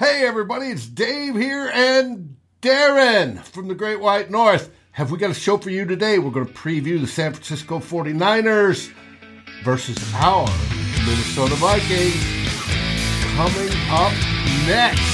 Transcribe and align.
Hey, 0.00 0.26
everybody, 0.26 0.68
it's 0.68 0.86
Dave 0.86 1.34
here 1.34 1.70
and 1.74 2.36
Darren 2.62 3.38
from 3.44 3.68
the 3.68 3.74
Great 3.74 4.00
White 4.00 4.30
North. 4.30 4.70
Have 4.92 5.10
we 5.10 5.18
got 5.18 5.30
a 5.30 5.34
show 5.34 5.58
for 5.58 5.68
you 5.68 5.84
today? 5.84 6.18
We're 6.18 6.30
going 6.30 6.46
to 6.46 6.52
preview 6.54 6.98
the 6.98 7.06
San 7.06 7.34
Francisco 7.34 7.80
49ers 7.80 8.90
versus 9.62 9.98
our 10.14 10.48
Minnesota 11.04 11.54
Vikings 11.56 12.24
coming 13.36 13.68
up 13.90 14.14
next. 14.66 15.04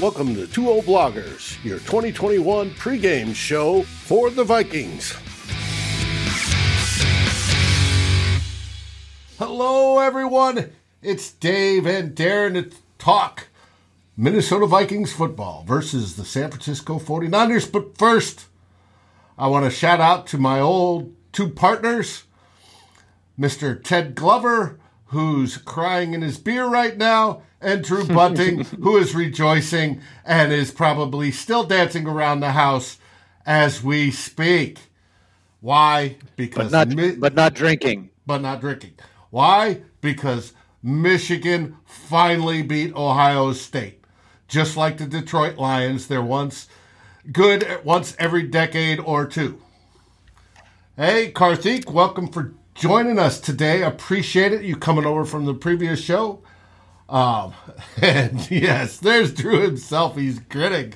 Welcome 0.00 0.34
to 0.34 0.46
Two 0.46 0.70
Old 0.70 0.86
Bloggers, 0.86 1.62
your 1.62 1.80
2021 1.80 2.70
pregame 2.70 3.34
show 3.34 3.82
for 3.82 4.30
the 4.30 4.44
Vikings. 4.44 5.14
Hello, 9.40 9.98
everyone. 9.98 10.70
It's 11.00 11.32
Dave 11.32 11.86
and 11.86 12.14
Darren 12.14 12.52
to 12.52 12.76
talk 12.98 13.48
Minnesota 14.14 14.66
Vikings 14.66 15.14
football 15.14 15.64
versus 15.66 16.16
the 16.16 16.26
San 16.26 16.50
Francisco 16.50 16.98
49ers. 16.98 17.72
But 17.72 17.96
first, 17.96 18.48
I 19.38 19.46
want 19.46 19.64
to 19.64 19.70
shout 19.70 19.98
out 19.98 20.26
to 20.26 20.36
my 20.36 20.60
old 20.60 21.14
two 21.32 21.48
partners, 21.48 22.24
Mr. 23.38 23.82
Ted 23.82 24.14
Glover, 24.14 24.78
who's 25.06 25.56
crying 25.56 26.12
in 26.12 26.20
his 26.20 26.36
beer 26.36 26.66
right 26.66 26.98
now, 26.98 27.40
and 27.62 27.82
Drew 27.82 28.04
Bunting, 28.06 28.64
who 28.82 28.98
is 28.98 29.14
rejoicing 29.14 30.02
and 30.22 30.52
is 30.52 30.70
probably 30.70 31.30
still 31.30 31.64
dancing 31.64 32.06
around 32.06 32.40
the 32.40 32.52
house 32.52 32.98
as 33.46 33.82
we 33.82 34.10
speak. 34.10 34.80
Why? 35.62 36.18
Because 36.36 36.70
but 36.70 36.88
not, 36.88 36.94
mi- 36.94 37.16
but 37.16 37.34
not 37.34 37.54
drinking. 37.54 38.10
But 38.26 38.42
not 38.42 38.60
drinking. 38.60 38.92
Why? 39.30 39.82
Because 40.00 40.52
Michigan 40.82 41.76
finally 41.84 42.62
beat 42.62 42.94
Ohio 42.94 43.52
State. 43.52 44.04
Just 44.48 44.76
like 44.76 44.98
the 44.98 45.06
Detroit 45.06 45.56
Lions, 45.56 46.08
they're 46.08 46.22
once 46.22 46.68
good 47.30 47.80
once 47.84 48.16
every 48.18 48.42
decade 48.42 48.98
or 48.98 49.26
two. 49.26 49.62
Hey, 50.96 51.30
Karthik, 51.32 51.88
welcome 51.90 52.28
for 52.28 52.54
joining 52.74 53.18
us 53.18 53.38
today. 53.38 53.82
Appreciate 53.82 54.52
it. 54.52 54.62
You 54.64 54.74
coming 54.76 55.06
over 55.06 55.24
from 55.24 55.44
the 55.44 55.54
previous 55.54 56.00
show. 56.00 56.42
Um, 57.08 57.54
and 58.02 58.50
yes, 58.50 58.98
there's 58.98 59.32
Drew 59.32 59.60
himself. 59.60 60.16
He's 60.16 60.40
grinning. 60.40 60.94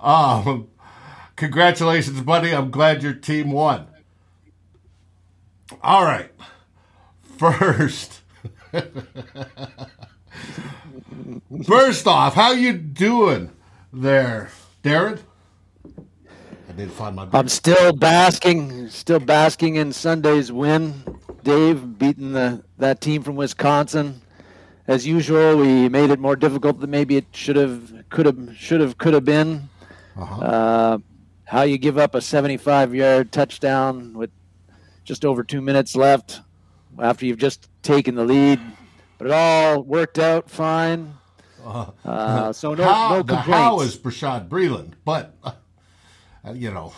Um, 0.00 0.68
congratulations, 1.36 2.20
buddy. 2.22 2.52
I'm 2.52 2.70
glad 2.72 3.04
your 3.04 3.14
team 3.14 3.52
won. 3.52 3.86
All 5.82 6.04
right. 6.04 6.32
First, 7.38 8.22
first 11.66 12.06
off, 12.06 12.34
how 12.34 12.52
you 12.52 12.72
doing 12.72 13.50
there, 13.92 14.50
Darren? 14.82 15.18
I 15.86 16.72
need 16.76 16.84
to 16.84 16.90
find 16.90 17.14
my. 17.14 17.28
I'm 17.34 17.48
still 17.48 17.92
basking, 17.92 18.88
still 18.88 19.20
basking 19.20 19.76
in 19.76 19.92
Sunday's 19.92 20.50
win. 20.50 21.04
Dave 21.42 21.98
beating 21.98 22.32
the 22.32 22.64
that 22.78 23.02
team 23.02 23.22
from 23.22 23.36
Wisconsin. 23.36 24.22
As 24.88 25.06
usual, 25.06 25.58
we 25.58 25.90
made 25.90 26.08
it 26.10 26.18
more 26.18 26.36
difficult 26.36 26.80
than 26.80 26.90
maybe 26.90 27.16
it 27.16 27.26
should 27.32 27.56
have, 27.56 28.04
could 28.08 28.24
have, 28.24 28.56
should 28.56 28.80
have, 28.80 28.96
could 28.96 29.12
have 29.12 29.24
been. 29.24 29.68
Uh-huh. 30.16 30.40
Uh, 30.40 30.98
how 31.44 31.62
you 31.62 31.76
give 31.76 31.98
up 31.98 32.14
a 32.14 32.18
75-yard 32.18 33.30
touchdown 33.30 34.14
with 34.14 34.30
just 35.04 35.24
over 35.24 35.44
two 35.44 35.60
minutes 35.60 35.94
left 35.94 36.40
after 37.00 37.26
you've 37.26 37.38
just 37.38 37.68
taken 37.82 38.14
the 38.14 38.24
lead, 38.24 38.60
but 39.18 39.28
it 39.28 39.32
all 39.32 39.82
worked 39.82 40.18
out 40.18 40.50
fine. 40.50 41.14
Uh, 41.64 41.90
uh, 42.04 42.52
so 42.52 42.74
no, 42.74 42.84
how, 42.84 43.08
no 43.16 43.24
complaints. 43.24 43.46
The 43.46 43.52
how 43.52 43.80
is 43.80 43.96
Bashaud 43.96 44.48
Breeland, 44.48 44.92
but 45.04 45.34
uh, 45.42 45.52
you 46.52 46.70
know, 46.70 46.92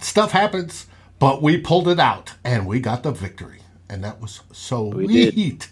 stuff 0.00 0.32
happens. 0.32 0.86
But 1.18 1.42
we 1.42 1.58
pulled 1.58 1.88
it 1.88 1.98
out 1.98 2.34
and 2.44 2.66
we 2.66 2.78
got 2.78 3.02
the 3.02 3.10
victory, 3.10 3.60
and 3.88 4.04
that 4.04 4.20
was 4.20 4.40
so 4.52 4.84
we 4.84 5.06
neat. 5.06 5.34
Did. 5.34 5.66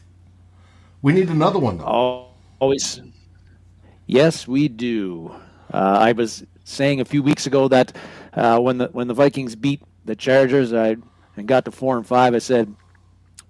We 1.03 1.12
need 1.12 1.28
another 1.28 1.59
one 1.59 1.78
though. 1.78 2.31
Always. 2.59 3.01
Yes, 4.06 4.49
we 4.49 4.69
do. 4.69 5.34
Uh, 5.72 5.99
I 6.01 6.12
was 6.12 6.45
saying 6.65 7.01
a 7.01 7.05
few 7.05 7.22
weeks 7.22 7.47
ago 7.47 7.69
that 7.69 7.95
uh, 8.34 8.59
when 8.59 8.78
the 8.78 8.89
when 8.89 9.06
the 9.09 9.15
Vikings 9.15 9.55
beat 9.55 9.83
the 10.05 10.17
Chargers, 10.17 10.72
I 10.72 10.97
and 11.37 11.47
got 11.47 11.65
to 11.67 11.71
four 11.71 11.97
and 11.97 12.06
five. 12.06 12.34
I 12.34 12.39
said 12.39 12.75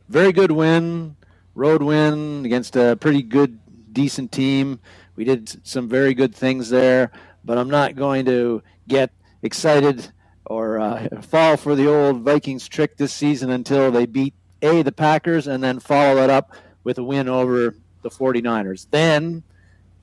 very 0.09 0.33
good 0.33 0.51
win, 0.51 1.17
road 1.55 1.83
win 1.83 2.45
against 2.45 2.77
a 2.77 2.97
pretty 2.97 3.23
good, 3.23 3.59
decent 3.93 4.33
team. 4.33 4.79
We 5.17 5.25
did 5.25 5.67
some 5.67 5.89
very 5.89 6.15
good 6.15 6.35
things 6.35 6.69
there, 6.69 7.11
but 7.45 7.59
I'm 7.59 7.71
not 7.71 7.97
going 7.97 8.27
to 8.27 8.63
get 8.87 9.11
excited 9.43 10.13
or 10.45 10.79
uh, 10.79 11.21
fall 11.23 11.57
for 11.57 11.75
the 11.75 11.89
old 11.89 12.23
Vikings 12.23 12.69
trick 12.69 12.97
this 12.97 13.13
season 13.13 13.51
until 13.51 13.91
they 13.91 14.07
beat 14.07 14.35
A, 14.63 14.83
the 14.83 14.93
Packers, 14.93 15.47
and 15.47 15.63
then 15.63 15.81
follow 15.81 16.23
it 16.23 16.31
up 16.31 16.53
with 16.85 16.99
a 16.99 17.03
win 17.03 17.29
over 17.29 17.75
the 18.03 18.11
49ers. 18.11 18.87
Then, 18.91 19.43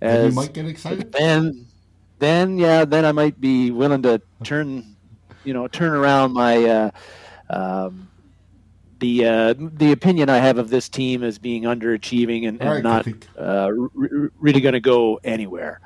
as, 0.01 0.33
you 0.33 0.35
might 0.35 0.53
get 0.53 0.65
excited. 0.65 1.11
Then, 1.11 1.67
then, 2.19 2.57
yeah, 2.57 2.85
then 2.85 3.05
I 3.05 3.11
might 3.11 3.39
be 3.39 3.71
willing 3.71 4.01
to 4.03 4.21
turn, 4.43 4.95
you 5.43 5.53
know, 5.53 5.67
turn 5.67 5.93
around 5.93 6.33
my. 6.33 6.63
Uh, 6.63 6.91
um, 7.49 8.09
the 9.03 9.25
uh, 9.25 9.53
the 9.57 9.91
opinion 9.91 10.29
I 10.29 10.37
have 10.37 10.57
of 10.57 10.69
this 10.69 10.87
team 10.87 11.23
as 11.23 11.37
being 11.37 11.63
underachieving 11.63 12.47
and, 12.47 12.61
and 12.61 12.69
right, 12.69 12.83
not 12.83 13.07
uh, 13.37 13.67
r- 13.67 14.31
really 14.39 14.61
going 14.61 14.73
to 14.73 14.79
go 14.79 15.19
anywhere. 15.23 15.81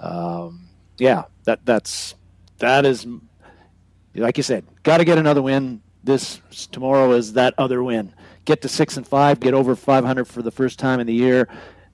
Um, 0.00 0.68
yeah, 0.98 1.24
that 1.44 1.64
that's 1.64 2.16
that 2.58 2.84
is 2.84 3.06
like 4.16 4.36
you 4.36 4.42
said, 4.42 4.64
got 4.82 4.98
to 4.98 5.04
get 5.04 5.16
another 5.16 5.42
win. 5.42 5.80
This 6.02 6.40
tomorrow 6.72 7.12
is 7.12 7.34
that 7.34 7.54
other 7.56 7.82
win. 7.84 8.12
Get 8.44 8.62
to 8.62 8.68
six 8.68 8.96
and 8.96 9.06
five, 9.06 9.38
get 9.38 9.54
over 9.54 9.76
500 9.76 10.24
for 10.24 10.42
the 10.42 10.50
first 10.50 10.78
time 10.78 10.98
in 10.98 11.06
the 11.06 11.14
year, 11.14 11.48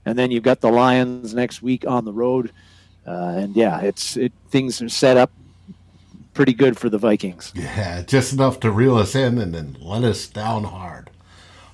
and 0.06 0.19
then 0.19 0.31
you've 0.31 0.43
got 0.43 0.61
the 0.61 0.71
Lions 0.71 1.34
next 1.34 1.62
week 1.62 1.87
on 1.87 2.05
the 2.06 2.12
road. 2.12 2.50
Uh, 3.06 3.34
and 3.37 3.56
yeah, 3.56 3.81
it's 3.81 4.16
it, 4.16 4.32
things 4.49 4.81
are 4.81 4.88
set 4.88 5.19
up 5.19 5.32
pretty 6.34 6.54
good 6.54 6.78
for 6.78 6.88
the 6.88 6.98
Vikings. 6.98 7.53
Yeah, 7.54 8.03
just 8.03 8.32
enough 8.32 8.60
to 8.60 8.70
reel 8.70 8.97
us 8.97 9.15
in 9.15 9.38
and 9.38 9.54
then 9.54 9.76
let 9.81 10.04
us 10.04 10.26
down 10.26 10.65
hard. 10.65 11.10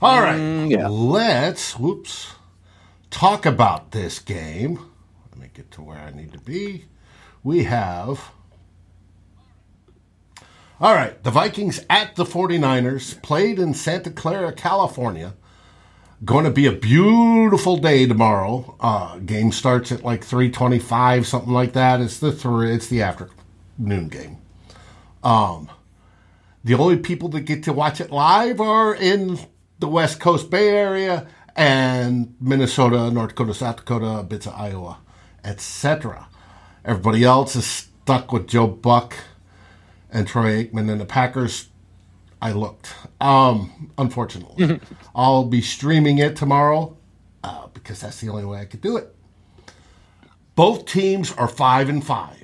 All 0.01 0.21
right, 0.21 0.39
mm, 0.39 0.71
yeah. 0.71 0.89
let's 0.89 1.79
whoops 1.79 2.35
talk 3.11 3.45
about 3.47 3.91
this 3.91 4.19
game. 4.19 4.79
Let 5.31 5.41
me 5.41 5.51
get 5.53 5.71
to 5.73 5.83
where 5.83 5.99
I 5.99 6.11
need 6.11 6.33
to 6.33 6.39
be. 6.39 6.85
We 7.43 7.65
have 7.65 8.33
all 10.81 10.95
right, 10.95 11.21
the 11.25 11.33
Vikings 11.33 11.85
at 11.91 12.15
the 12.15 12.25
49ers 12.25 13.21
played 13.21 13.59
in 13.59 13.75
Santa 13.75 14.11
Clara, 14.11 14.53
California. 14.53 15.35
Going 16.25 16.45
to 16.45 16.53
be 16.53 16.67
a 16.67 16.73
beautiful 16.73 17.79
day 17.79 18.07
tomorrow. 18.07 18.77
Uh, 18.79 19.19
game 19.19 19.51
starts 19.51 19.91
at 19.91 20.05
like 20.05 20.25
3:25, 20.25 21.27
something 21.27 21.53
like 21.53 21.73
that. 21.73 22.01
It's 22.01 22.21
the 22.21 22.31
three, 22.31 22.73
it's 22.73 22.87
the 22.87 23.03
afternoon 23.03 24.09
game. 24.09 24.39
Um, 25.23 25.71
the 26.65 26.75
only 26.75 26.99
people 26.99 27.29
that 27.31 27.41
get 27.43 27.63
to 27.65 27.73
watch 27.73 28.01
it 28.01 28.11
live 28.11 28.61
are 28.61 28.95
in 28.95 29.39
the 29.79 29.89
West 29.89 30.21
Coast 30.21 30.51
Bay 30.51 30.69
Area 30.69 31.27
and 31.57 32.35
Minnesota, 32.41 33.11
North 33.11 33.31
Dakota, 33.31 33.55
South 33.55 33.77
Dakota, 33.77 34.23
bits 34.23 34.47
of 34.47 34.55
Iowa, 34.55 34.99
etc. 35.45 36.29
Everybody 36.85 37.25
else 37.25 37.57
is 37.57 37.67
stuck 37.67 38.33
with 38.33 38.47
Joe 38.49 38.67
Buck 38.67 39.17
and 40.11 40.27
Troy 40.27 40.65
Aikman 40.65 40.91
and 40.91 41.01
the 41.01 41.05
Packers. 41.05 41.69
I 42.41 42.53
looked. 42.53 42.95
Um, 43.21 43.91
unfortunately, 43.99 44.81
I'll 45.15 45.45
be 45.45 45.61
streaming 45.61 46.19
it 46.19 46.37
tomorrow 46.37 46.97
uh, 47.43 47.67
because 47.75 48.01
that's 48.01 48.21
the 48.21 48.29
only 48.29 48.45
way 48.45 48.61
I 48.61 48.65
could 48.65 48.81
do 48.81 48.97
it. 48.97 49.15
Both 50.55 50.87
teams 50.87 51.33
are 51.33 51.49
five 51.49 51.89
and 51.89 52.05
five. 52.05 52.38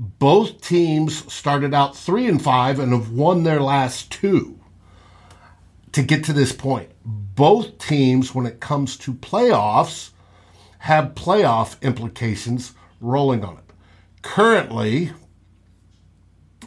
Both 0.00 0.60
teams 0.60 1.32
started 1.32 1.74
out 1.74 1.96
three 1.96 2.28
and 2.28 2.40
five 2.40 2.78
and 2.78 2.92
have 2.92 3.10
won 3.10 3.42
their 3.42 3.60
last 3.60 4.12
two 4.12 4.60
to 5.90 6.02
get 6.02 6.22
to 6.24 6.32
this 6.32 6.52
point. 6.52 6.90
Both 7.04 7.78
teams, 7.78 8.32
when 8.32 8.46
it 8.46 8.60
comes 8.60 8.96
to 8.98 9.12
playoffs, 9.12 10.10
have 10.80 11.16
playoff 11.16 11.80
implications 11.82 12.74
rolling 13.00 13.44
on 13.44 13.58
it. 13.58 13.72
Currently, 14.22 15.10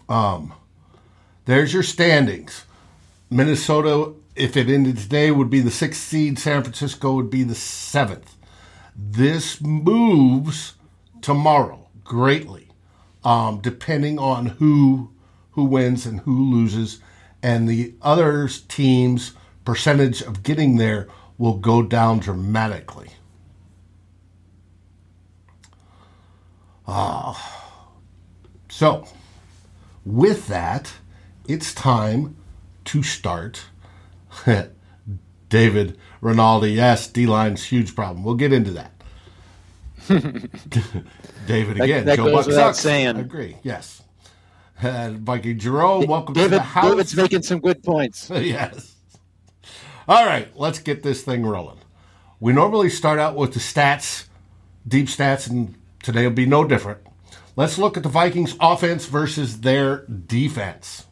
um, 0.10 0.54
there's 1.46 1.74
your 1.74 1.84
standings. 1.84 2.66
Minnesota, 3.30 4.14
if 4.36 4.58
it 4.58 4.68
ended 4.68 4.98
today, 4.98 5.32
would 5.32 5.50
be 5.50 5.62
the 5.62 5.72
sixth 5.72 6.02
seed. 6.02 6.38
San 6.38 6.64
Francisco 6.64 7.14
would 7.14 7.30
be 7.30 7.44
the 7.44 7.56
seventh. 7.56 8.36
This 8.94 9.62
moves 9.62 10.76
tomorrow 11.22 11.88
greatly 12.04 12.71
um, 13.24 13.60
depending 13.62 14.20
on 14.20 14.48
who 14.48 15.12
who 15.52 15.66
wins 15.66 16.06
and 16.06 16.22
who 16.22 16.50
loses, 16.52 17.00
and 17.44 17.68
the 17.68 17.94
other 18.02 18.48
team's 18.68 19.34
percentage 19.66 20.22
of 20.22 20.44
getting 20.44 20.78
there 20.78 21.08
will 21.38 21.58
go 21.58 21.82
down 21.82 22.20
dramatically. 22.20 23.10
Ah. 26.88 27.62
So, 28.70 29.06
with 30.06 30.48
that, 30.48 30.94
it's 31.48 31.74
time 31.74 32.36
to 32.86 33.04
start. 33.04 33.66
David 35.50 35.98
Rinaldi, 36.22 36.72
yes, 36.72 37.08
D 37.08 37.26
line's 37.26 37.66
huge 37.66 37.96
problem. 37.96 38.24
We'll 38.24 38.36
get 38.36 38.54
into 38.54 38.72
that. 38.72 38.94
David 41.52 41.82
again. 41.82 42.06
That, 42.06 42.12
that 42.12 42.16
Joe 42.18 42.26
goes 42.26 42.34
Buck 42.34 42.48
without 42.48 42.76
sucks. 42.76 42.80
saying. 42.80 43.18
I 43.18 43.20
agree. 43.22 43.58
Yes. 43.64 44.02
And 44.82 45.20
Viking 45.20 45.60
Jerome, 45.60 46.08
welcome 46.08 46.34
David, 46.34 46.50
to 46.50 46.56
the 46.56 46.62
house. 46.62 46.90
David's 46.90 47.16
making 47.16 47.44
some 47.44 47.60
good 47.60 47.84
points. 47.84 48.30
yes. 48.34 48.96
All 50.08 50.26
right, 50.26 50.50
let's 50.58 50.80
get 50.80 51.04
this 51.04 51.22
thing 51.24 51.46
rolling. 51.46 51.78
We 52.40 52.54
normally 52.54 52.90
start 52.90 53.20
out 53.20 53.36
with 53.36 53.54
the 53.54 53.60
stats, 53.60 54.28
deep 54.88 55.06
stats, 55.06 55.48
and 55.48 55.76
today 56.02 56.24
will 56.24 56.34
be 56.34 56.48
no 56.48 56.64
different. 56.64 57.00
Let's 57.56 57.78
look 57.78 57.96
at 57.98 58.04
the 58.04 58.10
Vikings 58.10 58.56
offense 58.60 59.06
versus 59.06 59.62
their 59.62 60.06
defense. 60.08 61.06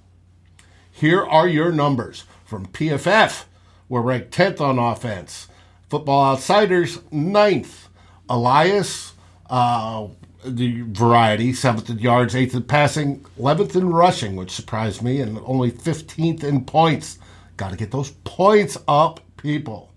Here 0.92 1.24
are 1.24 1.48
your 1.48 1.72
numbers 1.72 2.24
from 2.46 2.66
PFF. 2.66 3.46
We're 3.88 4.02
ranked 4.02 4.32
10th 4.32 4.60
on 4.60 4.80
offense. 4.80 5.48
Football 5.90 6.34
Outsiders, 6.34 6.98
9th. 7.14 7.88
Elias, 8.30 9.14
uh, 9.50 10.08
the 10.46 10.82
variety, 10.84 11.52
7th 11.54 11.90
in 11.90 12.00
yards, 12.00 12.34
8th 12.36 12.54
in 12.56 12.64
passing, 12.64 13.26
11th 13.40 13.76
in 13.76 13.90
rushing, 13.92 14.36
which 14.36 14.52
surprised 14.52 15.02
me, 15.02 15.22
and 15.22 15.40
only 15.46 15.72
15th 15.72 16.44
in 16.44 16.66
points. 16.66 17.20
Got 17.58 17.72
to 17.72 17.78
get 17.78 17.92
those 17.92 18.12
points 18.24 18.78
up, 18.88 19.20
people. 19.38 19.92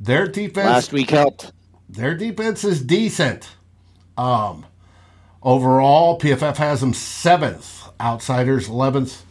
Their 0.00 0.26
defense 0.28 0.66
Last 0.66 0.92
week 0.92 1.10
helped. 1.10 1.52
their 1.88 2.14
defense 2.16 2.64
is 2.64 2.82
decent. 2.82 3.50
Um, 4.16 4.66
overall, 5.42 6.18
PFF 6.18 6.56
has 6.56 6.80
them 6.80 6.94
seventh, 6.94 7.88
outsiders 8.00 8.68
eleventh, 8.68 9.24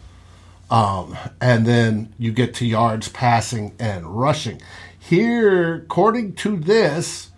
um, 0.71 1.17
and 1.41 1.65
then 1.65 2.13
you 2.19 2.31
get 2.31 2.53
to 2.55 2.65
yards 2.67 3.09
passing 3.09 3.75
and 3.79 4.05
rushing. 4.05 4.61
Here, 4.99 5.75
according 5.75 6.35
to 6.35 6.57
this, 6.57 7.29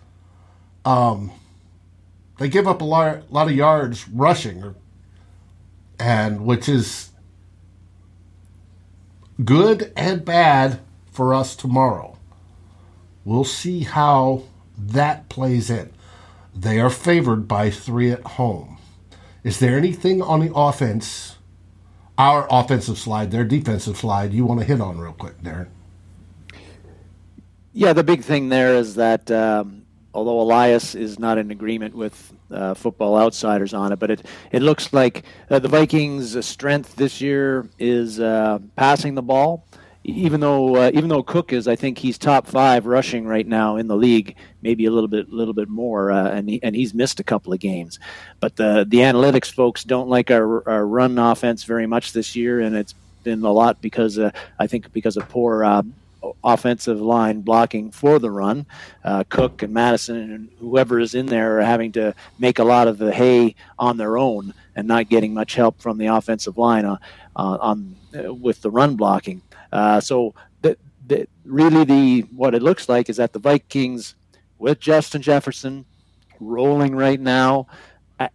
um, 0.84 1.32
they 2.42 2.48
give 2.48 2.66
up 2.66 2.80
a 2.80 2.84
lot, 2.84 3.32
lot 3.32 3.46
of 3.46 3.54
yards 3.54 4.08
rushing, 4.08 4.74
and 5.96 6.44
which 6.44 6.68
is 6.68 7.10
good 9.44 9.92
and 9.96 10.24
bad 10.24 10.80
for 11.12 11.32
us 11.32 11.54
tomorrow. 11.54 12.18
We'll 13.24 13.44
see 13.44 13.84
how 13.84 14.42
that 14.76 15.28
plays 15.28 15.70
in. 15.70 15.92
They 16.52 16.80
are 16.80 16.90
favored 16.90 17.46
by 17.46 17.70
three 17.70 18.10
at 18.10 18.22
home. 18.22 18.78
Is 19.44 19.60
there 19.60 19.78
anything 19.78 20.20
on 20.20 20.40
the 20.40 20.52
offense, 20.52 21.36
our 22.18 22.48
offensive 22.50 22.98
slide, 22.98 23.30
their 23.30 23.44
defensive 23.44 23.96
slide, 23.96 24.32
you 24.32 24.44
want 24.44 24.58
to 24.58 24.66
hit 24.66 24.80
on 24.80 24.98
real 24.98 25.12
quick, 25.12 25.40
Darren? 25.40 25.68
Yeah, 27.72 27.92
the 27.92 28.02
big 28.02 28.22
thing 28.22 28.48
there 28.48 28.74
is 28.74 28.96
that 28.96 29.30
um, 29.30 29.81
although 30.14 30.40
Elias 30.40 30.94
is 30.94 31.18
not 31.18 31.38
in 31.38 31.50
agreement 31.50 31.94
with 31.94 32.32
uh, 32.50 32.74
Football 32.74 33.16
Outsiders 33.16 33.74
on 33.74 33.92
it, 33.92 33.98
but 33.98 34.10
it, 34.10 34.26
it 34.50 34.62
looks 34.62 34.92
like 34.92 35.24
uh, 35.50 35.58
the 35.58 35.68
Vikings' 35.68 36.44
strength 36.44 36.96
this 36.96 37.20
year 37.20 37.66
is 37.78 38.20
uh, 38.20 38.58
passing 38.76 39.14
the 39.14 39.22
ball. 39.22 39.66
Even 40.04 40.40
though 40.40 40.74
uh, 40.74 40.90
even 40.92 41.08
though 41.08 41.22
Cook 41.22 41.52
is, 41.52 41.68
I 41.68 41.76
think 41.76 41.96
he's 41.96 42.18
top 42.18 42.48
five 42.48 42.86
rushing 42.86 43.24
right 43.24 43.46
now 43.46 43.76
in 43.76 43.86
the 43.86 43.96
league, 43.96 44.34
maybe 44.60 44.86
a 44.86 44.90
little 44.90 45.06
bit 45.06 45.32
little 45.32 45.54
bit 45.54 45.68
more, 45.68 46.10
uh, 46.10 46.28
and 46.28 46.48
he, 46.48 46.60
and 46.60 46.74
he's 46.74 46.92
missed 46.92 47.20
a 47.20 47.22
couple 47.22 47.52
of 47.52 47.60
games. 47.60 48.00
But 48.40 48.56
the 48.56 48.84
the 48.88 48.98
analytics 48.98 49.52
folks 49.52 49.84
don't 49.84 50.08
like 50.08 50.32
our, 50.32 50.68
our 50.68 50.84
run 50.84 51.20
offense 51.20 51.62
very 51.62 51.86
much 51.86 52.12
this 52.12 52.34
year, 52.34 52.58
and 52.58 52.74
it's 52.74 52.96
been 53.22 53.44
a 53.44 53.52
lot 53.52 53.80
because 53.80 54.18
uh, 54.18 54.32
I 54.58 54.66
think 54.66 54.92
because 54.92 55.16
of 55.16 55.28
poor 55.28 55.64
offensive 56.44 57.00
line 57.00 57.40
blocking 57.40 57.90
for 57.90 58.18
the 58.18 58.30
run. 58.30 58.66
Uh, 59.04 59.24
Cook 59.28 59.62
and 59.62 59.72
Madison 59.72 60.16
and 60.32 60.48
whoever 60.58 61.00
is 61.00 61.14
in 61.14 61.26
there 61.26 61.58
are 61.58 61.62
having 61.62 61.92
to 61.92 62.14
make 62.38 62.58
a 62.58 62.64
lot 62.64 62.88
of 62.88 62.98
the 62.98 63.12
hay 63.12 63.54
on 63.78 63.96
their 63.96 64.16
own 64.18 64.54
and 64.76 64.88
not 64.88 65.08
getting 65.08 65.34
much 65.34 65.54
help 65.54 65.80
from 65.80 65.98
the 65.98 66.06
offensive 66.06 66.58
line 66.58 66.84
on, 66.84 66.98
on 67.36 67.96
uh, 68.16 68.32
with 68.32 68.62
the 68.62 68.70
run 68.70 68.96
blocking. 68.96 69.42
Uh, 69.72 70.00
so 70.00 70.34
the, 70.62 70.76
the, 71.06 71.26
really, 71.44 71.84
the 71.84 72.20
what 72.34 72.54
it 72.54 72.62
looks 72.62 72.88
like 72.88 73.08
is 73.08 73.16
that 73.16 73.32
the 73.32 73.38
Vikings 73.38 74.14
with 74.58 74.80
Justin 74.80 75.22
Jefferson 75.22 75.84
rolling 76.40 76.94
right 76.94 77.20
now. 77.20 77.66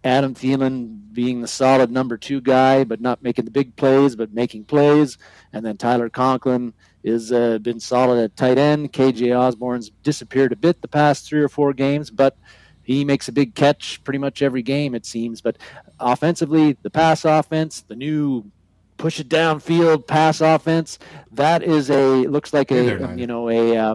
Adam 0.04 0.34
Thielen 0.34 1.00
being 1.14 1.40
the 1.40 1.48
solid 1.48 1.90
number 1.90 2.18
two 2.18 2.42
guy, 2.42 2.84
but 2.84 3.00
not 3.00 3.22
making 3.22 3.46
the 3.46 3.50
big 3.50 3.74
plays, 3.74 4.16
but 4.16 4.34
making 4.34 4.64
plays, 4.64 5.16
and 5.50 5.64
then 5.64 5.78
Tyler 5.78 6.10
Conklin 6.10 6.74
is 7.02 7.32
uh, 7.32 7.58
been 7.58 7.80
solid 7.80 8.22
at 8.22 8.36
tight 8.36 8.58
end. 8.58 8.92
KJ 8.92 9.38
Osborne's 9.38 9.90
disappeared 10.02 10.52
a 10.52 10.56
bit 10.56 10.82
the 10.82 10.88
past 10.88 11.26
three 11.26 11.40
or 11.40 11.48
four 11.48 11.72
games, 11.72 12.10
but 12.10 12.36
he 12.82 13.04
makes 13.04 13.28
a 13.28 13.32
big 13.32 13.54
catch 13.54 14.02
pretty 14.02 14.18
much 14.18 14.42
every 14.42 14.62
game 14.62 14.94
it 14.94 15.06
seems. 15.06 15.40
But 15.40 15.58
offensively, 16.00 16.76
the 16.82 16.90
pass 16.90 17.24
offense, 17.24 17.82
the 17.82 17.96
new 17.96 18.50
push 18.96 19.20
it 19.20 19.28
downfield 19.28 20.06
pass 20.06 20.40
offense, 20.40 20.98
that 21.32 21.62
is 21.62 21.90
a 21.90 22.26
looks 22.26 22.52
like 22.52 22.70
a 22.70 23.14
you 23.16 23.26
know 23.26 23.48
a 23.48 23.76
uh, 23.76 23.94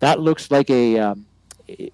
that 0.00 0.20
looks 0.20 0.50
like 0.50 0.70
a 0.70 0.98
um, 0.98 1.26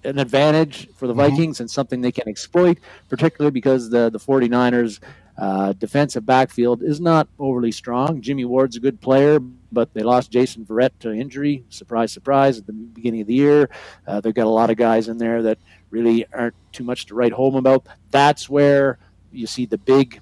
an 0.05 0.19
advantage 0.19 0.89
for 0.95 1.07
the 1.07 1.15
Vikings 1.15 1.57
mm-hmm. 1.57 1.65
and 1.65 1.71
something 1.71 2.01
they 2.01 2.13
can 2.13 2.29
exploit, 2.29 2.79
particularly 3.09 3.51
because 3.51 3.91
the 3.91 4.11
the 4.11 4.19
49ers 4.19 5.01
uh, 5.39 5.73
defensive 5.73 6.27
backfield 6.27 6.83
is 6.83 7.01
not 7.01 7.29
overly 7.39 7.73
strong. 7.73 8.21
Jimmy 8.21 8.45
Ward's 8.45 8.77
a 8.77 8.81
good 8.81 9.01
player, 9.01 9.41
but 9.41 9.93
they 9.95 10.03
lost 10.03 10.31
Jason 10.31 10.65
Verrett 10.65 10.91
to 11.01 11.13
injury. 11.13 11.65
Surprise, 11.71 12.13
surprise, 12.13 12.59
at 12.59 12.67
the 12.67 12.73
beginning 12.73 13.23
of 13.23 13.27
the 13.27 13.35
year. 13.35 13.71
Uh, 14.07 14.21
they've 14.21 14.35
got 14.35 14.47
a 14.47 14.51
lot 14.51 14.71
of 14.71 14.77
guys 14.77 15.09
in 15.09 15.19
there 15.19 15.43
that 15.43 15.59
really 15.91 16.27
aren't 16.33 16.55
too 16.73 16.85
much 16.85 17.07
to 17.07 17.15
write 17.15 17.33
home 17.33 17.55
about. 17.55 17.87
That's 18.11 18.49
where 18.49 18.99
you 19.31 19.47
see 19.47 19.65
the 19.65 19.79
big 19.79 20.21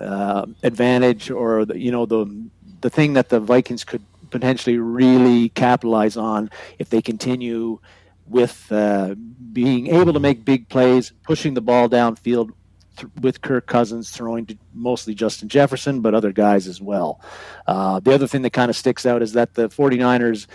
uh, 0.00 0.46
advantage, 0.62 1.30
or 1.30 1.64
the, 1.64 1.78
you 1.78 1.92
know 1.92 2.06
the 2.06 2.48
the 2.80 2.90
thing 2.90 3.14
that 3.14 3.28
the 3.28 3.40
Vikings 3.40 3.84
could 3.84 4.02
potentially 4.30 4.78
really 4.78 5.48
capitalize 5.50 6.16
on 6.16 6.50
if 6.78 6.90
they 6.90 7.00
continue 7.00 7.78
with 8.26 8.70
uh, 8.70 9.14
being 9.52 9.86
able 9.88 10.12
to 10.12 10.20
make 10.20 10.44
big 10.44 10.68
plays, 10.68 11.12
pushing 11.22 11.54
the 11.54 11.60
ball 11.60 11.88
downfield 11.88 12.50
th- 12.98 13.12
with 13.20 13.40
Kirk 13.40 13.66
Cousins 13.66 14.10
throwing 14.10 14.46
to 14.46 14.58
mostly 14.74 15.14
Justin 15.14 15.48
Jefferson, 15.48 16.00
but 16.00 16.14
other 16.14 16.32
guys 16.32 16.66
as 16.66 16.80
well. 16.80 17.20
Uh, 17.66 18.00
the 18.00 18.14
other 18.14 18.26
thing 18.26 18.42
that 18.42 18.52
kind 18.52 18.70
of 18.70 18.76
sticks 18.76 19.06
out 19.06 19.22
is 19.22 19.32
that 19.32 19.54
the 19.54 19.68
49ers 19.68 20.46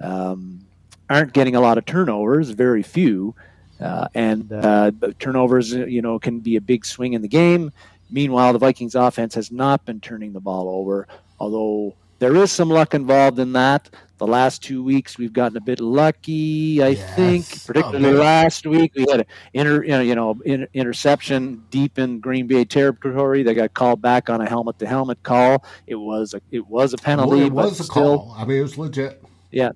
um, 0.00 0.66
aren't 1.08 1.32
getting 1.32 1.56
a 1.56 1.60
lot 1.60 1.78
of 1.78 1.84
turnovers, 1.84 2.50
very 2.50 2.82
few. 2.82 3.34
Uh, 3.80 4.08
and 4.14 4.52
uh, 4.52 4.90
turnovers, 5.18 5.72
you 5.72 6.02
know, 6.02 6.18
can 6.18 6.40
be 6.40 6.56
a 6.56 6.60
big 6.60 6.84
swing 6.84 7.14
in 7.14 7.22
the 7.22 7.28
game. 7.28 7.72
Meanwhile, 8.10 8.52
the 8.52 8.58
Vikings 8.58 8.94
offense 8.94 9.34
has 9.34 9.50
not 9.50 9.84
been 9.86 10.00
turning 10.00 10.32
the 10.32 10.40
ball 10.40 10.68
over, 10.68 11.06
although 11.38 11.94
there 12.18 12.36
is 12.36 12.52
some 12.52 12.68
luck 12.68 12.92
involved 12.94 13.38
in 13.38 13.52
that. 13.54 13.88
The 14.20 14.26
last 14.26 14.62
two 14.62 14.84
weeks 14.84 15.16
we've 15.16 15.32
gotten 15.32 15.56
a 15.56 15.62
bit 15.62 15.80
lucky, 15.80 16.82
I 16.82 16.88
yes. 16.88 17.16
think. 17.16 17.66
Particularly 17.66 18.18
oh, 18.18 18.20
last 18.20 18.66
week 18.66 18.92
we 18.94 19.06
had 19.08 19.20
an 19.20 19.26
inter, 19.54 19.82
you 19.82 20.14
know, 20.14 20.38
in, 20.44 20.68
interception 20.74 21.64
deep 21.70 21.98
in 21.98 22.20
Green 22.20 22.46
Bay 22.46 22.66
territory. 22.66 23.42
They 23.42 23.54
got 23.54 23.72
called 23.72 24.02
back 24.02 24.28
on 24.28 24.42
a 24.42 24.46
helmet 24.46 24.78
to 24.80 24.86
helmet 24.86 25.22
call. 25.22 25.64
It 25.86 25.94
was 25.94 26.34
a 26.34 26.42
it 26.50 26.66
was 26.66 26.92
a 26.92 26.98
penalty. 26.98 27.48
Well, 27.48 27.64
it 27.64 27.70
was 27.70 27.80
a 27.80 27.84
still, 27.84 28.18
call. 28.18 28.34
I 28.36 28.44
mean, 28.44 28.58
it 28.58 28.62
was 28.62 28.76
legit. 28.76 29.24
Yeah, 29.50 29.70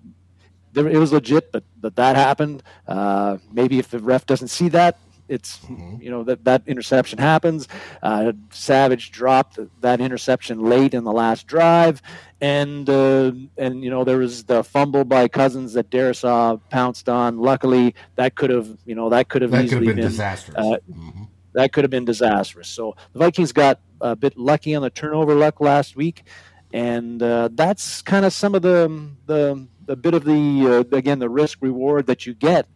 it 0.75 0.99
was 0.99 1.11
legit, 1.11 1.51
but 1.51 1.65
but 1.81 1.97
that 1.97 2.15
happened. 2.15 2.63
Uh, 2.87 3.39
maybe 3.51 3.79
if 3.79 3.89
the 3.89 3.99
ref 3.99 4.27
doesn't 4.27 4.49
see 4.49 4.69
that, 4.69 4.99
it's 5.29 5.59
mm-hmm. 5.59 6.03
you 6.03 6.11
know 6.11 6.23
that 6.25 6.45
that 6.45 6.63
interception 6.67 7.19
happens. 7.19 7.69
Uh, 8.03 8.33
Savage 8.51 9.11
dropped 9.11 9.59
that 9.81 10.01
interception 10.01 10.61
late 10.61 10.95
in 10.95 11.05
the 11.05 11.13
last 11.13 11.47
drive, 11.47 12.03
and 12.41 12.89
uh, 12.89 13.33
and 13.57 13.83
you 13.83 13.91
know 13.91 14.05
there 14.05 14.19
was 14.19 14.45
the 14.45 14.63
fumble 14.63 15.05
by 15.05 15.29
Cousins 15.29 15.73
that 15.75 15.91
Darrisaw 15.91 16.61
pounced 16.71 17.09
on. 17.09 17.39
Luckily, 17.39 17.95
that 18.17 18.35
could 18.35 18.51
have 18.51 18.69
you 18.85 18.95
know 18.95 19.09
that 19.11 19.29
could 19.29 19.43
have 19.43 19.51
that 19.53 19.65
easily 19.65 19.87
could 19.87 19.89
have 19.89 19.97
been, 19.97 20.05
been 20.05 20.11
disastrous. 20.11 20.57
Uh, 20.57 20.77
mm-hmm. 20.91 21.23
That 21.55 21.73
could 21.73 21.85
have 21.85 21.91
been 21.91 22.05
disastrous. 22.05 22.69
So 22.69 22.97
the 23.13 23.21
Vikings 23.21 23.53
got 23.53 23.81
a 24.01 24.17
bit 24.17 24.37
lucky 24.37 24.75
on 24.75 24.83
the 24.83 24.91
turnover 24.91 25.35
luck 25.35 25.61
last 25.61 25.97
week, 25.97 26.25
and 26.73 27.23
uh, 27.23 27.49
that's 27.53 28.03
kind 28.03 28.25
of 28.27 28.33
some 28.33 28.55
of 28.55 28.63
the 28.63 29.11
the 29.27 29.67
the 29.87 29.97
bit 29.97 30.15
of 30.15 30.25
the 30.25 30.85
uh, 30.93 30.97
again 30.97 31.19
the 31.19 31.29
risk 31.29 31.59
reward 31.61 32.07
that 32.07 32.27
you 32.27 32.35
get 32.35 32.67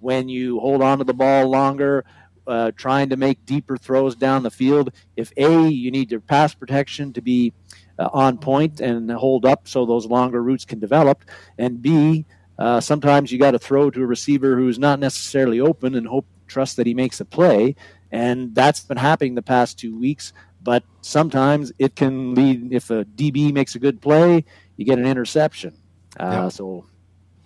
when 0.00 0.28
you 0.28 0.60
hold 0.60 0.82
on 0.82 0.98
to 0.98 1.04
the 1.04 1.14
ball 1.14 1.48
longer, 1.48 2.04
uh, 2.46 2.70
trying 2.76 3.10
to 3.10 3.16
make 3.16 3.44
deeper 3.44 3.76
throws 3.76 4.16
down 4.16 4.42
the 4.42 4.50
field. 4.50 4.90
If 5.16 5.32
A, 5.36 5.68
you 5.68 5.90
need 5.90 6.10
your 6.10 6.20
pass 6.20 6.54
protection 6.54 7.12
to 7.12 7.20
be 7.20 7.52
uh, 7.98 8.08
on 8.12 8.38
point 8.38 8.80
and 8.80 9.10
hold 9.10 9.44
up 9.44 9.68
so 9.68 9.84
those 9.84 10.06
longer 10.06 10.42
routes 10.42 10.64
can 10.64 10.80
develop, 10.80 11.24
and 11.58 11.82
B, 11.82 12.24
Uh, 12.58 12.80
sometimes 12.80 13.30
you 13.30 13.38
got 13.38 13.52
to 13.52 13.58
throw 13.58 13.88
to 13.88 14.02
a 14.02 14.06
receiver 14.06 14.56
who's 14.56 14.80
not 14.80 14.98
necessarily 14.98 15.60
open 15.60 15.94
and 15.94 16.08
hope 16.08 16.26
trust 16.48 16.76
that 16.76 16.86
he 16.86 16.94
makes 16.94 17.20
a 17.20 17.24
play, 17.24 17.76
and 18.10 18.52
that's 18.52 18.80
been 18.80 18.98
happening 18.98 19.36
the 19.36 19.42
past 19.42 19.78
two 19.78 19.96
weeks. 19.96 20.32
But 20.60 20.82
sometimes 21.00 21.70
it 21.78 21.94
can 21.94 22.34
lead 22.34 22.72
if 22.72 22.90
a 22.90 23.04
DB 23.04 23.52
makes 23.52 23.76
a 23.76 23.78
good 23.78 24.00
play, 24.00 24.44
you 24.76 24.84
get 24.84 24.98
an 24.98 25.06
interception. 25.06 25.72
Uh, 26.18 26.42
yep. 26.44 26.52
So, 26.52 26.84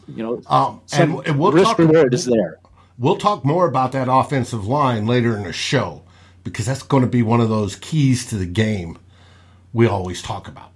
you 0.08 0.22
know, 0.22 0.42
um, 0.46 0.80
and, 0.92 1.26
and 1.26 1.38
we'll 1.38 1.52
risk 1.52 1.70
talk, 1.70 1.78
reward 1.78 2.14
is 2.14 2.24
there. 2.24 2.58
We'll 2.98 3.16
talk 3.16 3.44
more 3.44 3.66
about 3.66 3.92
that 3.92 4.08
offensive 4.10 4.66
line 4.66 5.06
later 5.06 5.36
in 5.36 5.44
the 5.44 5.52
show 5.52 6.02
because 6.44 6.66
that's 6.66 6.82
going 6.82 7.02
to 7.02 7.08
be 7.08 7.22
one 7.22 7.40
of 7.40 7.48
those 7.48 7.76
keys 7.76 8.26
to 8.26 8.36
the 8.36 8.46
game 8.46 8.98
we 9.72 9.86
always 9.86 10.22
talk 10.22 10.48
about. 10.48 10.70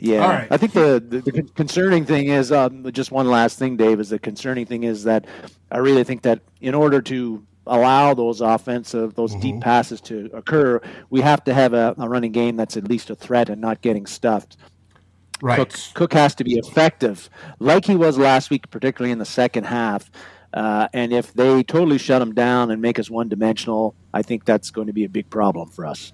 Yeah, 0.00 0.46
I 0.50 0.56
think 0.56 0.74
the, 0.74 1.02
the, 1.06 1.20
the 1.20 1.42
concerning 1.42 2.04
thing 2.04 2.28
is 2.28 2.52
um, 2.52 2.90
just 2.92 3.10
one 3.10 3.28
last 3.28 3.58
thing, 3.58 3.76
Dave. 3.76 3.98
Is 3.98 4.10
the 4.10 4.18
concerning 4.18 4.64
thing 4.64 4.84
is 4.84 5.02
that 5.04 5.26
I 5.72 5.78
really 5.78 6.04
think 6.04 6.22
that 6.22 6.40
in 6.60 6.74
order 6.74 7.02
to 7.02 7.44
allow 7.66 8.14
those 8.14 8.40
offensive, 8.40 9.14
those 9.14 9.32
mm-hmm. 9.32 9.40
deep 9.40 9.60
passes 9.60 10.00
to 10.02 10.30
occur, 10.32 10.80
we 11.10 11.20
have 11.20 11.42
to 11.44 11.54
have 11.54 11.74
a, 11.74 11.94
a, 11.98 12.08
running 12.08 12.32
game 12.32 12.56
that's 12.56 12.76
at 12.76 12.84
least 12.88 13.10
a 13.10 13.14
threat 13.14 13.48
and 13.48 13.60
not 13.60 13.82
getting 13.82 14.06
stuffed. 14.06 14.56
Right. 15.40 15.56
Cook, 15.56 15.78
Cook 15.94 16.12
has 16.14 16.34
to 16.36 16.44
be 16.44 16.54
effective, 16.54 17.30
like 17.58 17.84
he 17.84 17.96
was 17.96 18.18
last 18.18 18.50
week, 18.50 18.70
particularly 18.70 19.12
in 19.12 19.18
the 19.18 19.24
second 19.24 19.64
half. 19.64 20.10
Uh, 20.52 20.88
and 20.92 21.12
if 21.12 21.32
they 21.34 21.62
totally 21.62 21.98
shut 21.98 22.22
him 22.22 22.34
down 22.34 22.70
and 22.70 22.80
make 22.80 22.98
us 22.98 23.10
one 23.10 23.28
dimensional, 23.28 23.94
I 24.14 24.22
think 24.22 24.44
that's 24.44 24.70
going 24.70 24.86
to 24.86 24.92
be 24.92 25.04
a 25.04 25.08
big 25.08 25.28
problem 25.30 25.68
for 25.68 25.86
us. 25.86 26.12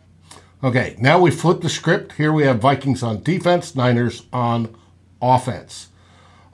Okay, 0.62 0.97
now 0.99 1.21
we 1.21 1.31
flip 1.31 1.61
the 1.61 1.69
script. 1.69 2.12
Here 2.12 2.33
we 2.33 2.45
have 2.45 2.59
Vikings 2.59 3.02
on 3.02 3.23
defense, 3.23 3.76
Niners 3.76 4.25
on 4.33 4.75
offense. 5.21 5.88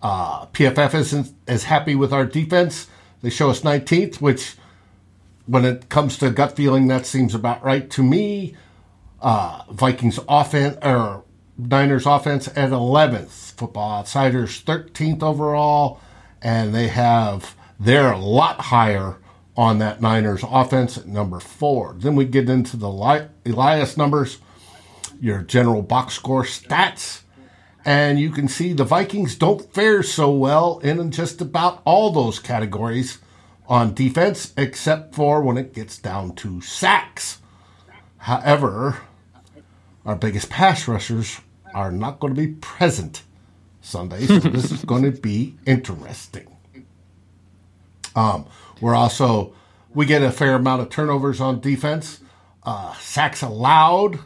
Uh, 0.03 0.47
PFF 0.47 0.95
isn't 0.95 1.33
as 1.47 1.65
happy 1.65 1.95
with 1.95 2.13
our 2.13 2.25
defense. 2.25 2.89
They 3.23 3.31
show 3.31 3.51
us 3.51 3.61
19th, 3.61 4.21
which, 4.21 4.57
when 5.47 5.65
it 5.65 5.89
comes 5.89 6.19
to 6.19 6.31
gut 6.31 6.57
feeling, 6.57 6.89
that 6.89 7.07
seems 7.07 7.35
about 7.35 7.63
right 7.63 7.89
to 7.91 8.03
me. 8.03 8.55
Uh, 9.21 9.63
Vikings 9.71 10.19
offense 10.29 10.79
or 10.83 11.25
Niners 11.69 12.07
offense 12.07 12.49
at 12.49 12.71
11th. 12.71 13.53
Football 13.53 13.99
Outsiders 13.99 14.63
13th 14.63 15.23
overall, 15.23 16.01
and 16.41 16.75
they 16.75 16.89
have 16.89 17.55
they're 17.79 18.13
a 18.13 18.19
lot 18.19 18.61
higher 18.61 19.17
on 19.57 19.79
that 19.79 20.01
Niners 20.01 20.45
offense 20.49 20.97
at 20.97 21.07
number 21.07 21.41
four. 21.41 21.95
Then 21.99 22.17
we 22.17 22.25
get 22.25 22.49
into 22.49 22.77
the 22.77 23.29
Elias 23.47 23.97
numbers, 23.97 24.39
your 25.21 25.43
general 25.43 25.83
box 25.83 26.15
score 26.15 26.45
stats, 26.45 27.23
and 27.85 28.19
you 28.19 28.31
can 28.31 28.49
see 28.49 28.73
the 28.73 28.85
Vikings 28.85 29.35
don't 29.37 29.73
fare 29.73 30.03
so 30.03 30.31
well 30.31 30.79
in 30.81 31.11
just 31.11 31.41
about 31.41 31.83
all 31.85 32.11
those 32.11 32.39
categories 32.39 33.19
on 33.67 33.95
defense, 33.95 34.53
except 34.57 35.15
for 35.15 35.43
when 35.43 35.57
it 35.57 35.75
gets 35.75 35.99
down 35.99 36.35
to 36.37 36.61
sacks. 36.61 37.39
However, 38.19 38.99
our 40.05 40.17
biggest 40.17 40.51
pass 40.51 40.89
rushers 40.89 41.41
are 41.75 41.91
not 41.91 42.21
going 42.21 42.35
to 42.35 42.41
be 42.41 42.55
present 42.55 43.23
Sunday, 43.81 44.27
so 44.27 44.39
this 44.39 44.71
is 44.71 44.85
going 44.85 45.03
to 45.03 45.11
be 45.11 45.57
interesting. 45.67 46.47
Um, 48.15 48.47
we're 48.81 48.95
also 48.95 49.55
we 49.95 50.07
get 50.07 50.23
a 50.23 50.31
fair 50.31 50.55
amount 50.55 50.83
of 50.83 50.91
turnovers 50.91 51.41
on 51.41 51.61
defense. 51.61 52.21
Uh, 52.63 52.95
sacks 52.95 53.43
allowed. 53.43 54.21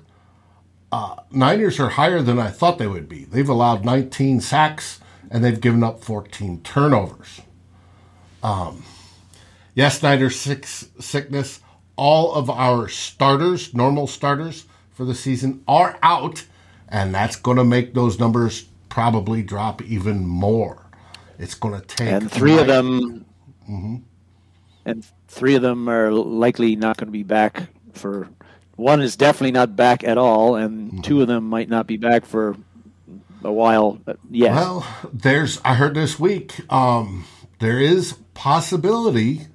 Uh, 0.92 1.16
Niners 1.30 1.80
are 1.80 1.90
higher 1.90 2.22
than 2.22 2.38
I 2.38 2.50
thought 2.50 2.78
they 2.78 2.86
would 2.86 3.08
be. 3.08 3.24
They've 3.24 3.48
allowed 3.48 3.84
19 3.84 4.40
sacks 4.40 5.00
and 5.30 5.42
they've 5.44 5.60
given 5.60 5.82
up 5.82 6.04
14 6.04 6.62
turnovers. 6.62 7.40
Um, 8.42 8.84
yes, 9.74 10.02
Niners 10.02 10.38
six, 10.38 10.88
sickness. 11.00 11.60
All 11.96 12.34
of 12.34 12.50
our 12.50 12.88
starters, 12.88 13.72
normal 13.72 14.06
starters 14.06 14.66
for 14.92 15.04
the 15.04 15.14
season, 15.14 15.62
are 15.66 15.98
out, 16.02 16.44
and 16.94 17.14
that's 17.14 17.36
going 17.36 17.56
to 17.56 17.64
make 17.64 17.92
those 17.92 18.18
numbers 18.18 18.64
probably 18.88 19.42
drop 19.42 19.82
even 19.82 20.26
more. 20.26 20.86
It's 21.38 21.54
going 21.54 21.78
to 21.78 21.86
take. 21.86 22.08
And 22.08 22.30
three 22.30 22.56
of 22.56 22.68
them 22.68 23.26
Mm-hmm. 23.68 23.96
And 24.84 25.06
three 25.28 25.54
of 25.54 25.62
them 25.62 25.88
are 25.88 26.12
likely 26.12 26.76
not 26.76 26.96
going 26.96 27.08
to 27.08 27.12
be 27.12 27.22
back 27.22 27.68
for. 27.92 28.28
One 28.76 29.00
is 29.00 29.16
definitely 29.16 29.52
not 29.52 29.76
back 29.76 30.04
at 30.04 30.18
all, 30.18 30.56
and 30.56 30.88
mm-hmm. 30.88 31.00
two 31.00 31.22
of 31.22 31.28
them 31.28 31.48
might 31.48 31.68
not 31.68 31.86
be 31.86 31.96
back 31.96 32.24
for 32.24 32.56
a 33.42 33.52
while. 33.52 34.00
Yes. 34.30 34.54
Well, 34.54 34.86
there's. 35.12 35.60
I 35.64 35.74
heard 35.74 35.94
this 35.94 36.18
week. 36.18 36.60
Um, 36.72 37.24
there 37.60 37.78
is 37.78 38.14
possibility 38.34 39.46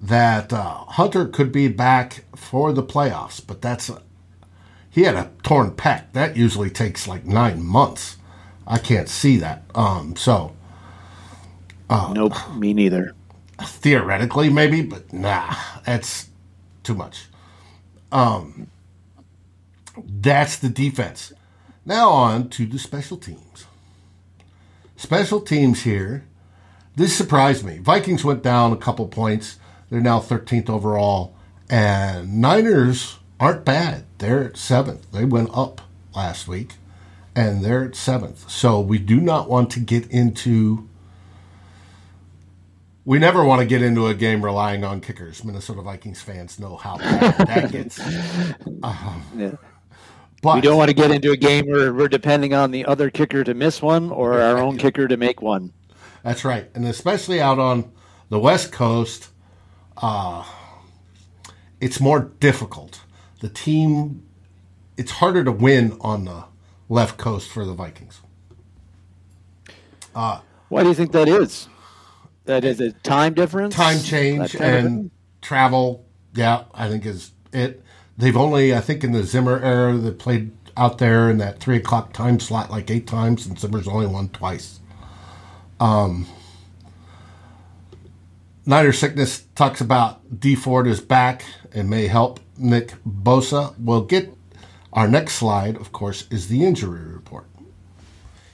that 0.00 0.52
uh, 0.52 0.84
Hunter 0.88 1.26
could 1.26 1.52
be 1.52 1.68
back 1.68 2.24
for 2.34 2.72
the 2.72 2.82
playoffs, 2.82 3.44
but 3.46 3.62
that's 3.62 3.90
he 4.92 5.02
had 5.02 5.14
a 5.14 5.30
torn 5.42 5.72
pec. 5.72 6.12
That 6.12 6.36
usually 6.36 6.70
takes 6.70 7.08
like 7.08 7.24
nine 7.24 7.64
months. 7.64 8.18
I 8.66 8.78
can't 8.78 9.08
see 9.08 9.38
that. 9.38 9.64
Um, 9.74 10.14
so 10.16 10.54
uh, 11.88 12.12
nope, 12.14 12.34
me 12.54 12.74
neither. 12.74 13.14
Theoretically, 13.60 14.50
maybe, 14.50 14.82
but 14.82 15.12
nah, 15.12 15.54
that's 15.84 16.28
too 16.82 16.94
much. 16.94 17.26
Um, 18.10 18.68
that's 19.96 20.58
the 20.58 20.68
defense. 20.68 21.32
Now 21.84 22.10
on 22.10 22.48
to 22.50 22.66
the 22.66 22.78
special 22.78 23.16
teams. 23.16 23.66
Special 24.96 25.40
teams 25.40 25.82
here. 25.82 26.24
This 26.94 27.16
surprised 27.16 27.64
me. 27.64 27.78
Vikings 27.78 28.24
went 28.24 28.42
down 28.42 28.72
a 28.72 28.76
couple 28.76 29.08
points. 29.08 29.58
They're 29.90 30.00
now 30.00 30.20
13th 30.20 30.68
overall. 30.68 31.34
And 31.70 32.40
Niners 32.40 33.18
aren't 33.42 33.64
bad. 33.64 34.04
They're 34.18 34.44
at 34.44 34.56
seventh. 34.56 35.10
They 35.10 35.24
went 35.24 35.50
up 35.52 35.80
last 36.14 36.46
week, 36.46 36.74
and 37.34 37.64
they're 37.64 37.84
at 37.84 37.96
seventh. 37.96 38.48
So 38.48 38.80
we 38.80 38.98
do 38.98 39.20
not 39.20 39.48
want 39.48 39.70
to 39.72 39.80
get 39.80 40.08
into 40.10 40.88
we 43.04 43.18
never 43.18 43.44
want 43.44 43.58
to 43.58 43.66
get 43.66 43.82
into 43.82 44.06
a 44.06 44.14
game 44.14 44.44
relying 44.44 44.84
on 44.84 45.00
kickers. 45.00 45.42
Minnesota 45.42 45.82
Vikings 45.82 46.22
fans 46.22 46.60
know 46.60 46.76
how 46.76 46.98
bad 46.98 47.46
that 47.48 47.72
gets. 47.72 48.00
Um, 48.84 49.22
yeah. 49.36 49.52
But 50.40 50.56
we 50.56 50.60
don't 50.60 50.76
want 50.76 50.88
to 50.88 50.94
get 50.94 51.12
into 51.12 51.30
a 51.30 51.36
game 51.36 51.66
where 51.66 51.94
we're 51.94 52.08
depending 52.08 52.52
on 52.52 52.72
the 52.72 52.84
other 52.84 53.10
kicker 53.10 53.44
to 53.44 53.54
miss 53.54 53.80
one 53.80 54.10
or 54.10 54.40
our 54.40 54.58
own 54.58 54.76
kicker 54.76 55.06
to 55.06 55.16
make 55.16 55.40
one. 55.40 55.72
That's 56.24 56.44
right, 56.44 56.68
and 56.74 56.84
especially 56.84 57.40
out 57.40 57.60
on 57.60 57.92
the 58.28 58.40
West 58.40 58.72
Coast, 58.72 59.28
uh, 59.98 60.44
it's 61.80 62.00
more 62.00 62.32
difficult. 62.40 62.91
The 63.42 63.48
team, 63.48 64.22
it's 64.96 65.10
harder 65.10 65.42
to 65.42 65.50
win 65.50 65.98
on 66.00 66.26
the 66.26 66.44
left 66.88 67.18
coast 67.18 67.50
for 67.50 67.64
the 67.64 67.74
Vikings. 67.74 68.20
Uh, 70.14 70.40
Why 70.68 70.84
do 70.84 70.88
you 70.88 70.94
think 70.94 71.10
that 71.10 71.26
is? 71.26 71.68
That 72.44 72.64
is 72.64 72.80
a 72.80 72.92
time 72.92 73.34
difference. 73.34 73.74
Time 73.74 73.98
change 73.98 74.54
and 74.54 75.10
travel. 75.40 76.06
Yeah, 76.34 76.66
I 76.72 76.88
think 76.88 77.04
is 77.04 77.32
it. 77.52 77.82
They've 78.16 78.36
only, 78.36 78.76
I 78.76 78.80
think, 78.80 79.02
in 79.02 79.10
the 79.10 79.24
Zimmer 79.24 79.58
era, 79.58 79.96
they 79.96 80.12
played 80.12 80.52
out 80.76 80.98
there 80.98 81.28
in 81.28 81.38
that 81.38 81.58
three 81.58 81.78
o'clock 81.78 82.12
time 82.12 82.38
slot 82.38 82.70
like 82.70 82.92
eight 82.92 83.08
times, 83.08 83.44
and 83.44 83.58
Zimmer's 83.58 83.88
only 83.88 84.06
won 84.06 84.28
twice. 84.28 84.78
Um, 85.80 86.26
Niner 88.64 88.92
sickness 88.92 89.44
talks 89.56 89.80
about 89.80 90.38
Dee 90.38 90.54
Ford 90.54 90.86
is 90.86 91.00
back 91.00 91.44
and 91.72 91.90
may 91.90 92.06
help 92.06 92.38
Nick 92.56 92.94
Bosa. 93.04 93.74
We'll 93.76 94.04
get 94.04 94.32
our 94.92 95.08
next 95.08 95.34
slide, 95.34 95.76
of 95.76 95.90
course, 95.90 96.28
is 96.30 96.46
the 96.46 96.64
injury 96.64 97.02
report. 97.02 97.46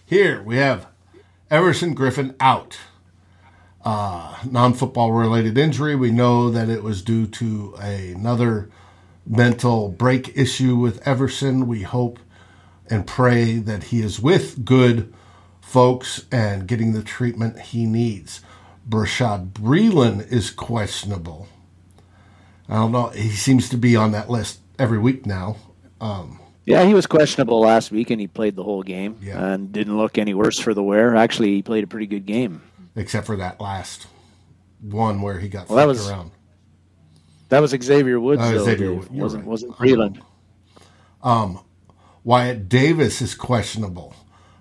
Here 0.07 0.43
we 0.43 0.57
have 0.57 0.87
Everson 1.51 1.95
Griffen 1.95 2.35
out 2.41 2.79
uh, 3.85 4.39
non 4.51 4.73
football 4.73 5.13
related 5.13 5.59
injury. 5.59 5.95
We 5.95 6.11
know 6.11 6.49
that 6.51 6.71
it 6.71 6.83
was 6.83 7.03
due 7.03 7.27
to 7.27 7.75
another 7.79 8.71
mental 9.27 9.91
break 9.91 10.35
issue 10.35 10.77
with 10.77 11.07
Everson. 11.07 11.67
We 11.67 11.83
hope 11.83 12.19
and 12.89 13.07
pray 13.07 13.59
that 13.59 13.85
he 13.85 14.01
is 14.01 14.19
with 14.19 14.65
good 14.65 15.13
folks 15.61 16.25
and 16.33 16.67
getting 16.67 16.95
the 16.95 17.03
treatment 17.03 17.61
he 17.61 17.85
needs. 17.85 18.41
Bashaud 18.89 19.53
Breeland 19.53 20.31
is 20.33 20.51
questionable. 20.51 21.49
I 22.69 22.77
don't 22.77 22.93
know. 22.93 23.09
He 23.09 23.31
seems 23.31 23.69
to 23.71 23.77
be 23.77 23.97
on 23.97 24.13
that 24.13 24.31
list 24.31 24.61
every 24.79 24.99
week 24.99 25.27
now. 25.27 25.57
Um, 26.01 26.41
yeah, 26.65 26.85
he 26.85 26.93
was 26.93 27.07
questionable 27.07 27.61
last 27.61 27.91
week, 27.91 28.11
and 28.11 28.21
he 28.21 28.27
played 28.27 28.55
the 28.55 28.63
whole 28.63 28.83
game 28.83 29.17
yeah. 29.23 29.53
and 29.53 29.73
didn't 29.73 29.97
look 29.97 30.19
any 30.19 30.35
worse 30.35 30.59
for 30.59 30.75
the 30.75 30.83
wear. 30.83 31.17
Actually, 31.17 31.55
he 31.55 31.63
played 31.63 31.85
a 31.85 31.87
pretty 31.87 32.07
good 32.07 32.27
game 32.27 32.63
except 32.95 33.27
for 33.27 33.37
that 33.37 33.61
last 33.61 34.07
one 34.81 35.23
where 35.23 35.39
he 35.39 35.49
got 35.49 35.69
well, 35.69 35.77
that 35.77 35.87
was, 35.87 36.09
around. 36.09 36.33
That 37.49 37.61
was 37.61 37.71
Xavier 37.71 38.21
Woods. 38.21 38.43
Uh, 38.43 38.53
though, 38.53 38.65
Xavier 38.65 38.95
Woods. 38.95 39.09
wasn't 39.11 39.45
right. 39.45 39.49
wasn't 39.49 39.77
Breeland. 39.77 40.21
Um, 41.23 41.61
Wyatt 42.25 42.69
Davis 42.69 43.23
is 43.23 43.35
questionable. 43.35 44.15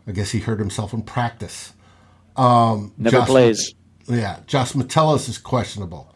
I 0.08 0.12
guess 0.12 0.32
he 0.32 0.40
hurt 0.40 0.60
himself 0.60 0.94
in 0.94 1.02
practice. 1.04 1.74
Um, 2.38 2.94
Never 2.98 3.18
Josh- 3.18 3.28
plays. 3.28 3.74
Yeah, 4.08 4.40
Josh 4.48 4.74
Metellus 4.74 5.28
is 5.28 5.38
questionable, 5.38 6.14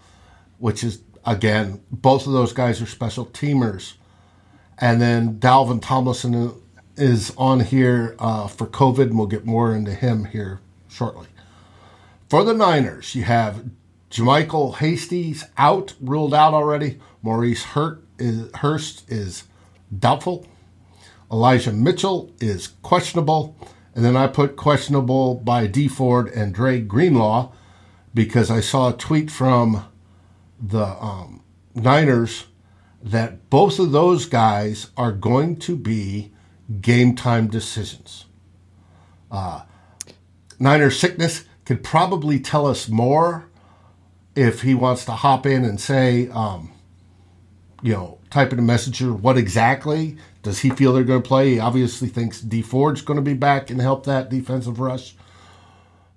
which 0.59 0.83
is 0.83 1.01
again 1.25 1.81
both 1.91 2.25
of 2.25 2.33
those 2.33 2.53
guys 2.53 2.81
are 2.81 2.85
special 2.85 3.25
teamers, 3.25 3.93
and 4.77 5.01
then 5.01 5.39
Dalvin 5.39 5.81
Tomlinson 5.81 6.53
is 6.95 7.33
on 7.37 7.59
here 7.61 8.15
uh, 8.19 8.47
for 8.47 8.67
COVID, 8.67 9.03
and 9.03 9.17
we'll 9.17 9.27
get 9.27 9.45
more 9.45 9.75
into 9.75 9.93
him 9.93 10.25
here 10.25 10.61
shortly. 10.87 11.27
For 12.29 12.43
the 12.43 12.53
Niners, 12.53 13.13
you 13.15 13.23
have 13.23 13.65
JaMycal 14.09 14.77
Hasty's 14.77 15.45
out, 15.57 15.93
ruled 15.99 16.33
out 16.33 16.53
already. 16.53 16.99
Maurice 17.21 17.63
Hurt 17.63 18.03
is, 18.19 18.49
Hurst 18.55 19.09
is 19.09 19.45
doubtful. 19.97 20.45
Elijah 21.31 21.71
Mitchell 21.71 22.31
is 22.39 22.67
questionable. 22.81 23.55
And 23.95 24.05
then 24.05 24.15
I 24.15 24.27
put 24.27 24.55
questionable 24.55 25.35
by 25.35 25.67
Dee 25.67 25.87
Ford 25.87 26.29
and 26.29 26.53
Dre 26.53 26.79
Greenlaw 26.79 27.51
because 28.13 28.51
I 28.51 28.61
saw 28.61 28.89
a 28.89 28.97
tweet 28.97 29.31
from 29.31 29.85
the 30.61 30.85
um, 30.85 31.41
Niners 31.73 32.45
that 33.01 33.49
both 33.49 33.79
of 33.79 33.91
those 33.91 34.25
guys 34.25 34.87
are 34.95 35.11
going 35.11 35.57
to 35.57 35.75
be 35.75 36.31
game 36.81 37.15
time 37.15 37.47
decisions. 37.47 38.25
Uh, 39.31 39.63
Niners 40.59 40.99
sickness 40.99 41.45
could 41.65 41.83
probably 41.83 42.39
tell 42.39 42.67
us 42.67 42.87
more 42.87 43.49
if 44.35 44.61
he 44.61 44.73
wants 44.73 45.05
to 45.05 45.13
hop 45.13 45.45
in 45.45 45.65
and 45.65 45.79
say, 45.79 46.29
um, 46.29 46.71
you 47.81 47.93
know, 47.93 48.19
type 48.29 48.53
in 48.53 48.59
a 48.59 48.61
messenger 48.63 49.13
what 49.13 49.37
exactly 49.37 50.17
does 50.43 50.59
he 50.59 50.69
feel 50.69 50.93
they're 50.93 51.03
going 51.03 51.21
to 51.21 51.27
play. 51.27 51.53
He 51.53 51.59
obviously 51.59 52.07
thinks 52.07 52.41
Dee 52.41 52.61
Ford's 52.61 53.01
going 53.01 53.17
to 53.17 53.23
be 53.23 53.33
back 53.33 53.69
and 53.69 53.81
help 53.81 54.05
that 54.05 54.29
defensive 54.29 54.79
rush. 54.79 55.15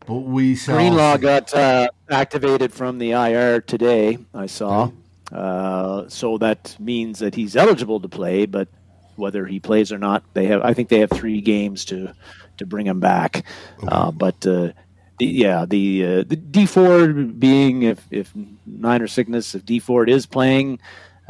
But 0.07 0.21
we 0.21 0.55
shall 0.55 0.77
Greenlaw 0.77 1.17
got 1.17 1.55
uh, 1.55 1.89
activated 2.11 2.73
from 2.73 2.99
the 2.99 3.13
IR 3.13 3.61
today. 3.61 4.19
I 4.35 4.47
saw, 4.47 4.91
uh, 5.33 6.09
so 6.09 6.39
that 6.39 6.77
means 6.79 7.21
that 7.21 7.35
he's 7.35 7.57
eligible 7.57 8.01
to 8.01 8.09
play. 8.09 8.47
But 8.47 8.69
whether 9.17 9.47
he 9.47 9.61
plays 9.61 9.93
or 9.93 9.99
not, 9.99 10.23
they 10.35 10.47
have. 10.47 10.63
I 10.63 10.75
think 10.75 10.89
they 10.89 11.01
have 11.01 11.11
three 11.11 11.41
games 11.41 11.87
to 11.87 12.15
to 12.59 12.67
bring 12.67 12.87
him 12.87 13.01
back. 13.01 13.45
Uh, 13.87 14.11
but 14.11 14.47
uh, 14.47 14.73
the, 15.19 15.27
yeah, 15.27 15.65
the 15.65 16.05
uh, 16.05 16.25
the 16.27 16.37
Dee 16.37 16.67
Ford 16.67 17.39
being 17.41 17.83
if 17.83 18.07
if 18.11 18.33
Niner 18.67 19.07
sickness, 19.07 19.55
if 19.55 19.65
Dee 19.65 19.79
Ford 19.79 20.11
is 20.11 20.27
playing, 20.27 20.81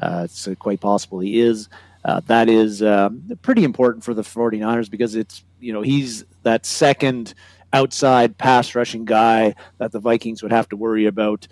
uh, 0.03 0.23
it's 0.25 0.49
uh, 0.49 0.55
quite 0.57 0.81
possible 0.81 1.21
he 1.21 1.41
is. 1.41 1.69
Uh, 2.05 2.21
that 2.27 2.49
is 2.51 2.83
uh, 2.83 3.09
pretty 3.41 3.65
important 3.65 4.05
for 4.05 4.13
the 4.13 4.23
49ers 4.23 4.91
because 4.91 5.15
it's 5.15 5.43
you 5.61 5.73
know 5.73 5.81
he's 5.81 6.25
that 6.43 6.67
second 6.67 7.35
outside 7.75 8.39
pass 8.39 8.75
rushing 8.75 9.05
guy 9.05 9.55
that 9.79 9.93
the 9.93 9.99
Vikings 10.01 10.43
would 10.43 10.53
have 10.53 10.69
to 10.71 10.77
worry 10.77 11.05
about 11.07 11.47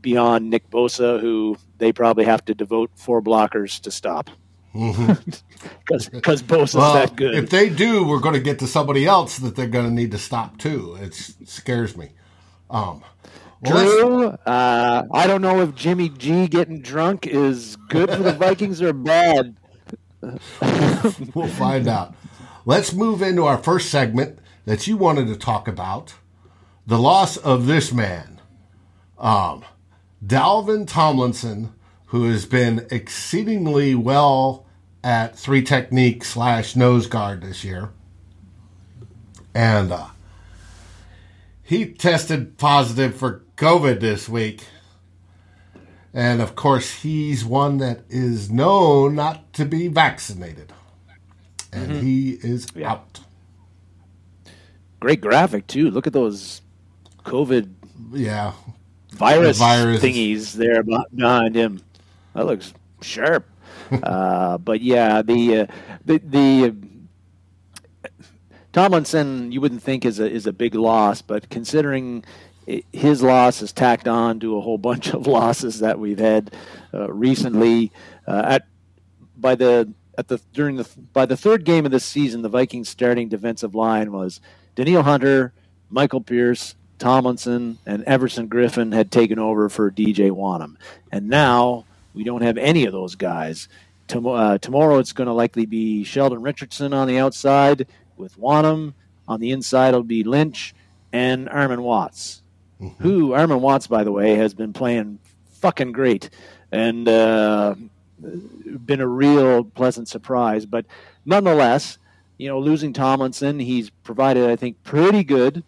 beyond 0.00 0.50
Nick 0.50 0.68
Bosa, 0.70 1.18
who 1.20 1.56
they 1.78 1.92
probably 1.92 2.24
have 2.24 2.44
to 2.44 2.54
devote 2.54 2.90
four 2.94 3.22
blockers 3.22 3.80
to 3.80 3.90
stop 3.90 4.28
because 4.72 6.08
because 6.08 6.42
Bosa's 6.42 6.74
Well, 6.76 6.94
that 6.94 7.16
good. 7.16 7.34
if 7.34 7.50
they 7.50 7.68
do, 7.68 8.04
we're 8.06 8.20
going 8.20 8.34
to 8.34 8.40
get 8.40 8.58
to 8.60 8.66
somebody 8.66 9.06
else 9.06 9.38
that 9.38 9.56
they're 9.56 9.66
going 9.68 9.86
to 9.88 9.92
need 9.92 10.10
to 10.12 10.18
stop 10.18 10.58
too. 10.58 10.96
It's, 11.00 11.30
it 11.40 11.48
scares 11.48 11.96
me. 11.96 12.10
Um, 12.70 13.02
let's- 13.62 14.38
Uh, 14.46 15.02
I 15.12 15.26
don't 15.26 15.42
know 15.42 15.60
if 15.62 15.74
Jimmy 15.74 16.08
G 16.10 16.46
getting 16.48 16.80
drunk 16.82 17.26
is 17.26 17.76
good 17.88 18.10
for 18.10 18.22
the 18.22 18.32
Vikings 18.32 18.80
or 18.82 18.92
bad. 18.92 19.56
we'll 21.34 21.48
find 21.48 21.88
out. 21.88 22.14
Let's 22.64 22.92
move 22.92 23.22
into 23.22 23.44
our 23.44 23.58
first 23.58 23.90
segment 23.90 24.38
that 24.64 24.86
you 24.86 24.96
wanted 24.96 25.26
to 25.28 25.36
talk 25.36 25.68
about 25.68 26.14
the 26.86 26.98
loss 26.98 27.36
of 27.36 27.66
this 27.66 27.92
man, 27.92 28.40
um, 29.18 29.64
Dalvin 30.24 30.86
Tomlinson, 30.86 31.72
who 32.06 32.24
has 32.24 32.44
been 32.44 32.86
exceedingly 32.90 33.94
well 33.94 34.66
at 35.02 35.36
three 35.36 35.62
technique 35.62 36.24
slash 36.24 36.76
nose 36.76 37.06
guard 37.06 37.42
this 37.42 37.64
year. 37.64 37.90
And 39.54 39.92
uh, 39.92 40.08
he 41.62 41.86
tested 41.86 42.58
positive 42.58 43.16
for 43.16 43.42
COVID 43.56 44.00
this 44.00 44.28
week. 44.28 44.64
And 46.14 46.42
of 46.42 46.54
course, 46.54 46.96
he's 46.96 47.44
one 47.44 47.78
that 47.78 48.02
is 48.10 48.50
known 48.50 49.14
not 49.14 49.52
to 49.54 49.64
be 49.64 49.88
vaccinated. 49.88 50.72
And 51.72 52.02
he 52.02 52.32
is 52.42 52.66
out. 52.84 53.21
Great 55.02 55.20
graphic 55.20 55.66
too. 55.66 55.90
Look 55.90 56.06
at 56.06 56.12
those 56.12 56.62
COVID 57.24 57.68
Yeah. 58.12 58.52
virus, 59.10 59.58
virus. 59.58 60.00
thingies 60.00 60.52
there 60.52 60.82
behind 60.84 61.56
him. 61.56 61.82
That 62.34 62.46
looks 62.46 62.72
sharp. 63.00 63.48
uh, 64.02 64.58
but 64.58 64.80
yeah, 64.80 65.22
the 65.22 65.62
uh, 65.62 65.66
the 66.04 66.18
the 66.18 66.74
Tomlinson 68.72 69.52
you 69.52 69.60
wouldn't 69.60 69.82
think 69.82 70.04
is 70.04 70.18
a 70.20 70.30
is 70.30 70.46
a 70.46 70.52
big 70.52 70.74
loss, 70.74 71.20
but 71.20 71.50
considering 71.50 72.24
i- 72.68 72.82
his 72.92 73.22
loss 73.22 73.60
is 73.60 73.72
tacked 73.72 74.08
on 74.08 74.40
to 74.40 74.56
a 74.56 74.60
whole 74.60 74.78
bunch 74.78 75.08
of 75.12 75.26
losses 75.38 75.80
that 75.80 75.98
we've 75.98 76.18
had 76.18 76.54
uh, 76.94 77.12
recently 77.12 77.90
uh, 78.26 78.42
at 78.46 78.66
by 79.36 79.54
the 79.54 79.92
at 80.16 80.28
the 80.28 80.40
during 80.52 80.76
the 80.76 80.88
by 81.12 81.26
the 81.26 81.36
third 81.36 81.64
game 81.64 81.84
of 81.84 81.90
the 81.92 82.00
season, 82.00 82.42
the 82.42 82.48
Vikings 82.48 82.88
starting 82.88 83.28
defensive 83.28 83.74
line 83.74 84.12
was 84.12 84.40
Danielle 84.74 85.02
Hunter, 85.02 85.52
Michael 85.90 86.20
Pierce, 86.20 86.74
Tomlinson, 86.98 87.78
and 87.84 88.04
Everson 88.04 88.48
Griffen 88.48 88.94
had 88.94 89.10
taken 89.10 89.38
over 89.38 89.68
for 89.68 89.90
DJ 89.90 90.30
Wonnum, 90.30 90.76
and 91.10 91.28
now 91.28 91.84
we 92.14 92.24
don't 92.24 92.42
have 92.42 92.56
any 92.56 92.86
of 92.86 92.92
those 92.92 93.14
guys. 93.14 93.68
Tom- 94.08 94.26
uh, 94.26 94.58
tomorrow 94.58 94.98
it's 94.98 95.12
going 95.12 95.26
to 95.26 95.32
likely 95.32 95.66
be 95.66 96.04
Sheldon 96.04 96.42
Richardson 96.42 96.92
on 96.92 97.08
the 97.08 97.18
outside 97.18 97.86
with 98.16 98.38
Wonnum 98.38 98.94
on 99.26 99.40
the 99.40 99.50
inside. 99.50 99.88
It'll 99.88 100.02
be 100.02 100.24
Lynch 100.24 100.74
and 101.12 101.48
Armon 101.48 101.80
Watts, 101.80 102.42
who 102.98 103.30
Armon 103.30 103.60
Watts, 103.60 103.86
by 103.86 104.04
the 104.04 104.12
way, 104.12 104.34
has 104.36 104.54
been 104.54 104.72
playing 104.72 105.18
fucking 105.60 105.92
great 105.92 106.30
and 106.70 107.08
uh, 107.08 107.74
been 108.20 109.00
a 109.00 109.06
real 109.06 109.64
pleasant 109.64 110.08
surprise. 110.08 110.66
But 110.66 110.86
nonetheless, 111.24 111.98
you 112.42 112.48
know, 112.48 112.58
losing 112.58 112.92
Tomlinson, 112.92 113.60
he's 113.60 113.88
provided, 113.90 114.50
I 114.50 114.56
think, 114.56 114.82
pretty 114.82 115.22
good 115.22 115.62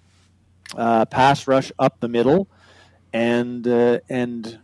uh, 0.76 1.04
pass 1.04 1.46
rush 1.46 1.70
up 1.78 2.00
the 2.00 2.08
middle, 2.08 2.48
and 3.12 3.66
uh, 3.66 4.00
and 4.08 4.58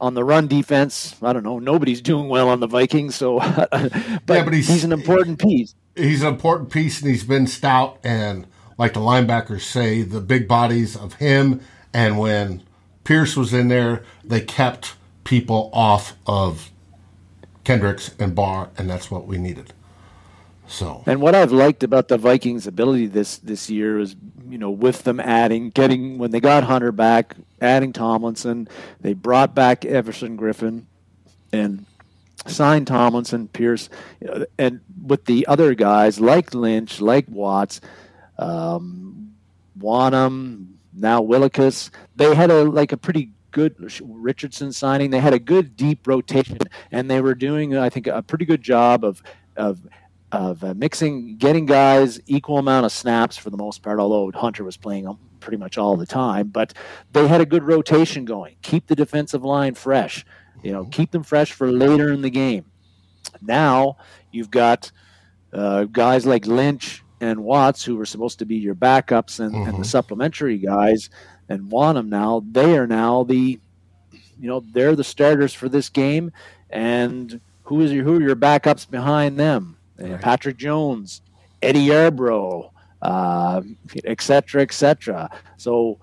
on 0.00 0.14
the 0.14 0.24
run 0.24 0.48
defense, 0.48 1.14
I 1.22 1.32
don't 1.32 1.44
know. 1.44 1.58
Nobody's 1.58 2.00
doing 2.02 2.28
well 2.28 2.48
on 2.48 2.60
the 2.60 2.66
Vikings, 2.66 3.14
so 3.14 3.38
but, 3.70 3.70
but 4.26 4.52
he's- 4.52 4.68
he's 4.68 4.84
an 4.84 4.92
important 4.92 5.38
piece. 5.38 5.74
He's 5.94 6.20
an 6.22 6.28
important 6.28 6.70
piece 6.70 7.00
and 7.00 7.10
he's 7.10 7.24
been 7.24 7.46
stout. 7.46 7.98
And 8.04 8.46
like 8.76 8.92
the 8.92 9.00
linebackers 9.00 9.62
say, 9.62 10.02
the 10.02 10.20
big 10.20 10.46
bodies 10.46 10.94
of 10.94 11.14
him. 11.14 11.62
And 11.94 12.18
when 12.18 12.62
Pierce 13.04 13.34
was 13.34 13.54
in 13.54 13.68
there, 13.68 14.02
they 14.22 14.42
kept 14.42 14.94
people 15.24 15.70
off 15.72 16.14
of 16.26 16.70
Kendricks 17.64 18.14
and 18.18 18.34
Barr. 18.34 18.68
And 18.76 18.90
that's 18.90 19.10
what 19.10 19.26
we 19.26 19.38
needed. 19.38 19.72
So, 20.68 21.02
And 21.06 21.20
what 21.20 21.34
I've 21.34 21.52
liked 21.52 21.82
about 21.82 22.08
the 22.08 22.18
Vikings' 22.18 22.66
ability 22.66 23.06
this 23.06 23.38
this 23.38 23.70
year 23.70 23.98
is, 23.98 24.16
you 24.48 24.58
know, 24.58 24.70
with 24.70 25.04
them 25.04 25.20
adding, 25.20 25.70
getting 25.70 26.18
when 26.18 26.30
they 26.32 26.40
got 26.40 26.64
Hunter 26.64 26.92
back, 26.92 27.36
adding 27.60 27.92
Tomlinson, 27.92 28.68
they 29.00 29.12
brought 29.12 29.54
back 29.54 29.84
Everson 29.84 30.36
Griffen, 30.36 30.84
and 31.52 31.86
signed 32.46 32.86
Tomlinson, 32.86 33.48
Pierce, 33.48 33.88
know, 34.20 34.44
and 34.58 34.80
with 35.04 35.24
the 35.26 35.46
other 35.46 35.74
guys 35.74 36.20
like 36.20 36.54
Lynch, 36.54 37.00
like 37.00 37.26
Watts, 37.28 37.80
um, 38.38 39.34
Wonnum, 39.78 40.66
now 40.92 41.20
Willekes, 41.22 41.90
they 42.16 42.34
had 42.34 42.50
a 42.50 42.64
like 42.64 42.92
a 42.92 42.96
pretty 42.96 43.30
good 43.52 43.74
Richardson 44.02 44.72
signing. 44.72 45.10
They 45.10 45.20
had 45.20 45.32
a 45.32 45.38
good 45.38 45.76
deep 45.76 46.06
rotation, 46.06 46.58
and 46.90 47.10
they 47.10 47.20
were 47.20 47.34
doing, 47.34 47.76
I 47.76 47.88
think, 47.88 48.06
a 48.06 48.22
pretty 48.22 48.44
good 48.44 48.62
job 48.62 49.04
of 49.04 49.22
of 49.56 49.80
of 50.36 50.62
uh, 50.62 50.74
mixing, 50.74 51.36
getting 51.36 51.66
guys 51.66 52.20
equal 52.26 52.58
amount 52.58 52.86
of 52.86 52.92
snaps 52.92 53.36
for 53.36 53.50
the 53.50 53.56
most 53.56 53.82
part. 53.82 53.98
Although 53.98 54.30
Hunter 54.38 54.64
was 54.64 54.76
playing 54.76 55.04
them 55.04 55.18
pretty 55.40 55.56
much 55.56 55.78
all 55.78 55.96
the 55.96 56.06
time, 56.06 56.48
but 56.48 56.74
they 57.12 57.26
had 57.26 57.40
a 57.40 57.46
good 57.46 57.64
rotation 57.64 58.24
going. 58.24 58.56
Keep 58.62 58.86
the 58.86 58.96
defensive 58.96 59.44
line 59.44 59.74
fresh. 59.74 60.24
You 60.62 60.72
know, 60.72 60.84
keep 60.86 61.10
them 61.10 61.22
fresh 61.22 61.52
for 61.52 61.70
later 61.70 62.12
in 62.12 62.22
the 62.22 62.30
game. 62.30 62.64
Now 63.40 63.96
you've 64.30 64.50
got 64.50 64.90
uh, 65.52 65.84
guys 65.84 66.26
like 66.26 66.46
Lynch 66.46 67.02
and 67.20 67.44
Watts, 67.44 67.84
who 67.84 67.96
were 67.96 68.06
supposed 68.06 68.38
to 68.40 68.44
be 68.46 68.56
your 68.56 68.74
backups 68.74 69.40
and, 69.40 69.54
and 69.54 69.78
the 69.78 69.84
supplementary 69.84 70.58
guys, 70.58 71.08
and 71.48 71.70
Wonnum 71.70 72.08
now, 72.08 72.42
they 72.50 72.76
are 72.76 72.86
now 72.86 73.24
the, 73.24 73.58
you 74.38 74.48
know, 74.48 74.62
they're 74.72 74.96
the 74.96 75.04
starters 75.04 75.54
for 75.54 75.68
this 75.68 75.88
game. 75.88 76.32
And 76.68 77.40
who 77.64 77.80
is 77.80 77.92
your, 77.92 78.04
who 78.04 78.18
are 78.18 78.22
your 78.22 78.36
backups 78.36 78.90
behind 78.90 79.38
them? 79.38 79.76
Uh, 80.00 80.08
Right. 80.08 80.20
Patrick 80.20 80.56
Jones, 80.56 81.22
Eddie 81.62 81.86
Yarbrough, 81.88 82.70
uh, 83.02 83.62
etc. 84.04 84.62
Et 84.62 84.72
cetera. 84.72 85.30
so 85.56 85.98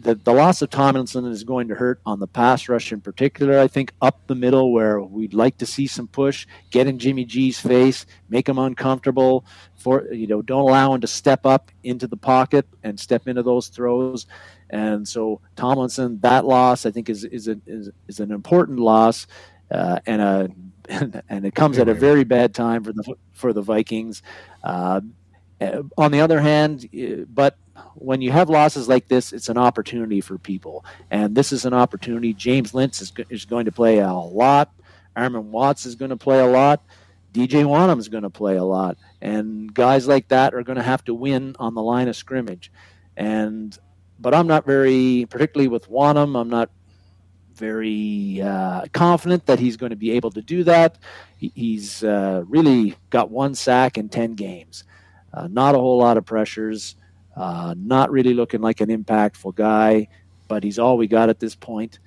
the, 0.00 0.14
the 0.24 0.32
loss 0.32 0.62
of 0.62 0.70
Tomlinson 0.70 1.26
is 1.26 1.44
going 1.44 1.68
to 1.68 1.74
hurt 1.74 2.00
on 2.06 2.18
the 2.18 2.26
pass 2.26 2.68
rush 2.68 2.92
in 2.92 3.00
particular. 3.00 3.58
I 3.58 3.68
think 3.68 3.92
up 4.00 4.26
the 4.26 4.34
middle 4.34 4.72
where 4.72 5.00
we'd 5.00 5.34
like 5.34 5.58
to 5.58 5.66
see 5.66 5.86
some 5.86 6.08
push, 6.08 6.46
get 6.70 6.86
in 6.86 6.98
Jimmy 6.98 7.24
G's 7.24 7.60
face, 7.60 8.06
make 8.28 8.48
him 8.48 8.58
uncomfortable. 8.58 9.44
For 9.76 10.12
you 10.12 10.26
know, 10.26 10.42
don't 10.42 10.62
allow 10.62 10.94
him 10.94 11.00
to 11.02 11.06
step 11.06 11.46
up 11.46 11.70
into 11.84 12.06
the 12.06 12.16
pocket 12.16 12.66
and 12.82 12.98
step 12.98 13.28
into 13.28 13.42
those 13.42 13.68
throws. 13.68 14.26
And 14.70 15.06
so 15.06 15.40
Tomlinson, 15.56 16.20
that 16.20 16.44
loss 16.44 16.86
I 16.86 16.90
think 16.90 17.08
is 17.08 17.24
is 17.24 17.48
a, 17.48 17.60
is, 17.66 17.90
is 18.08 18.20
an 18.20 18.32
important 18.32 18.78
loss, 18.78 19.26
uh, 19.70 20.00
and 20.06 20.20
a 20.22 20.48
and 20.88 21.44
it 21.44 21.54
comes 21.54 21.78
at 21.78 21.88
a 21.88 21.94
very 21.94 22.24
bad 22.24 22.54
time 22.54 22.84
for 22.84 22.92
the 22.92 23.14
for 23.32 23.52
the 23.52 23.62
Vikings. 23.62 24.22
Uh, 24.62 25.00
on 25.96 26.12
the 26.12 26.20
other 26.20 26.40
hand, 26.40 26.88
but 27.32 27.56
when 27.94 28.20
you 28.20 28.30
have 28.30 28.48
losses 28.48 28.88
like 28.88 29.08
this, 29.08 29.32
it's 29.32 29.48
an 29.48 29.58
opportunity 29.58 30.20
for 30.20 30.38
people. 30.38 30.84
And 31.10 31.34
this 31.34 31.52
is 31.52 31.64
an 31.64 31.74
opportunity. 31.74 32.32
James 32.32 32.74
Lynch 32.74 33.00
is, 33.00 33.12
is 33.28 33.44
going 33.44 33.64
to 33.64 33.72
play 33.72 33.98
a 33.98 34.12
lot. 34.12 34.72
Armon 35.16 35.44
Watts 35.44 35.84
is 35.84 35.96
going 35.96 36.10
to 36.10 36.16
play 36.16 36.38
a 36.40 36.46
lot. 36.46 36.84
DJ 37.32 37.64
Wonnum 37.64 37.98
is 37.98 38.08
going 38.08 38.22
to 38.22 38.30
play 38.30 38.56
a 38.56 38.64
lot. 38.64 38.96
And 39.20 39.72
guys 39.72 40.06
like 40.06 40.28
that 40.28 40.54
are 40.54 40.62
going 40.62 40.76
to 40.76 40.82
have 40.82 41.04
to 41.04 41.14
win 41.14 41.56
on 41.58 41.74
the 41.74 41.82
line 41.82 42.08
of 42.08 42.16
scrimmage. 42.16 42.70
And 43.16 43.76
but 44.20 44.34
I'm 44.34 44.46
not 44.46 44.64
very, 44.64 45.26
particularly 45.30 45.68
with 45.68 45.88
Wonnum, 45.88 46.38
I'm 46.40 46.48
not 46.48 46.70
very 47.58 48.40
uh, 48.42 48.86
confident 48.92 49.46
that 49.46 49.58
he's 49.58 49.76
going 49.76 49.90
to 49.90 49.96
be 49.96 50.12
able 50.12 50.30
to 50.30 50.42
do 50.42 50.64
that. 50.64 50.98
He, 51.36 51.52
he's 51.54 52.02
uh, 52.02 52.44
really 52.46 52.96
got 53.10 53.30
one 53.30 53.54
sack 53.54 53.98
in 53.98 54.08
10 54.08 54.34
games. 54.34 54.84
Uh, 55.32 55.48
not 55.50 55.74
a 55.74 55.78
whole 55.78 55.98
lot 55.98 56.16
of 56.16 56.24
pressures. 56.24 56.96
Uh, 57.36 57.74
not 57.76 58.10
really 58.10 58.34
looking 58.34 58.60
like 58.60 58.80
an 58.80 58.88
impactful 58.88 59.54
guy, 59.54 60.08
but 60.48 60.64
he's 60.64 60.78
all 60.78 60.96
we 60.96 61.06
got 61.06 61.28
at 61.28 61.38
this 61.38 61.54
point. 61.54 61.98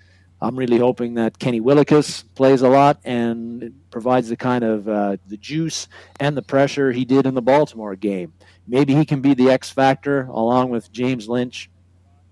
I'm 0.42 0.58
really 0.58 0.80
hoping 0.80 1.14
that 1.14 1.38
Kenny 1.38 1.62
Willekes 1.62 2.24
plays 2.34 2.64
a 2.64 2.70
lot 2.70 3.00
and 3.06 3.80
provides 3.92 4.28
the 4.28 4.36
kind 4.36 4.64
of 4.64 4.90
uh, 4.90 5.18
the 5.28 5.38
juice 5.38 5.88
and 6.20 6.36
the 6.36 6.42
pressure 6.42 6.92
he 6.92 7.06
did 7.06 7.28
in 7.28 7.36
the 7.36 7.42
Baltimore 7.44 7.96
game. 7.96 8.34
Maybe 8.68 8.96
he 8.96 9.06
can 9.06 9.22
be 9.22 9.36
the 9.36 9.52
X 9.52 9.70
factor 9.70 10.24
along 10.24 10.72
with 10.72 10.92
James 10.92 11.30
Lynch. 11.30 11.70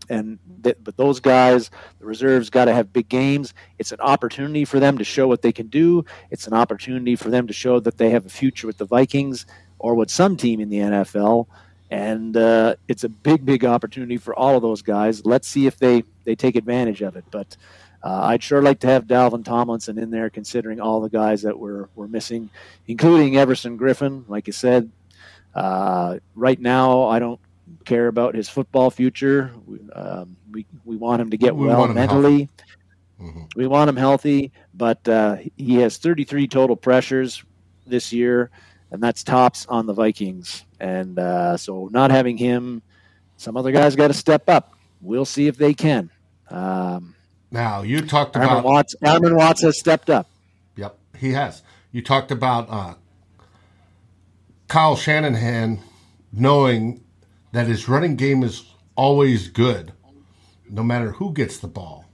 And 0.10 0.40
th- 0.64 0.78
but 0.84 0.98
those 0.98 1.20
guys, 1.20 1.70
the 2.00 2.06
reserves, 2.06 2.50
got 2.50 2.66
to 2.66 2.74
have 2.74 2.92
big 2.92 3.10
games. 3.10 3.54
It's 3.78 3.92
an 3.92 4.00
opportunity 4.02 4.66
for 4.66 4.80
them 4.80 4.98
to 4.98 5.04
show 5.04 5.28
what 5.28 5.42
they 5.42 5.52
can 5.52 5.68
do. 5.68 6.06
It's 6.32 6.48
an 6.48 6.54
opportunity 6.54 7.16
for 7.16 7.30
them 7.30 7.48
to 7.48 7.54
show 7.54 7.80
that 7.80 7.98
they 7.98 8.10
have 8.10 8.26
a 8.26 8.30
future 8.30 8.68
with 8.68 8.78
the 8.78 8.86
Vikings 8.86 9.46
or 9.78 9.96
with 9.96 10.10
some 10.10 10.36
team 10.36 10.60
in 10.60 10.70
the 10.70 10.78
NFL 10.80 11.48
and 11.90 12.38
uh, 12.38 12.76
it's 12.88 13.04
a 13.04 13.10
big, 13.10 13.46
big 13.46 13.66
opportunity 13.66 14.18
for 14.18 14.38
all 14.38 14.56
of 14.56 14.62
those 14.62 14.82
guys. 14.82 15.26
Let's 15.26 15.48
see 15.48 15.66
if 15.66 15.78
they 15.78 16.04
they 16.24 16.36
take 16.36 16.56
advantage 16.56 17.02
of 17.02 17.16
it. 17.16 17.26
But 17.32 17.58
uh, 18.04 18.22
I'd 18.26 18.44
sure 18.44 18.62
like 18.62 18.80
to 18.82 18.88
have 18.88 19.06
Dalvin 19.06 19.44
Tomlinson 19.44 19.98
in 19.98 20.12
there, 20.12 20.30
considering 20.30 20.80
all 20.80 21.02
the 21.02 21.10
guys 21.10 21.42
that 21.42 21.58
we're 21.58 21.88
we're 21.96 22.08
missing, 22.08 22.50
including 22.88 23.38
Everson 23.38 23.78
Griffen. 23.78 24.28
Like 24.28 24.48
you 24.48 24.54
said, 24.54 24.92
uh, 25.56 26.18
right 26.36 26.60
now 26.60 27.06
I 27.06 27.20
don't 27.20 27.40
care 27.86 28.08
about 28.08 28.36
his 28.36 28.50
football 28.50 28.90
future. 28.92 29.52
We 29.66 29.80
um, 29.92 30.36
we, 30.52 30.66
we 30.86 30.96
want 30.96 31.22
him 31.22 31.32
to 31.32 31.38
get 31.38 31.56
we 31.56 31.68
well 31.68 31.88
mentally. 31.88 32.50
Mm-hmm. 33.22 33.44
We 33.56 33.68
want 33.68 33.90
him 33.90 33.98
healthy, 33.98 34.52
but 34.74 35.08
uh, 35.08 35.38
he 35.58 35.76
has 35.76 35.98
33 35.98 36.48
total 36.48 36.78
pressures 36.78 37.44
this 37.86 38.14
year 38.14 38.50
and 38.92 39.02
that's 39.02 39.24
tops 39.24 39.66
on 39.68 39.86
the 39.86 39.94
Vikings. 39.94 40.66
And 40.80 41.20
uh, 41.20 41.58
so, 41.58 41.90
not 41.92 42.12
having 42.12 42.38
him, 42.38 42.82
some 43.38 43.58
other 43.58 43.72
guys 43.72 43.96
got 43.96 44.08
to 44.08 44.14
step 44.14 44.50
up. 44.50 44.74
We'll 45.02 45.26
see 45.26 45.48
if 45.48 45.58
they 45.58 45.74
can. 45.74 46.10
Um, 46.50 47.16
now, 47.52 47.84
you 47.84 48.02
talked 48.02 48.36
Armon 48.36 48.44
about 48.44 48.64
Watts. 48.64 48.96
Armon 49.04 49.36
Watts 49.36 49.62
has 49.62 49.80
stepped 49.80 50.10
up. 50.10 50.28
Yep, 50.76 50.98
he 51.18 51.32
has. 51.32 51.62
You 51.92 52.02
talked 52.02 52.32
about 52.32 52.70
uh, 52.70 52.94
Kyle 54.68 54.96
Shanahan 54.96 55.80
knowing 56.32 57.04
that 57.52 57.68
his 57.68 57.88
running 57.88 58.16
game 58.16 58.44
is 58.44 58.66
always 58.96 59.48
good, 59.48 59.94
no 60.70 60.84
matter 60.84 61.14
who 61.14 61.34
gets 61.34 61.58
the 61.58 61.68
ball. 61.68 62.06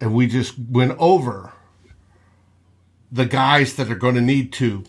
And 0.00 0.14
we 0.14 0.26
just 0.26 0.58
went 0.58 0.96
over 0.98 1.52
the 3.10 3.26
guys 3.26 3.76
that 3.76 3.90
are 3.90 3.94
going 3.94 4.16
to 4.16 4.20
need 4.20 4.52
to 4.54 4.84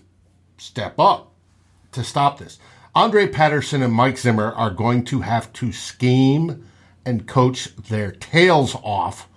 step 0.57 0.99
up 0.99 1.31
to 1.91 2.03
stop 2.03 2.39
this. 2.39 2.59
Andre 2.95 3.27
Patterson 3.27 3.81
and 3.81 3.93
Mike 3.93 4.17
Zimmer 4.17 4.51
are 4.53 4.69
going 4.69 5.03
to 5.05 5.21
have 5.21 5.51
to 5.53 5.71
scheme 5.71 6.65
and 7.05 7.27
coach 7.27 7.75
their 7.75 8.11
tails 8.11 8.75
off 8.83 9.27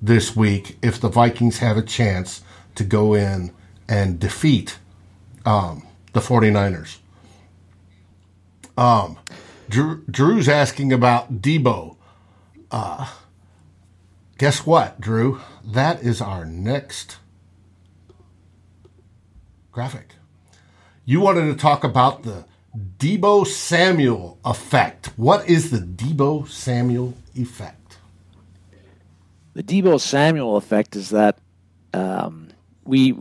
this 0.00 0.34
week 0.34 0.78
if 0.82 1.00
the 1.00 1.08
Vikings 1.08 1.58
have 1.58 1.76
a 1.76 1.82
chance 1.82 2.42
to 2.76 2.84
go 2.84 3.14
in 3.14 3.52
and 3.88 4.20
defeat 4.20 4.78
um, 5.44 5.86
the 6.12 6.20
49ers. 6.20 6.98
Um, 8.76 9.18
Drew, 9.68 10.04
Drew's 10.10 10.48
asking 10.48 10.92
about 10.92 11.40
Deebo. 11.40 11.96
Uh, 12.70 13.10
guess 14.38 14.64
what, 14.66 15.00
Drew? 15.00 15.40
That 15.64 16.02
is 16.02 16.20
our 16.20 16.44
next 16.44 17.18
graphic 19.72 20.14
you 21.08 21.20
wanted 21.20 21.46
to 21.46 21.54
talk 21.54 21.84
about 21.84 22.22
the 22.22 22.44
Deebo 22.98 23.46
Samuel 23.46 24.38
effect. 24.44 25.06
What 25.16 25.48
is 25.48 25.70
the 25.70 25.78
Deebo 25.78 26.46
Samuel 26.46 27.14
effect? 27.34 27.96
The 29.54 29.62
Deebo 29.62 29.98
Samuel 29.98 30.58
effect 30.58 30.94
is 30.96 31.08
that 31.08 31.38
um, 31.94 32.48
we 32.84 33.16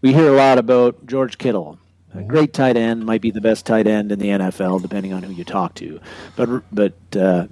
we 0.00 0.12
hear 0.12 0.32
a 0.32 0.36
lot 0.36 0.58
about 0.58 1.06
George 1.06 1.38
Kittle. 1.38 1.80
A 2.14 2.22
great 2.22 2.52
tight 2.52 2.76
end 2.76 3.04
might 3.04 3.20
be 3.20 3.30
the 3.30 3.40
best 3.40 3.66
tight 3.66 3.86
end 3.86 4.10
in 4.12 4.18
the 4.18 4.28
NFL, 4.28 4.80
depending 4.80 5.12
on 5.12 5.22
who 5.22 5.32
you 5.32 5.44
talk 5.44 5.74
to. 5.74 6.00
But 6.36 6.62
but 6.72 6.94
uh, 7.14 7.46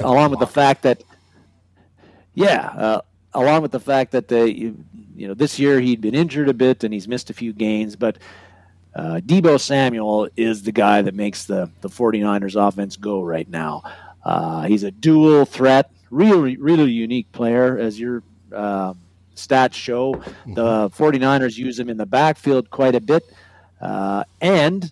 along 0.00 0.30
with 0.30 0.40
the 0.40 0.46
fact 0.46 0.82
that 0.82 1.02
yeah, 2.34 2.66
uh, 2.68 3.00
along 3.34 3.62
with 3.62 3.72
the 3.72 3.80
fact 3.80 4.12
that 4.12 4.28
the 4.28 4.52
you, 4.52 4.84
you 5.14 5.28
know 5.28 5.34
this 5.34 5.58
year 5.58 5.80
he'd 5.80 6.00
been 6.00 6.14
injured 6.14 6.48
a 6.48 6.54
bit 6.54 6.82
and 6.82 6.94
he's 6.94 7.06
missed 7.06 7.30
a 7.30 7.34
few 7.34 7.52
games, 7.52 7.94
but 7.94 8.18
uh, 8.94 9.20
Deebo 9.24 9.60
Samuel 9.60 10.28
is 10.36 10.62
the 10.62 10.72
guy 10.72 11.02
that 11.02 11.14
makes 11.14 11.46
the, 11.46 11.70
the 11.80 11.88
49ers 11.88 12.56
offense 12.56 12.96
go 12.96 13.22
right 13.22 13.48
now. 13.48 13.82
Uh, 14.24 14.62
he's 14.62 14.84
a 14.84 14.90
dual 14.90 15.44
threat, 15.44 15.90
really, 16.10 16.56
really 16.56 16.90
unique 16.90 17.30
player, 17.32 17.76
as 17.76 17.98
your 17.98 18.22
uh, 18.54 18.94
stats 19.34 19.74
show. 19.74 20.14
Mm-hmm. 20.14 20.54
The 20.54 20.90
49ers 20.90 21.56
use 21.56 21.78
him 21.78 21.90
in 21.90 21.96
the 21.96 22.06
backfield 22.06 22.70
quite 22.70 22.94
a 22.94 23.00
bit. 23.00 23.24
Uh, 23.84 24.24
and 24.40 24.90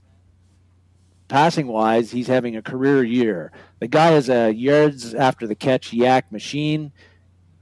passing 1.28 1.66
wise, 1.66 2.10
he's 2.10 2.26
having 2.26 2.56
a 2.56 2.62
career 2.62 3.02
year. 3.02 3.50
The 3.80 3.88
guy 3.88 4.12
is 4.12 4.28
a 4.28 4.52
yards 4.52 5.14
after 5.14 5.46
the 5.46 5.54
catch 5.54 5.92
YAC 5.92 6.24
machine, 6.30 6.92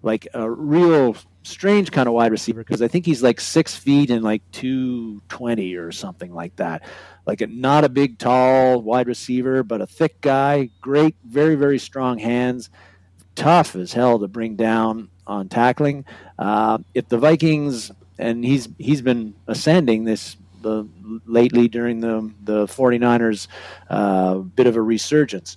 like 0.03 0.27
a 0.35 0.51
real 0.51 1.15
strange 1.45 1.93
kind 1.93 2.09
of 2.09 2.15
wide 2.15 2.33
receiver 2.33 2.63
because 2.63 2.83
I 2.83 2.89
think 2.89 3.07
he's 3.07 3.23
like 3.23 3.41
six 3.41 3.77
feet 3.77 4.11
and 4.11 4.25
like 4.25 4.43
220 4.51 5.77
or 5.77 5.93
something 5.93 6.35
like 6.35 6.57
that. 6.57 6.83
Like 7.27 7.43
a, 7.43 7.47
not 7.47 7.85
a 7.85 7.89
big, 7.89 8.19
tall 8.19 8.83
wide 8.83 9.07
receiver, 9.07 9.63
but 9.63 9.81
a 9.81 9.87
thick 9.87 10.21
guy. 10.21 10.71
Great, 10.81 11.15
very, 11.25 11.55
very 11.55 11.79
strong 11.79 12.19
hands. 12.19 12.71
Tough 13.37 13.77
as 13.77 13.93
hell 13.93 14.19
to 14.19 14.27
bring 14.27 14.57
down 14.57 15.11
on 15.29 15.49
tackling. 15.49 16.05
Uh, 16.37 16.79
if 16.93 17.09
the 17.09 17.19
Vikings, 17.19 17.93
and 18.19 18.45
he's 18.45 18.69
he's 18.79 19.01
been 19.01 19.33
ascending 19.47 20.05
this 20.05 20.37
the 20.63 20.89
lately 21.27 21.69
during 21.69 22.01
the 22.01 22.31
the 22.45 22.67
49ers 22.67 23.49
uh, 23.89 24.37
bit 24.39 24.67
of 24.67 24.77
a 24.77 24.83
resurgence. 24.83 25.57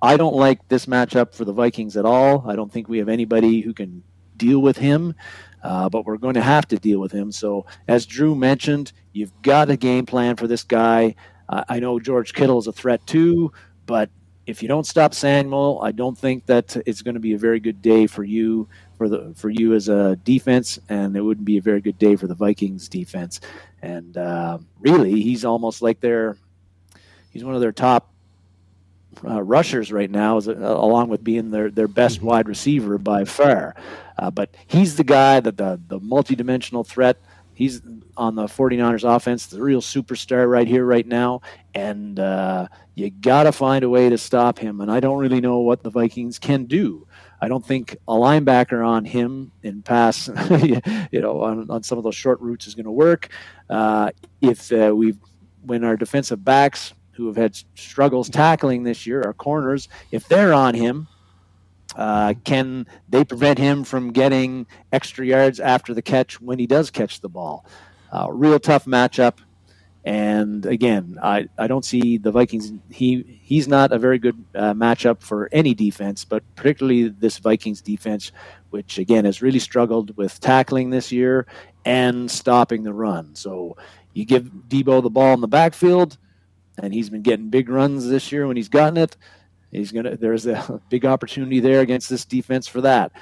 I 0.00 0.16
don't 0.16 0.36
like 0.36 0.66
this 0.68 0.86
matchup 0.86 1.34
for 1.34 1.44
the 1.44 1.52
Vikings 1.52 1.96
at 1.96 2.04
all. 2.04 2.48
I 2.48 2.56
don't 2.56 2.72
think 2.72 2.88
we 2.88 2.98
have 2.98 3.08
anybody 3.08 3.60
who 3.60 3.74
can 3.74 4.02
deal 4.36 4.60
with 4.60 4.78
him, 4.78 5.14
uh, 5.62 5.88
but 5.88 6.06
we're 6.06 6.16
going 6.16 6.34
to 6.34 6.42
have 6.42 6.66
to 6.68 6.76
deal 6.76 7.00
with 7.00 7.12
him. 7.12 7.32
So, 7.32 7.66
as 7.88 8.06
Drew 8.06 8.34
mentioned, 8.34 8.92
you've 9.12 9.32
got 9.42 9.70
a 9.70 9.76
game 9.76 10.06
plan 10.06 10.36
for 10.36 10.46
this 10.46 10.62
guy. 10.62 11.16
Uh, 11.48 11.64
I 11.68 11.80
know 11.80 11.98
George 11.98 12.32
Kittle 12.32 12.58
is 12.58 12.66
a 12.66 12.72
threat 12.72 13.06
too, 13.06 13.52
but 13.86 14.10
if 14.46 14.62
you 14.62 14.68
don't 14.68 14.86
stop 14.86 15.14
Samuel, 15.14 15.80
I 15.82 15.92
don't 15.92 16.16
think 16.16 16.46
that 16.46 16.76
it's 16.86 17.02
going 17.02 17.14
to 17.14 17.20
be 17.20 17.32
a 17.32 17.38
very 17.38 17.60
good 17.60 17.80
day 17.80 18.06
for 18.06 18.24
you 18.24 18.68
for 18.96 19.08
the 19.08 19.32
for 19.34 19.48
you 19.48 19.74
as 19.74 19.88
a 19.88 20.16
defense, 20.16 20.78
and 20.88 21.16
it 21.16 21.20
wouldn't 21.20 21.46
be 21.46 21.56
a 21.56 21.62
very 21.62 21.80
good 21.80 21.98
day 21.98 22.16
for 22.16 22.26
the 22.26 22.34
Vikings 22.34 22.88
defense. 22.88 23.40
And 23.84 24.16
uh, 24.16 24.58
really, 24.80 25.20
he's 25.20 25.44
almost 25.44 25.82
like 25.82 26.00
their 26.00 26.38
he's 27.30 27.44
one 27.44 27.54
of 27.54 27.60
their 27.60 27.72
top 27.72 28.10
uh, 29.22 29.42
rushers 29.42 29.92
right 29.92 30.10
now, 30.10 30.38
is, 30.38 30.48
uh, 30.48 30.54
along 30.54 31.10
with 31.10 31.22
being 31.22 31.50
their, 31.50 31.70
their 31.70 31.86
best 31.86 32.22
wide 32.22 32.48
receiver 32.48 32.96
by 32.96 33.24
far. 33.24 33.76
Uh, 34.18 34.30
but 34.30 34.54
he's 34.66 34.96
the 34.96 35.04
guy 35.04 35.38
that 35.38 35.58
the 35.58 35.78
the 35.86 36.00
multidimensional 36.00 36.86
threat 36.86 37.18
he's 37.54 37.80
on 38.16 38.34
the 38.34 38.44
49ers 38.44 39.04
offense, 39.04 39.46
the 39.46 39.62
real 39.62 39.80
superstar 39.80 40.50
right 40.50 40.66
here, 40.66 40.84
right 40.84 41.06
now. 41.06 41.40
And 41.74 42.18
uh, 42.18 42.68
you 42.94 43.10
got 43.10 43.44
to 43.44 43.52
find 43.52 43.84
a 43.84 43.88
way 43.88 44.08
to 44.08 44.18
stop 44.18 44.58
him. 44.58 44.80
And 44.80 44.90
I 44.90 45.00
don't 45.00 45.18
really 45.18 45.40
know 45.40 45.58
what 45.58 45.82
the 45.82 45.90
Vikings 45.90 46.38
can 46.38 46.64
do. 46.64 47.06
I 47.44 47.48
don't 47.48 47.64
think 47.64 47.96
a 48.08 48.14
linebacker 48.14 48.86
on 48.86 49.04
him 49.04 49.52
in 49.62 49.82
pass, 49.82 50.28
you 50.62 51.20
know, 51.20 51.42
on, 51.42 51.70
on 51.70 51.82
some 51.82 51.98
of 51.98 52.04
those 52.04 52.16
short 52.16 52.40
routes 52.40 52.66
is 52.66 52.74
going 52.74 52.86
to 52.86 52.90
work. 52.90 53.28
Uh, 53.68 54.10
if 54.40 54.72
uh, 54.72 54.94
we, 54.96 55.14
when 55.62 55.84
our 55.84 55.96
defensive 55.96 56.42
backs 56.42 56.94
who 57.12 57.26
have 57.26 57.36
had 57.36 57.54
struggles 57.74 58.30
tackling 58.30 58.82
this 58.82 59.06
year, 59.06 59.22
our 59.22 59.34
corners, 59.34 59.90
if 60.10 60.26
they're 60.26 60.54
on 60.54 60.72
him, 60.72 61.06
uh, 61.96 62.32
can 62.44 62.86
they 63.10 63.24
prevent 63.24 63.58
him 63.58 63.84
from 63.84 64.10
getting 64.10 64.66
extra 64.90 65.26
yards 65.26 65.60
after 65.60 65.92
the 65.92 66.02
catch 66.02 66.40
when 66.40 66.58
he 66.58 66.66
does 66.66 66.90
catch 66.90 67.20
the 67.20 67.28
ball? 67.28 67.66
Uh, 68.10 68.26
real 68.30 68.58
tough 68.58 68.86
matchup. 68.86 69.34
And 70.04 70.66
again, 70.66 71.18
I, 71.22 71.48
I 71.56 71.66
don't 71.66 71.84
see 71.84 72.18
the 72.18 72.30
Vikings. 72.30 72.72
He 72.90 73.40
he's 73.42 73.66
not 73.66 73.90
a 73.90 73.98
very 73.98 74.18
good 74.18 74.44
uh, 74.54 74.74
matchup 74.74 75.22
for 75.22 75.48
any 75.50 75.72
defense, 75.72 76.26
but 76.26 76.42
particularly 76.56 77.08
this 77.08 77.38
Vikings 77.38 77.80
defense, 77.80 78.30
which 78.68 78.98
again 78.98 79.24
has 79.24 79.40
really 79.40 79.58
struggled 79.58 80.14
with 80.18 80.38
tackling 80.40 80.90
this 80.90 81.10
year 81.10 81.46
and 81.86 82.30
stopping 82.30 82.82
the 82.82 82.92
run. 82.92 83.34
So 83.34 83.78
you 84.12 84.26
give 84.26 84.44
Deebo 84.68 85.02
the 85.02 85.08
ball 85.08 85.32
in 85.32 85.40
the 85.40 85.48
backfield, 85.48 86.18
and 86.76 86.92
he's 86.92 87.08
been 87.08 87.22
getting 87.22 87.48
big 87.48 87.70
runs 87.70 88.06
this 88.06 88.30
year 88.30 88.46
when 88.46 88.58
he's 88.58 88.68
gotten 88.68 88.98
it. 88.98 89.16
He's 89.70 89.90
gonna. 89.90 90.18
There's 90.18 90.46
a 90.46 90.82
big 90.90 91.06
opportunity 91.06 91.60
there 91.60 91.80
against 91.80 92.10
this 92.10 92.26
defense 92.26 92.68
for 92.68 92.82
that. 92.82 93.12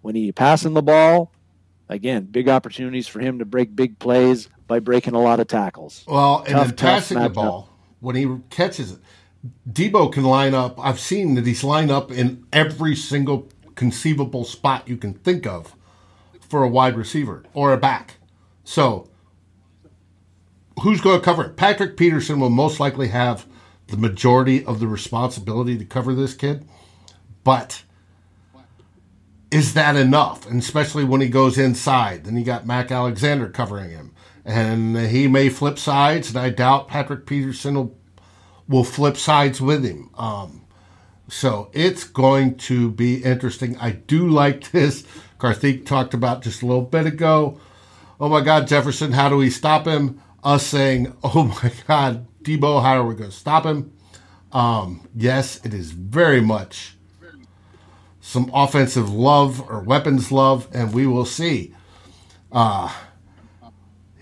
When 0.00 0.14
he 0.14 0.32
passing 0.32 0.72
the 0.72 0.82
ball, 0.82 1.32
again, 1.90 2.24
big 2.24 2.48
opportunities 2.48 3.08
for 3.08 3.20
him 3.20 3.40
to 3.40 3.44
break 3.44 3.76
big 3.76 3.98
plays 3.98 4.48
by 4.66 4.78
breaking 4.78 5.14
a 5.14 5.20
lot 5.20 5.40
of 5.40 5.48
tackles. 5.48 6.04
Well, 6.06 6.44
and 6.46 6.54
tough, 6.54 6.66
then 6.68 6.76
passing 6.76 7.20
the 7.20 7.28
ball 7.28 7.68
when 8.04 8.16
he 8.16 8.28
catches 8.50 8.92
it, 8.92 8.98
Deebo 9.70 10.12
can 10.12 10.24
line 10.24 10.54
up. 10.54 10.78
I've 10.78 11.00
seen 11.00 11.34
that 11.34 11.46
he's 11.46 11.64
lined 11.64 11.90
up 11.90 12.10
in 12.12 12.46
every 12.52 12.94
single 12.94 13.48
conceivable 13.74 14.44
spot 14.44 14.88
you 14.88 14.96
can 14.96 15.14
think 15.14 15.46
of 15.46 15.74
for 16.48 16.62
a 16.62 16.68
wide 16.68 16.96
receiver 16.96 17.42
or 17.54 17.72
a 17.72 17.78
back. 17.78 18.16
So, 18.62 19.08
who's 20.82 21.00
going 21.00 21.18
to 21.18 21.24
cover 21.24 21.44
it? 21.44 21.56
Patrick 21.56 21.96
Peterson 21.96 22.40
will 22.40 22.50
most 22.50 22.78
likely 22.78 23.08
have 23.08 23.46
the 23.88 23.96
majority 23.96 24.64
of 24.64 24.80
the 24.80 24.86
responsibility 24.86 25.76
to 25.78 25.84
cover 25.84 26.14
this 26.14 26.34
kid. 26.34 26.66
But 27.42 27.84
is 29.50 29.74
that 29.74 29.96
enough? 29.96 30.46
And 30.48 30.60
especially 30.60 31.04
when 31.04 31.20
he 31.20 31.28
goes 31.28 31.58
inside, 31.58 32.24
then 32.24 32.36
you 32.36 32.44
got 32.44 32.66
Mac 32.66 32.90
Alexander 32.90 33.48
covering 33.48 33.90
him. 33.90 34.13
And 34.44 34.96
he 34.96 35.26
may 35.26 35.48
flip 35.48 35.78
sides, 35.78 36.28
and 36.28 36.38
I 36.38 36.50
doubt 36.50 36.88
Patrick 36.88 37.24
Peterson 37.26 37.74
will, 37.74 37.98
will 38.68 38.84
flip 38.84 39.16
sides 39.16 39.60
with 39.60 39.84
him. 39.84 40.10
Um, 40.16 40.64
so 41.28 41.70
it's 41.72 42.04
going 42.04 42.56
to 42.56 42.90
be 42.90 43.24
interesting. 43.24 43.76
I 43.78 43.92
do 43.92 44.28
like 44.28 44.70
this. 44.72 45.04
Karthik 45.38 45.86
talked 45.86 46.14
about 46.14 46.42
just 46.42 46.62
a 46.62 46.66
little 46.66 46.82
bit 46.82 47.06
ago. 47.06 47.58
Oh 48.20 48.28
my 48.28 48.40
God, 48.40 48.68
Jefferson, 48.68 49.12
how 49.12 49.28
do 49.28 49.36
we 49.36 49.50
stop 49.50 49.86
him? 49.86 50.20
Us 50.42 50.66
saying, 50.66 51.16
oh 51.24 51.44
my 51.62 51.72
God, 51.86 52.26
Deebo, 52.42 52.82
how 52.82 53.00
are 53.00 53.06
we 53.06 53.14
going 53.14 53.30
to 53.30 53.36
stop 53.36 53.64
him? 53.64 53.92
Um, 54.52 55.08
yes, 55.16 55.64
it 55.64 55.74
is 55.74 55.90
very 55.90 56.40
much 56.40 56.96
some 58.20 58.50
offensive 58.54 59.10
love 59.12 59.60
or 59.68 59.80
weapons 59.80 60.32
love, 60.32 60.66
and 60.72 60.94
we 60.94 61.06
will 61.06 61.26
see. 61.26 61.74
Uh, 62.52 62.90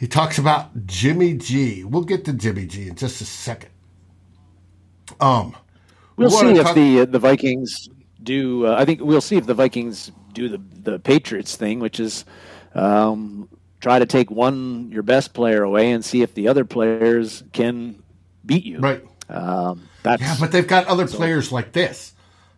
he 0.03 0.09
talks 0.09 0.37
about 0.37 0.85
Jimmy 0.85 1.35
G. 1.35 1.85
We'll 1.85 2.03
get 2.03 2.25
to 2.25 2.33
Jimmy 2.33 2.67
G 2.67 2.88
in 2.88 2.97
just 2.97 3.21
a 3.21 3.25
second. 3.25 3.71
Um, 5.21 5.55
we'll 6.17 6.29
see 6.29 6.57
if 6.57 6.65
talk- 6.65 6.75
the 6.75 7.03
uh, 7.03 7.05
the 7.05 7.21
Vikings 7.21 7.88
do. 8.21 8.67
Uh, 8.67 8.75
I 8.77 8.85
think 8.85 9.01
we'll 9.01 9.21
see 9.21 9.37
if 9.37 9.47
the 9.47 9.55
Vikings 9.55 10.11
do 10.33 10.49
the 10.49 10.61
the 10.83 10.99
Patriots 10.99 11.55
thing, 11.55 11.79
which 11.79 12.01
is 12.01 12.25
um, 12.75 13.49
try 13.79 14.01
to 14.01 14.07
take 14.07 14.29
one 14.29 14.91
your 14.91 15.05
best 15.05 15.35
player 15.35 15.62
away 15.62 15.93
and 15.93 16.05
see 16.05 16.23
if 16.23 16.35
the 16.35 16.49
other 16.49 16.65
players 16.65 17.45
can 17.53 18.03
beat 18.45 18.65
you. 18.65 18.81
Right. 18.81 19.05
Um, 19.29 19.88
yeah, 20.05 20.35
but 20.41 20.51
they've 20.51 20.67
got 20.67 20.88
other 20.88 21.07
so, 21.07 21.17
players 21.17 21.53
like 21.53 21.71
this. 21.71 22.12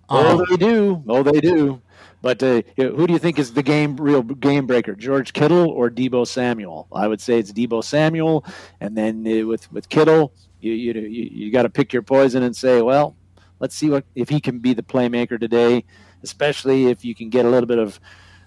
Oh, 0.09 0.39
um, 0.39 0.47
they 0.51 0.57
do. 0.57 1.03
Oh, 1.09 1.23
they 1.23 1.41
do. 1.41 1.81
But 2.23 2.43
uh, 2.43 2.63
who 2.77 3.07
do 3.07 3.13
you 3.13 3.19
think 3.19 3.39
is 3.39 3.53
the 3.53 3.63
game 3.63 3.97
real 3.97 4.23
game 4.23 4.67
breaker? 4.67 4.95
George 4.95 5.35
Kittle 5.35 5.69
or 5.69 5.91
Deebo 5.91 6.27
Samuel? 6.27 6.89
I 6.91 7.07
would 7.07 7.21
say 7.21 7.39
it's 7.39 7.53
Deebo 7.53 7.85
Samuel, 7.85 8.47
and 8.81 8.97
then 8.97 9.27
uh, 9.27 9.47
with 9.47 9.71
with 9.71 9.91
Kittle, 9.91 10.33
you 10.61 10.73
you 10.73 10.93
you, 10.95 11.29
you 11.31 11.53
got 11.53 11.63
to 11.63 11.71
pick 11.71 11.93
your 11.93 12.01
poison 12.03 12.43
and 12.43 12.57
say, 12.57 12.81
well, 12.81 13.15
let's 13.61 13.75
see 13.75 13.91
what 13.91 14.05
if 14.15 14.31
he 14.31 14.41
can 14.41 14.59
be 14.59 14.73
the 14.73 14.83
playmaker 14.83 15.39
today, 15.39 15.85
especially 16.23 16.87
if 16.87 17.05
you 17.05 17.15
can 17.15 17.29
get 17.29 17.45
a 17.45 17.51
little 17.51 17.67
bit 17.67 17.79
of 17.79 18.01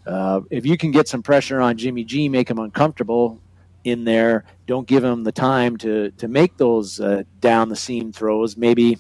uh, 0.08 0.42
if 0.50 0.66
you 0.66 0.76
can 0.76 0.90
get 0.90 1.08
some 1.08 1.22
pressure 1.22 1.62
on 1.62 1.78
Jimmy 1.78 2.04
G, 2.04 2.30
make 2.30 2.50
him 2.50 2.58
uncomfortable 2.60 3.40
in 3.84 4.06
there. 4.06 4.46
Don't 4.66 4.88
give 4.88 5.04
him 5.04 5.24
the 5.24 5.32
time 5.32 5.78
to 5.78 6.10
to 6.12 6.28
make 6.28 6.58
those 6.58 7.00
uh, 7.00 7.24
down 7.42 7.70
the 7.70 7.76
seam 7.76 8.12
throws. 8.12 8.58
Maybe 8.58 8.98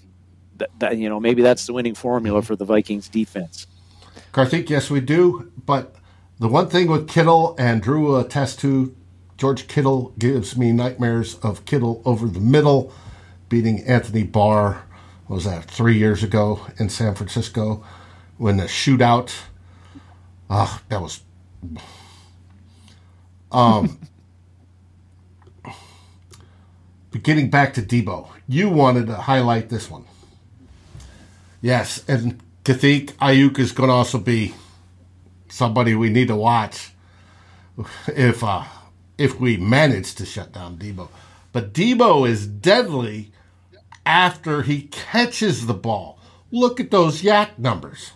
that, 0.58 0.70
that, 0.80 0.98
you 0.98 1.10
know 1.10 1.20
maybe 1.20 1.42
that's 1.42 1.66
the 1.66 1.74
winning 1.74 1.96
formula 1.96 2.42
for 2.42 2.56
the 2.56 2.66
Vikings 2.66 3.08
defense. 3.10 3.68
Karthik, 4.34 4.70
yes, 4.70 4.90
we 4.90 5.00
do. 5.00 5.52
But 5.66 5.96
the 6.40 6.48
one 6.48 6.70
thing 6.70 6.88
with 6.88 7.08
Kittle 7.08 7.56
and 7.58 7.82
Drew 7.82 8.02
will 8.02 8.18
attest 8.18 8.60
to, 8.60 8.96
George 9.38 9.68
Kittle 9.68 10.14
gives 10.20 10.58
me 10.58 10.72
nightmares 10.72 11.36
of 11.36 11.66
Kittle 11.66 12.02
over 12.06 12.28
the 12.28 12.40
middle, 12.40 12.94
beating 13.50 13.84
Anthony 13.84 14.24
Barr. 14.24 14.84
was 15.28 15.46
that 15.46 15.66
three 15.66 15.98
years 15.98 16.24
ago 16.24 16.62
in 16.78 16.90
San 16.90 17.16
Francisco 17.16 17.84
when 18.38 18.58
the 18.58 18.66
shootout? 18.66 19.34
Ah, 20.50 20.82
that 20.90 21.02
was. 21.02 21.22
Um, 23.52 24.00
But 27.12 27.24
getting 27.24 27.50
back 27.50 27.74
to 27.74 27.82
Deebo, 27.82 28.28
you 28.48 28.70
wanted 28.70 29.08
to 29.08 29.16
highlight 29.16 29.70
this 29.70 29.90
one. 29.90 30.06
Yes, 31.62 32.04
and 32.08 32.42
Karthik 32.64 33.14
Aiyuk 33.14 33.60
is 33.60 33.72
going 33.72 33.90
to 33.90 33.94
also 33.94 34.18
be 34.20 34.54
somebody 35.50 35.96
we 35.96 36.10
need 36.10 36.28
to 36.28 36.36
watch 36.36 36.92
if 38.08 38.44
uh, 38.44 38.64
if 39.18 39.40
we 39.40 39.58
manage 39.58 40.16
to 40.16 40.26
shut 40.26 40.52
down 40.52 40.78
Deebo. 40.78 41.10
But 41.52 41.74
Deebo 41.74 42.28
is 42.28 42.46
deadly 42.46 43.32
after 44.06 44.62
he 44.62 44.84
catches 44.84 45.66
the 45.66 45.74
ball. 45.74 46.20
Look 46.52 46.80
at 46.80 46.92
those 46.92 47.22
YAC 47.24 47.58
numbers. 47.58 48.12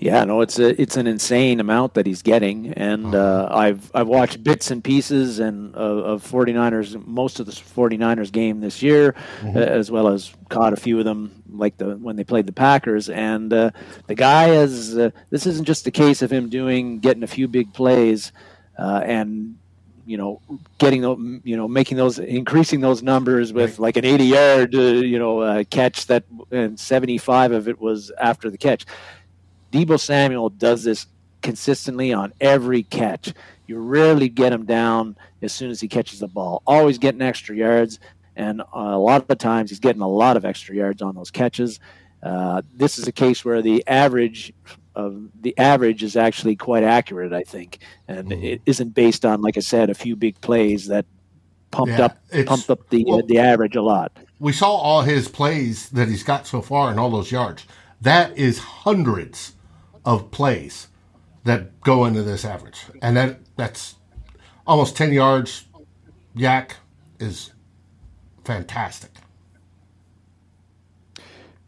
Yeah, 0.00 0.22
no, 0.22 0.42
it's 0.42 0.60
a 0.60 0.80
it's 0.80 0.96
an 0.96 1.08
insane 1.08 1.58
amount 1.58 1.94
that 1.94 2.06
he's 2.06 2.22
getting, 2.22 2.72
and 2.74 3.16
uh, 3.16 3.48
I've 3.50 3.90
I've 3.92 4.06
watched 4.06 4.44
bits 4.44 4.70
and 4.70 4.82
pieces 4.82 5.40
and 5.40 5.74
uh, 5.74 5.78
of 5.78 6.22
49ers 6.22 7.04
most 7.04 7.40
of 7.40 7.46
the 7.46 7.52
49ers 7.52 8.30
game 8.30 8.60
this 8.60 8.80
year, 8.80 9.16
mm-hmm. 9.40 9.56
uh, 9.56 9.60
as 9.60 9.90
well 9.90 10.06
as 10.06 10.32
caught 10.50 10.72
a 10.72 10.76
few 10.76 11.00
of 11.00 11.04
them 11.04 11.42
like 11.50 11.78
the 11.78 11.96
when 11.96 12.14
they 12.14 12.22
played 12.22 12.46
the 12.46 12.52
Packers, 12.52 13.08
and 13.08 13.52
uh, 13.52 13.72
the 14.06 14.14
guy 14.14 14.50
is 14.50 14.96
uh, 14.96 15.10
this 15.30 15.46
isn't 15.46 15.64
just 15.64 15.84
a 15.88 15.90
case 15.90 16.22
of 16.22 16.30
him 16.30 16.48
doing 16.48 17.00
getting 17.00 17.24
a 17.24 17.28
few 17.28 17.48
big 17.48 17.74
plays, 17.74 18.30
uh, 18.78 19.02
and 19.04 19.56
you 20.06 20.16
know 20.16 20.40
getting 20.78 21.02
the 21.02 21.40
you 21.42 21.56
know 21.56 21.66
making 21.66 21.96
those 21.96 22.20
increasing 22.20 22.80
those 22.80 23.02
numbers 23.02 23.52
with 23.52 23.80
like 23.80 23.96
an 23.96 24.04
80 24.06 24.24
yard 24.24 24.72
you 24.72 25.18
know 25.18 25.62
catch 25.64 26.06
that 26.06 26.24
and 26.50 26.80
75 26.80 27.52
of 27.52 27.68
it 27.68 27.78
was 27.78 28.10
after 28.18 28.48
the 28.48 28.56
catch 28.56 28.86
Deebo 29.72 29.98
Samuel 29.98 30.50
does 30.50 30.84
this 30.84 31.06
consistently 31.42 32.12
on 32.12 32.32
every 32.40 32.82
catch. 32.82 33.32
You 33.66 33.78
rarely 33.78 34.28
get 34.28 34.52
him 34.52 34.64
down 34.64 35.16
as 35.42 35.52
soon 35.52 35.70
as 35.70 35.80
he 35.80 35.88
catches 35.88 36.20
the 36.20 36.28
ball. 36.28 36.62
Always 36.66 36.98
getting 36.98 37.22
extra 37.22 37.54
yards, 37.54 37.98
and 38.34 38.62
a 38.72 38.98
lot 38.98 39.20
of 39.20 39.28
the 39.28 39.36
times 39.36 39.70
he's 39.70 39.80
getting 39.80 40.02
a 40.02 40.08
lot 40.08 40.36
of 40.36 40.44
extra 40.44 40.74
yards 40.74 41.02
on 41.02 41.14
those 41.14 41.30
catches. 41.30 41.80
Uh, 42.22 42.62
this 42.74 42.98
is 42.98 43.06
a 43.06 43.12
case 43.12 43.44
where 43.44 43.62
the 43.62 43.86
average 43.86 44.52
of 44.94 45.28
the 45.40 45.56
average 45.58 46.02
is 46.02 46.16
actually 46.16 46.56
quite 46.56 46.82
accurate, 46.82 47.32
I 47.32 47.42
think, 47.42 47.78
and 48.08 48.30
mm-hmm. 48.30 48.42
it 48.42 48.62
isn't 48.66 48.94
based 48.94 49.24
on, 49.24 49.42
like 49.42 49.56
I 49.56 49.60
said, 49.60 49.90
a 49.90 49.94
few 49.94 50.16
big 50.16 50.40
plays 50.40 50.88
that 50.88 51.06
pumped 51.70 51.98
yeah, 51.98 52.06
up 52.06 52.18
pumped 52.46 52.70
up 52.70 52.88
the 52.88 53.04
well, 53.06 53.22
the 53.24 53.38
average 53.38 53.76
a 53.76 53.82
lot. 53.82 54.12
We 54.40 54.52
saw 54.52 54.70
all 54.70 55.02
his 55.02 55.28
plays 55.28 55.90
that 55.90 56.08
he's 56.08 56.22
got 56.22 56.46
so 56.46 56.62
far 56.62 56.90
and 56.90 56.98
all 56.98 57.10
those 57.10 57.30
yards. 57.30 57.64
That 58.00 58.36
is 58.36 58.58
hundreds 58.58 59.54
of 60.08 60.30
plays 60.30 60.88
that 61.44 61.82
go 61.82 62.06
into 62.06 62.22
this 62.22 62.42
average, 62.42 62.80
and 63.02 63.14
that 63.18 63.40
that's 63.56 63.96
almost 64.66 64.96
ten 64.96 65.12
yards. 65.12 65.66
YAC 66.34 66.70
is 67.20 67.52
fantastic. 68.42 69.10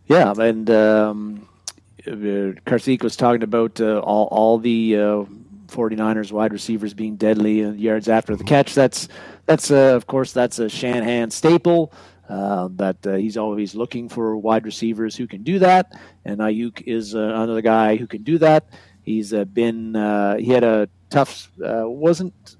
Yeah, 0.07 0.33
and 0.38 0.70
um, 0.70 1.48
was 2.07 3.16
talking 3.16 3.42
about 3.42 3.79
uh, 3.79 3.98
all 3.98 4.26
all 4.31 4.59
the 4.59 4.96
uh, 4.96 5.24
49ers 5.66 6.33
wide 6.33 6.55
receivers 6.55 6.94
being 6.94 7.16
deadly 7.16 7.61
yards 7.61 8.09
after 8.09 8.35
the 8.37 8.44
catch. 8.44 8.74
That's 8.74 9.07
that's 9.44 9.70
uh, 9.70 9.94
of 9.94 10.07
course 10.07 10.33
that's 10.33 10.59
a 10.59 10.70
Shanahan 10.70 11.31
staple. 11.31 11.92
Uh, 12.31 12.69
that 12.77 13.05
uh, 13.09 13.14
he's 13.14 13.37
always 13.37 13.75
looking 13.75 14.09
for 14.09 14.37
wide 14.37 14.64
receivers 14.64 15.16
who 15.16 15.27
can 15.27 15.43
do 15.43 15.59
that, 15.59 15.99
and 16.25 16.38
Aiyuk 16.38 16.81
is 16.87 17.12
uh, 17.12 17.19
another 17.19 17.61
guy 17.61 17.97
who 17.97 18.07
can 18.07 18.23
do 18.23 18.38
that. 18.38 18.69
He's 19.03 19.35
uh, 19.35 19.45
been 19.47 19.97
uh, 19.97 20.37
he 20.37 20.53
had 20.53 20.62
a 20.62 20.88
tough 21.09 21.51
wasn't 21.59 22.57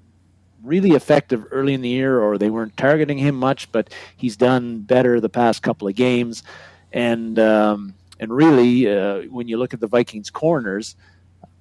really 0.61 0.91
effective 0.91 1.45
early 1.51 1.73
in 1.73 1.79
the 1.79 1.87
year, 1.87 2.19
or 2.19 2.37
they 2.37 2.49
weren't 2.49 2.75
targeting 2.75 3.17
him 3.17 3.35
much, 3.35 3.71
but 3.71 3.93
he's 4.17 4.35
done 4.35 4.79
better 4.79 5.21
the 5.21 5.29
past 5.29 5.63
couple 5.63 5.87
of 5.87 5.95
games, 5.95 6.43
and 6.91 7.39
um, 7.39 7.93
and 8.19 8.29
really 8.29 8.83
when 9.29 9.47
you 9.47 9.57
look 9.57 9.73
at 9.73 9.79
the 9.79 9.87
Vikings 9.87 10.29
corners. 10.29 10.97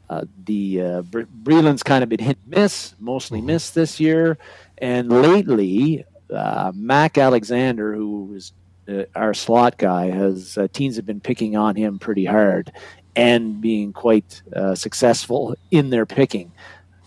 Uh, 0.09 0.25
the 0.43 0.81
uh, 0.81 1.03
Breeland's 1.03 1.85
kind 1.85 2.03
of 2.03 2.09
been 2.09 2.19
hit 2.19 2.37
and 2.43 2.49
miss, 2.49 2.97
mostly 2.99 3.39
mm-hmm. 3.39 3.47
missed 3.47 3.77
this 3.77 4.01
year, 4.01 4.39
and 4.79 5.09
lately 5.09 6.05
uh, 6.33 6.73
Mac 6.75 7.19
Alexander, 7.19 7.95
who 7.95 8.35
is 8.35 8.53
uh, 8.89 9.05
our 9.15 9.35
slot 9.35 9.79
guy, 9.79 10.11
has 10.11 10.57
uh, 10.59 10.69
teams 10.73 10.97
have 10.97 11.07
been 11.07 11.21
picking 11.21 11.57
on 11.57 11.77
him 11.77 11.99
pretty 11.99 12.25
hard 12.25 12.73
and 13.17 13.61
being 13.61 13.93
quite 13.93 14.43
uh, 14.55 14.75
successful 14.75 15.55
in 15.71 15.91
their 15.91 16.07
picking. 16.07 16.53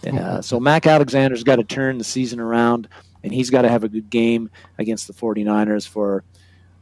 Mm-hmm. 0.01 0.41
so 0.41 0.59
Mac 0.59 0.85
Alexander's 0.85 1.45
got 1.45 1.55
to 1.55 1.63
turn 1.63 1.97
the 1.97 2.03
season 2.03 2.41
around, 2.41 2.89
and 3.23 3.33
he's 3.33 3.49
got 3.49 3.61
to 3.61 3.69
have 3.69 3.85
a 3.85 3.89
good 3.89 4.09
game 4.09 4.49
against 4.77 5.07
the 5.07 5.13
49ers 5.13 5.87
for 5.87 6.25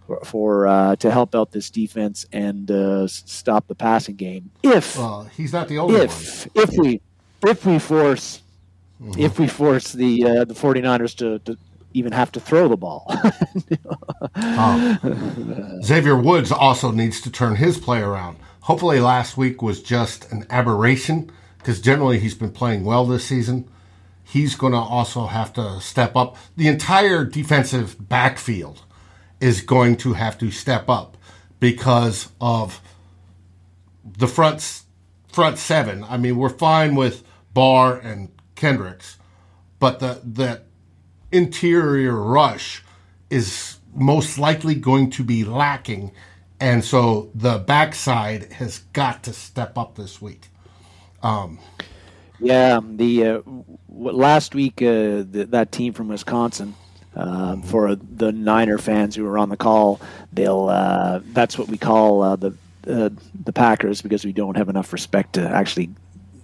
for, 0.08 0.20
for 0.26 0.68
uh, 0.68 0.96
to 0.98 1.12
help 1.12 1.36
out 1.36 1.52
this 1.52 1.70
defense 1.70 2.26
and 2.32 2.70
uh, 2.70 3.08
stop 3.08 3.68
the 3.68 3.76
passing 3.76 4.16
game. 4.16 4.52
If 4.64 5.00
uh, 5.00 5.24
he's 5.38 5.54
not 5.54 5.68
the 5.68 5.80
only 5.80 6.02
if, 6.02 6.48
one. 6.48 6.64
If 6.64 6.78
we 6.78 7.02
if 7.48 7.66
we 7.66 7.80
force 7.80 8.42
mm-hmm. 9.02 9.20
if 9.20 9.40
we 9.40 9.48
force 9.48 9.94
the 9.94 10.24
uh, 10.24 10.46
the 10.46 10.54
49ers 10.54 11.16
to, 11.18 11.40
to 11.40 11.58
even 11.94 12.12
have 12.12 12.32
to 12.34 12.40
throw 12.40 12.68
the 12.68 12.78
ball. 12.78 13.06
oh. 14.36 15.80
Xavier 15.84 16.16
Woods 16.16 16.52
also 16.52 16.92
needs 16.92 17.22
to 17.22 17.32
turn 17.32 17.56
his 17.56 17.78
play 17.78 18.02
around. 18.02 18.38
Hopefully, 18.62 19.00
last 19.00 19.38
week 19.38 19.62
was 19.62 19.82
just 19.82 20.32
an 20.32 20.46
aberration 20.50 21.32
because 21.58 21.82
generally 21.82 22.20
he's 22.20 22.36
been 22.36 22.52
playing 22.52 22.84
well 22.84 23.06
this 23.06 23.26
season. 23.26 23.70
He's 24.24 24.56
going 24.56 24.74
to 24.74 24.80
also 24.80 25.28
have 25.28 25.52
to 25.54 25.82
step 25.82 26.16
up. 26.16 26.38
The 26.56 26.68
entire 26.68 27.26
defensive 27.26 28.08
backfield 28.08 28.84
is 29.40 29.62
going 29.62 29.98
to 29.98 30.14
have 30.14 30.38
to 30.38 30.52
step 30.52 30.88
up 30.90 31.18
because 31.60 32.30
of 32.40 32.82
the 34.06 34.28
front 34.28 34.84
front 35.32 35.58
seven. 35.58 36.04
I 36.04 36.18
mean, 36.18 36.38
we're 36.38 36.50
fine 36.50 36.96
with 36.96 37.24
Barr 37.54 37.98
and 37.98 38.30
Kendricks, 38.56 39.18
but 39.80 40.00
the 40.00 40.22
the 40.24 40.62
interior 41.32 42.16
rush 42.16 42.84
is 43.30 43.78
most 43.94 44.38
likely 44.38 44.76
going 44.76 45.10
to 45.12 45.24
be 45.24 45.44
lacking, 45.44 46.12
and 46.60 46.84
so 46.84 47.30
the 47.34 47.60
backside 47.60 48.54
has 48.54 48.80
got 48.94 49.24
to 49.24 49.34
step 49.34 49.78
up 49.78 49.96
this 49.96 50.22
week. 50.22 50.48
Um, 51.24 51.60
yeah, 52.40 52.80
the 52.84 53.26
uh, 53.26 53.42
last 53.90 54.56
week 54.56 54.82
uh, 54.82 55.24
that 55.28 55.72
team 55.72 55.94
from 55.94 56.08
Wisconsin 56.08 56.76
um, 57.16 57.62
for 57.62 57.96
the 57.96 58.32
Niner 58.32 58.78
fans 58.78 59.16
who 59.16 59.26
are 59.28 59.38
on 59.38 59.50
the 59.50 59.58
call, 59.58 60.02
they'll 60.34 60.68
uh, 60.68 61.20
that's 61.34 61.58
what 61.58 61.68
we 61.68 61.78
call 61.78 62.24
uh, 62.24 62.36
the 62.36 62.56
uh, 62.88 63.10
the 63.44 63.54
Packers 63.54 64.02
because 64.02 64.26
we 64.26 64.34
don't 64.34 64.58
have 64.58 64.70
enough 64.70 64.92
respect 64.92 65.34
to 65.34 65.48
actually 65.48 65.90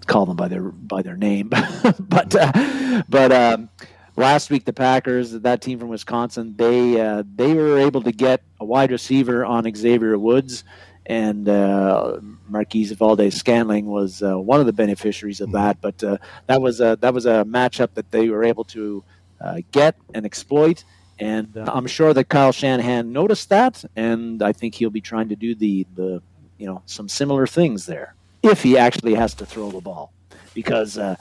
call 0.05 0.25
them 0.25 0.35
by 0.35 0.47
their 0.47 0.63
by 0.63 1.01
their 1.01 1.17
name. 1.17 1.49
but 1.99 2.35
uh, 2.35 3.03
but 3.09 3.31
um, 3.31 3.69
last 4.17 4.49
week 4.49 4.65
the 4.65 4.73
Packers, 4.73 5.31
that 5.31 5.61
team 5.61 5.79
from 5.79 5.89
Wisconsin, 5.89 6.55
they 6.57 6.99
uh, 6.99 7.23
they 7.35 7.53
were 7.53 7.77
able 7.77 8.01
to 8.01 8.11
get 8.11 8.41
a 8.59 8.65
wide 8.65 8.91
receiver 8.91 9.45
on 9.45 9.73
Xavier 9.73 10.17
Woods. 10.17 10.63
And 11.09 11.47
uh, 11.47 12.19
Marquez 12.49 12.91
Valdes-Scantling 12.91 13.85
was 13.85 14.21
one 14.21 14.59
of 14.59 14.65
the 14.65 14.73
beneficiaries 14.73 15.39
of 15.39 15.53
that, 15.53 15.79
but 15.79 15.99
that 15.99 16.61
was 16.61 16.81
a, 16.81 16.97
that 16.99 17.13
was 17.13 17.25
a 17.25 17.45
matchup 17.45 17.93
that 17.93 18.11
they 18.11 18.27
were 18.27 18.43
able 18.43 18.65
to 18.65 19.05
uh, 19.39 19.61
get 19.71 19.95
and 20.13 20.25
exploit. 20.25 20.83
And 21.19 21.55
uh, 21.57 21.71
I'm 21.73 21.87
sure 21.87 22.13
that 22.13 22.29
Kyle 22.29 22.51
Shanahan 22.51 23.11
noticed 23.11 23.49
that, 23.49 23.83
and 23.95 24.43
I 24.43 24.51
think 24.51 24.75
he'll 24.75 24.89
be 24.89 25.01
trying 25.01 25.29
to 25.29 25.35
do 25.35 25.55
the 25.55 25.85
the 25.95 26.21
you 26.57 26.65
know 26.65 26.81
some 26.85 27.07
similar 27.07 27.47
things 27.47 27.85
there 27.85 28.15
if 28.43 28.61
he 28.61 28.77
actually 28.77 29.15
has 29.15 29.33
to 29.35 29.45
throw 29.45 29.71
the 29.71 29.81
ball, 29.81 30.11
because 30.53 30.97
uh, 30.97 31.15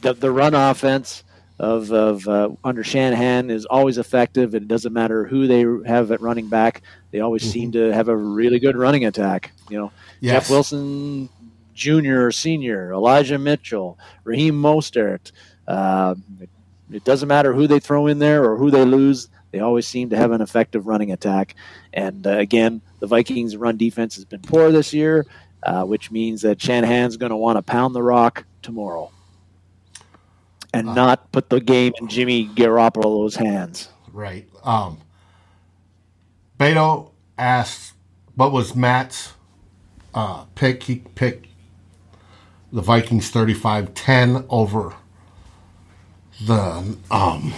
the 0.00 0.14
the 0.14 0.30
run 0.30 0.54
offense 0.54 1.22
of 1.60 1.92
of 1.92 2.26
uh, 2.26 2.48
under 2.64 2.82
Shanahan 2.82 3.50
is 3.50 3.66
always 3.66 3.98
effective. 3.98 4.54
It 4.54 4.66
doesn't 4.66 4.94
matter 4.94 5.26
who 5.26 5.46
they 5.46 5.60
have 5.86 6.10
at 6.10 6.22
running 6.22 6.48
back; 6.48 6.82
they 7.10 7.20
always 7.20 7.42
mm-hmm. 7.42 7.52
seem 7.52 7.72
to 7.72 7.92
have 7.92 8.08
a 8.08 8.16
really 8.16 8.58
good 8.58 8.76
running 8.76 9.04
attack. 9.04 9.52
You 9.68 9.78
know, 9.78 9.92
yes. 10.20 10.44
Jeff 10.44 10.50
Wilson 10.50 11.28
Jr. 11.74 12.26
or 12.26 12.32
Senior, 12.32 12.92
Elijah 12.94 13.38
Mitchell, 13.38 13.98
Raheem 14.24 14.54
Mostert. 14.54 15.32
Uh, 15.68 16.14
it 16.90 17.04
doesn't 17.04 17.28
matter 17.28 17.52
who 17.52 17.66
they 17.66 17.78
throw 17.78 18.06
in 18.06 18.18
there 18.18 18.42
or 18.50 18.56
who 18.56 18.70
they 18.70 18.84
lose. 18.84 19.28
They 19.50 19.60
always 19.60 19.86
seem 19.86 20.10
to 20.10 20.16
have 20.16 20.32
an 20.32 20.40
effective 20.40 20.86
running 20.86 21.12
attack. 21.12 21.56
And 21.92 22.26
uh, 22.26 22.38
again, 22.38 22.80
the 23.00 23.06
Vikings' 23.06 23.54
run 23.54 23.76
defense 23.76 24.14
has 24.14 24.24
been 24.24 24.40
poor 24.40 24.72
this 24.72 24.94
year, 24.94 25.26
uh, 25.62 25.84
which 25.84 26.10
means 26.10 26.40
that 26.42 26.60
Shanahan's 26.60 27.18
going 27.18 27.30
to 27.30 27.36
want 27.36 27.58
to 27.58 27.62
pound 27.62 27.94
the 27.94 28.02
rock 28.02 28.46
tomorrow 28.62 29.12
and 30.72 30.88
uh, 30.88 30.94
not 30.94 31.32
put 31.32 31.50
the 31.50 31.60
game 31.60 31.92
in 32.00 32.08
Jimmy 32.08 32.48
Garoppolo's 32.48 33.36
hands. 33.36 33.88
Right. 34.12 34.48
Um, 34.64 34.98
Beto 36.58 37.10
asked, 37.38 37.94
what 38.34 38.52
was 38.52 38.74
Matt's 38.74 39.34
uh, 40.14 40.44
pick? 40.54 40.82
He 40.84 40.96
picked 41.14 41.46
the 42.72 42.82
Vikings 42.82 43.30
35 43.30 43.94
10 43.94 44.44
over 44.48 44.94
the 46.46 46.96
um 47.10 47.52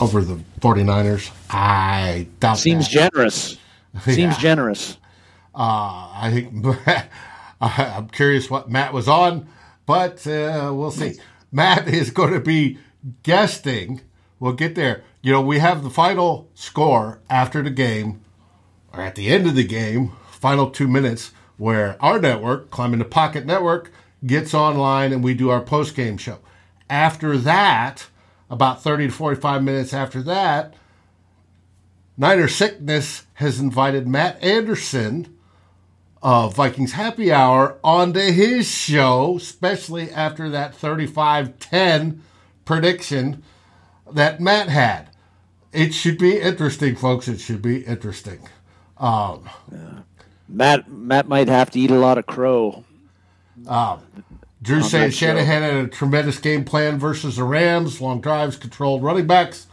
over 0.00 0.20
the 0.20 0.36
49ers. 0.60 1.30
I 1.50 2.26
doubt 2.40 2.58
Seems 2.58 2.86
that. 2.86 3.12
generous. 3.12 3.56
Seems 4.02 4.36
generous. 4.38 4.98
Uh, 5.54 6.10
I 6.12 6.30
think 6.30 6.76
I'm 7.60 8.08
curious 8.08 8.50
what 8.50 8.70
Matt 8.70 8.92
was 8.92 9.08
on, 9.08 9.48
but 9.86 10.26
uh, 10.26 10.70
we'll 10.74 10.90
see. 10.90 11.18
Matt 11.56 11.88
is 11.92 12.10
going 12.10 12.34
to 12.34 12.40
be 12.40 12.78
guesting. 13.22 14.02
We'll 14.38 14.52
get 14.52 14.74
there. 14.74 15.02
You 15.22 15.32
know, 15.32 15.40
we 15.40 15.58
have 15.58 15.82
the 15.82 15.90
final 15.90 16.50
score 16.54 17.20
after 17.30 17.62
the 17.62 17.70
game, 17.70 18.20
or 18.92 19.00
at 19.00 19.14
the 19.14 19.28
end 19.28 19.46
of 19.46 19.56
the 19.56 19.64
game, 19.64 20.12
final 20.30 20.70
two 20.70 20.86
minutes, 20.86 21.32
where 21.56 21.96
our 22.00 22.20
network, 22.20 22.70
Climbing 22.70 22.98
the 22.98 23.06
Pocket 23.06 23.46
Network, 23.46 23.90
gets 24.24 24.52
online 24.52 25.12
and 25.12 25.24
we 25.24 25.32
do 25.32 25.48
our 25.48 25.62
post 25.62 25.96
game 25.96 26.18
show. 26.18 26.38
After 26.90 27.38
that, 27.38 28.06
about 28.50 28.82
30 28.82 29.06
to 29.06 29.12
45 29.12 29.64
minutes 29.64 29.94
after 29.94 30.22
that, 30.22 30.74
Niner 32.18 32.48
Sickness 32.48 33.24
has 33.34 33.58
invited 33.58 34.06
Matt 34.06 34.42
Anderson 34.42 35.35
of 36.26 36.56
Vikings 36.56 36.90
Happy 36.90 37.30
Hour 37.30 37.78
onto 37.84 38.18
his 38.18 38.68
show, 38.68 39.36
especially 39.36 40.10
after 40.10 40.50
that 40.50 40.74
35 40.74 41.56
10 41.60 42.20
prediction 42.64 43.44
that 44.10 44.40
Matt 44.40 44.68
had. 44.68 45.10
It 45.72 45.94
should 45.94 46.18
be 46.18 46.40
interesting, 46.40 46.96
folks. 46.96 47.28
It 47.28 47.38
should 47.38 47.62
be 47.62 47.84
interesting. 47.84 48.40
Um, 48.98 49.48
yeah. 49.70 50.00
Matt 50.48 50.90
Matt 50.90 51.28
might 51.28 51.46
have 51.46 51.70
to 51.70 51.78
eat 51.78 51.92
a 51.92 51.98
lot 51.98 52.18
of 52.18 52.26
crow. 52.26 52.82
Um, 53.68 54.00
Drew 54.60 54.82
saying 54.82 55.12
Shanahan 55.12 55.62
had 55.62 55.74
a 55.84 55.86
tremendous 55.86 56.40
game 56.40 56.64
plan 56.64 56.98
versus 56.98 57.36
the 57.36 57.44
Rams, 57.44 58.00
long 58.00 58.20
drives, 58.20 58.56
controlled 58.56 59.04
running 59.04 59.28
backs. 59.28 59.68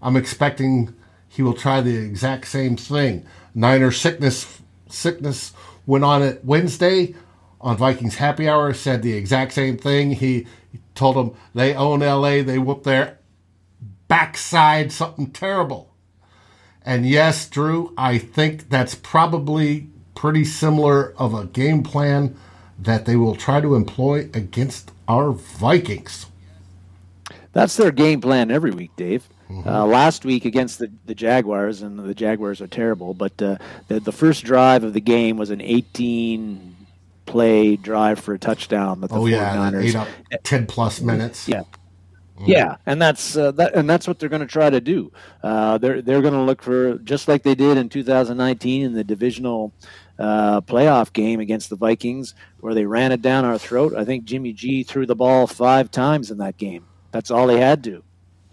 I'm 0.00 0.14
expecting 0.14 0.94
he 1.28 1.42
will 1.42 1.54
try 1.54 1.80
the 1.80 1.96
exact 1.96 2.46
same 2.46 2.76
thing. 2.76 3.26
Niner 3.52 3.90
sickness 3.90 4.60
sickness 4.88 5.52
went 5.88 6.04
on 6.04 6.22
it 6.22 6.44
Wednesday 6.44 7.14
on 7.60 7.76
Vikings 7.76 8.16
Happy 8.16 8.48
Hour, 8.48 8.72
said 8.74 9.02
the 9.02 9.14
exact 9.14 9.52
same 9.52 9.76
thing. 9.76 10.12
He, 10.12 10.46
told 10.94 11.16
them 11.16 11.36
they 11.54 11.74
own 11.74 12.00
LA, 12.00 12.42
they 12.42 12.58
whoop 12.58 12.82
their 12.82 13.18
backside 14.08 14.90
something 14.90 15.30
terrible. 15.30 15.94
And 16.84 17.06
yes, 17.06 17.48
Drew, 17.48 17.94
I 17.96 18.18
think 18.18 18.68
that's 18.68 18.96
probably 18.96 19.88
pretty 20.16 20.44
similar 20.44 21.14
of 21.16 21.34
a 21.34 21.46
game 21.46 21.84
plan 21.84 22.36
that 22.78 23.06
they 23.06 23.14
will 23.14 23.36
try 23.36 23.60
to 23.60 23.76
employ 23.76 24.28
against 24.34 24.90
our 25.06 25.30
Vikings. 25.30 26.26
That's 27.52 27.76
their 27.76 27.92
game 27.92 28.20
plan 28.20 28.50
every 28.50 28.72
week, 28.72 28.90
Dave. 28.96 29.28
Mm-hmm. 29.48 29.68
Uh, 29.68 29.86
last 29.86 30.24
week 30.24 30.44
against 30.44 30.78
the, 30.78 30.90
the 31.06 31.14
Jaguars, 31.14 31.80
and 31.80 31.98
the 31.98 32.14
Jaguars 32.14 32.60
are 32.60 32.66
terrible, 32.66 33.14
but 33.14 33.40
uh, 33.40 33.56
the, 33.88 33.98
the 34.00 34.12
first 34.12 34.44
drive 34.44 34.84
of 34.84 34.92
the 34.92 35.00
game 35.00 35.38
was 35.38 35.48
an 35.50 35.62
18 35.62 36.76
play 37.24 37.76
drive 37.76 38.18
for 38.18 38.34
a 38.34 38.38
touchdown 38.38 39.00
that 39.00 39.08
the 39.08 39.16
oh, 39.16 39.22
49ers 39.22 39.72
yeah, 39.72 39.80
eight 39.80 39.96
up, 39.96 40.08
10 40.42 40.66
plus 40.66 41.00
minutes. 41.00 41.48
Yeah. 41.48 41.62
Yeah, 42.46 42.76
and 42.86 43.02
that's 43.02 43.36
uh, 43.36 43.50
that, 43.52 43.74
and 43.74 43.90
that's 43.90 44.06
what 44.06 44.20
they're 44.20 44.28
going 44.28 44.42
to 44.42 44.46
try 44.46 44.70
to 44.70 44.80
do. 44.80 45.10
Uh, 45.42 45.76
they're 45.78 46.00
they're 46.00 46.22
going 46.22 46.34
to 46.34 46.42
look 46.42 46.62
for 46.62 46.98
just 46.98 47.26
like 47.26 47.42
they 47.42 47.56
did 47.56 47.76
in 47.76 47.88
2019 47.88 48.84
in 48.84 48.92
the 48.92 49.02
divisional 49.02 49.72
uh, 50.18 50.60
playoff 50.60 51.12
game 51.12 51.40
against 51.40 51.68
the 51.68 51.74
Vikings, 51.74 52.34
where 52.60 52.74
they 52.74 52.84
ran 52.86 53.10
it 53.10 53.22
down 53.22 53.44
our 53.44 53.58
throat. 53.58 53.94
I 53.96 54.04
think 54.04 54.24
Jimmy 54.24 54.52
G 54.52 54.84
threw 54.84 55.04
the 55.04 55.16
ball 55.16 55.48
five 55.48 55.90
times 55.90 56.30
in 56.30 56.38
that 56.38 56.56
game. 56.56 56.86
That's 57.10 57.32
all 57.32 57.48
he 57.48 57.56
had 57.56 57.82
to, 57.84 58.04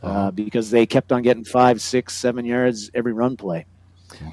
uh-huh. 0.01 0.31
because 0.31 0.69
they 0.69 0.85
kept 0.85 1.11
on 1.11 1.21
getting 1.21 1.43
five, 1.43 1.81
six, 1.81 2.15
seven 2.15 2.45
yards 2.45 2.91
every 2.93 3.13
run 3.13 3.37
play. 3.37 3.65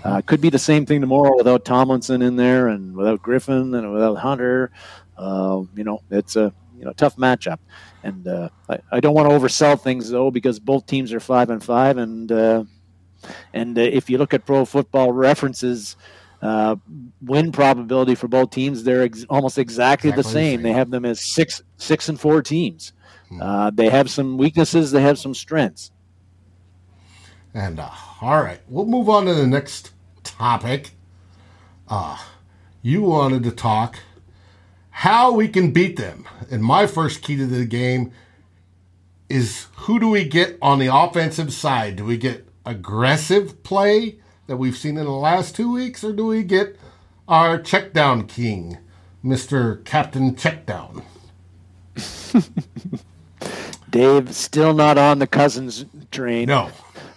Uh, 0.04 0.20
could 0.22 0.40
be 0.40 0.50
the 0.50 0.58
same 0.58 0.86
thing 0.86 1.00
tomorrow 1.00 1.34
without 1.36 1.64
Tomlinson 1.64 2.22
in 2.22 2.36
there 2.36 2.68
and 2.68 2.94
without 2.94 3.22
Griffen 3.22 3.76
and 3.76 3.92
without 3.92 4.16
Hunter. 4.16 4.70
Uh, 5.16 5.62
you 5.74 5.84
know, 5.84 6.02
it's 6.10 6.36
a 6.36 6.52
you 6.78 6.84
know 6.84 6.92
tough 6.92 7.16
matchup, 7.16 7.58
and 8.02 8.26
uh, 8.26 8.48
I, 8.68 8.78
I, 8.92 9.00
don't 9.00 9.14
want 9.14 9.28
to 9.28 9.36
oversell 9.36 9.80
things 9.80 10.10
though 10.10 10.30
because 10.30 10.58
both 10.58 10.86
teams 10.86 11.12
are 11.12 11.20
five 11.20 11.50
and 11.50 11.62
five, 11.62 11.96
and 11.96 12.30
uh, 12.30 12.64
and 13.52 13.78
uh, 13.78 13.82
if 13.82 14.10
you 14.10 14.18
look 14.18 14.34
at 14.34 14.44
Pro 14.44 14.64
Football 14.64 15.12
References. 15.12 15.96
Uh, 16.40 16.74
win 17.20 17.52
probability 17.52 18.16
for 18.16 18.26
both 18.26 18.50
teams 18.50 18.82
they're 18.82 19.02
ex- 19.02 19.24
almost 19.30 19.58
exactly, 19.58 20.10
exactly 20.10 20.10
the, 20.10 20.28
same. 20.28 20.32
the, 20.32 20.56
same. 20.56 20.62
They 20.62 20.72
have 20.72 20.90
them 20.90 21.04
as 21.04 21.24
six, 21.24 21.62
six 21.76 22.08
and 22.08 22.18
four 22.18 22.42
teams. 22.42 22.92
Hmm. 23.40 23.74
they 23.74 23.88
have 23.88 24.10
some 24.10 24.36
weaknesses. 24.36 24.92
They 24.92 25.02
have 25.02 25.18
some 25.18 25.34
strengths. 25.34 25.90
And 27.54 27.78
uh, 27.80 27.90
all 28.20 28.42
right, 28.42 28.60
we'll 28.68 28.86
move 28.86 29.08
on 29.08 29.26
to 29.26 29.34
the 29.34 29.46
next 29.46 29.92
topic. 30.24 30.92
Uh, 31.88 32.18
you 32.80 33.02
wanted 33.02 33.42
to 33.44 33.50
talk 33.50 33.98
how 34.90 35.32
we 35.32 35.48
can 35.48 35.72
beat 35.72 35.96
them. 35.96 36.26
And 36.50 36.62
my 36.62 36.86
first 36.86 37.22
key 37.22 37.36
to 37.36 37.46
the 37.46 37.64
game 37.64 38.12
is 39.28 39.66
who 39.76 39.98
do 39.98 40.08
we 40.08 40.24
get 40.24 40.58
on 40.60 40.78
the 40.78 40.94
offensive 40.94 41.52
side? 41.52 41.96
Do 41.96 42.04
we 42.04 42.16
get 42.16 42.46
aggressive 42.64 43.62
play 43.62 44.18
that 44.46 44.56
we've 44.56 44.76
seen 44.76 44.96
in 44.98 45.04
the 45.04 45.10
last 45.10 45.56
two 45.56 45.72
weeks, 45.72 46.04
or 46.04 46.12
do 46.12 46.26
we 46.26 46.42
get 46.42 46.78
our 47.26 47.58
checkdown 47.58 48.28
king, 48.28 48.78
Mr. 49.24 49.82
Captain 49.84 50.34
Checkdown? 50.34 51.02
Dave, 53.92 54.34
still 54.34 54.72
not 54.72 54.98
on 54.98 55.18
the 55.18 55.26
Cousins 55.26 55.84
train. 56.10 56.46
No. 56.46 56.70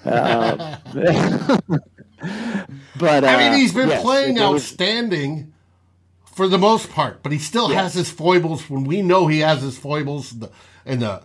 Uh, 0.03 0.77
but 2.99 3.23
uh, 3.23 3.27
I 3.27 3.37
mean, 3.37 3.59
he's 3.59 3.73
been 3.73 3.89
yes, 3.89 4.03
playing 4.03 4.37
outstanding 4.37 5.53
for 6.25 6.47
the 6.49 6.57
most 6.57 6.91
part, 6.91 7.23
but 7.23 7.31
he 7.31 7.39
still 7.39 7.69
yes. 7.69 7.81
has 7.81 7.93
his 7.93 8.11
foibles. 8.11 8.69
When 8.69 8.83
we 8.83 9.01
know 9.01 9.27
he 9.27 9.39
has 9.39 9.61
his 9.61 9.77
foibles, 9.77 10.35
and 10.85 11.01
the 11.01 11.23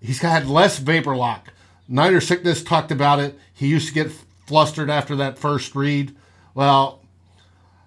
he's 0.00 0.18
got 0.18 0.44
less 0.46 0.78
vapor 0.78 1.16
lock. 1.16 1.52
Niner 1.88 2.20
sickness 2.20 2.62
talked 2.62 2.90
about 2.90 3.20
it. 3.20 3.38
He 3.54 3.68
used 3.68 3.88
to 3.88 3.94
get 3.94 4.12
flustered 4.46 4.90
after 4.90 5.14
that 5.16 5.38
first 5.38 5.74
read. 5.76 6.14
Well, 6.52 7.00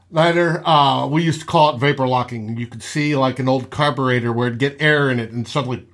Niner, 0.10 0.66
uh, 0.66 1.08
we 1.08 1.22
used 1.22 1.42
to 1.42 1.46
call 1.46 1.76
it 1.76 1.80
vapor 1.80 2.08
locking. 2.08 2.58
You 2.58 2.68
could 2.68 2.82
see 2.82 3.16
like 3.16 3.40
an 3.40 3.50
old 3.50 3.70
carburetor 3.70 4.32
where 4.32 4.48
it'd 4.48 4.60
get 4.60 4.82
air 4.82 5.10
in 5.10 5.20
it 5.20 5.32
and 5.32 5.46
suddenly, 5.46 5.86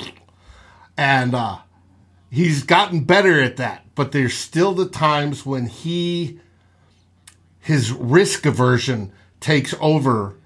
and 0.99 1.33
uh, 1.33 1.59
he's 2.29 2.63
gotten 2.63 3.03
better 3.05 3.41
at 3.41 3.57
that 3.57 3.85
but 3.99 4.13
there's 4.13 4.33
still 4.33 4.73
the 4.73 4.87
times 4.87 5.45
when 5.45 5.67
he 5.67 6.39
his 7.59 7.91
risk 7.91 8.45
aversion 8.45 9.11
takes 9.41 9.75
over 9.81 10.37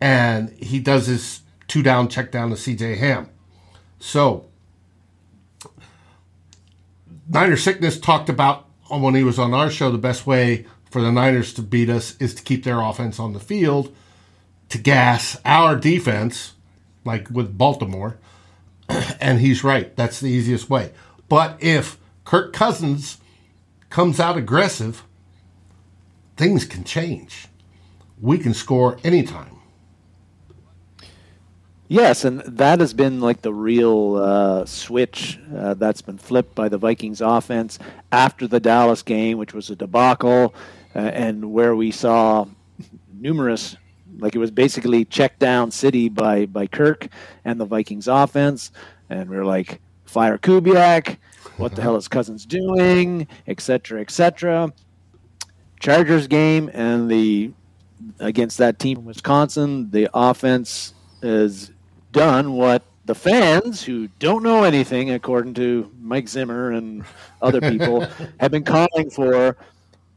and 0.00 0.48
he 0.52 0.78
does 0.78 1.06
his 1.06 1.42
two 1.68 1.82
down 1.82 2.08
check 2.08 2.32
down 2.32 2.48
to 2.48 2.56
CJ 2.56 2.96
Ham. 2.96 3.28
So 3.98 4.46
Niner 7.28 7.58
Sickness 7.58 8.00
talked 8.00 8.30
about 8.30 8.70
when 8.88 9.14
he 9.14 9.22
was 9.22 9.38
on 9.38 9.52
our 9.52 9.68
show 9.68 9.90
the 9.90 9.98
best 9.98 10.26
way 10.26 10.64
for 10.90 11.02
the 11.02 11.12
Niners 11.12 11.52
to 11.52 11.62
beat 11.62 11.90
us 11.90 12.16
is 12.16 12.34
to 12.36 12.42
keep 12.42 12.64
their 12.64 12.80
offense 12.80 13.18
on 13.18 13.34
the 13.34 13.38
field, 13.38 13.94
to 14.70 14.78
gas 14.78 15.38
our 15.44 15.76
defense, 15.76 16.54
like 17.04 17.28
with 17.28 17.58
Baltimore. 17.58 18.16
And 19.20 19.40
he's 19.40 19.64
right. 19.64 19.94
That's 19.96 20.20
the 20.20 20.28
easiest 20.28 20.68
way. 20.68 20.92
But 21.28 21.56
if 21.62 21.98
Kirk 22.24 22.52
Cousins 22.52 23.18
comes 23.88 24.20
out 24.20 24.36
aggressive, 24.36 25.04
things 26.36 26.66
can 26.66 26.84
change. 26.84 27.48
We 28.20 28.36
can 28.38 28.52
score 28.52 28.98
anytime. 29.02 29.54
Yes, 31.88 32.24
and 32.24 32.40
that 32.40 32.80
has 32.80 32.94
been 32.94 33.20
like 33.20 33.42
the 33.42 33.52
real 33.52 34.16
uh, 34.16 34.64
switch 34.64 35.38
uh, 35.54 35.74
that's 35.74 36.00
been 36.00 36.16
flipped 36.16 36.54
by 36.54 36.68
the 36.68 36.78
Vikings 36.78 37.20
offense 37.20 37.78
after 38.10 38.46
the 38.46 38.58
Dallas 38.58 39.02
game, 39.02 39.36
which 39.36 39.52
was 39.52 39.68
a 39.68 39.76
debacle, 39.76 40.54
uh, 40.96 40.98
and 40.98 41.52
where 41.52 41.76
we 41.76 41.90
saw 41.90 42.46
numerous, 43.12 43.76
like 44.18 44.34
it 44.34 44.38
was 44.38 44.50
basically 44.50 45.04
check 45.04 45.38
down 45.38 45.70
city 45.70 46.08
by 46.08 46.46
by 46.46 46.66
Kirk 46.66 47.08
and 47.44 47.60
the 47.60 47.64
Vikings 47.64 48.08
offense, 48.08 48.70
and 49.10 49.28
we 49.28 49.36
are 49.36 49.44
like, 49.44 49.80
fire 50.04 50.38
Kubiak, 50.38 51.16
what 51.56 51.74
the 51.74 51.82
hell 51.82 51.96
is 51.96 52.08
Cousins 52.08 52.46
doing, 52.46 53.26
etc., 53.46 54.00
etc. 54.00 54.72
Chargers 55.80 56.26
game 56.28 56.70
and 56.72 57.10
the 57.10 57.52
against 58.20 58.58
that 58.58 58.78
team 58.78 58.98
in 58.98 59.04
Wisconsin, 59.04 59.90
the 59.90 60.08
offense 60.14 60.94
has 61.22 61.72
done 62.12 62.52
what 62.52 62.82
the 63.06 63.14
fans 63.14 63.82
who 63.82 64.08
don't 64.18 64.42
know 64.42 64.64
anything, 64.64 65.10
according 65.10 65.54
to 65.54 65.90
Mike 66.00 66.28
Zimmer 66.28 66.72
and 66.72 67.04
other 67.42 67.60
people, 67.60 68.06
have 68.40 68.50
been 68.50 68.64
calling 68.64 69.10
for. 69.10 69.56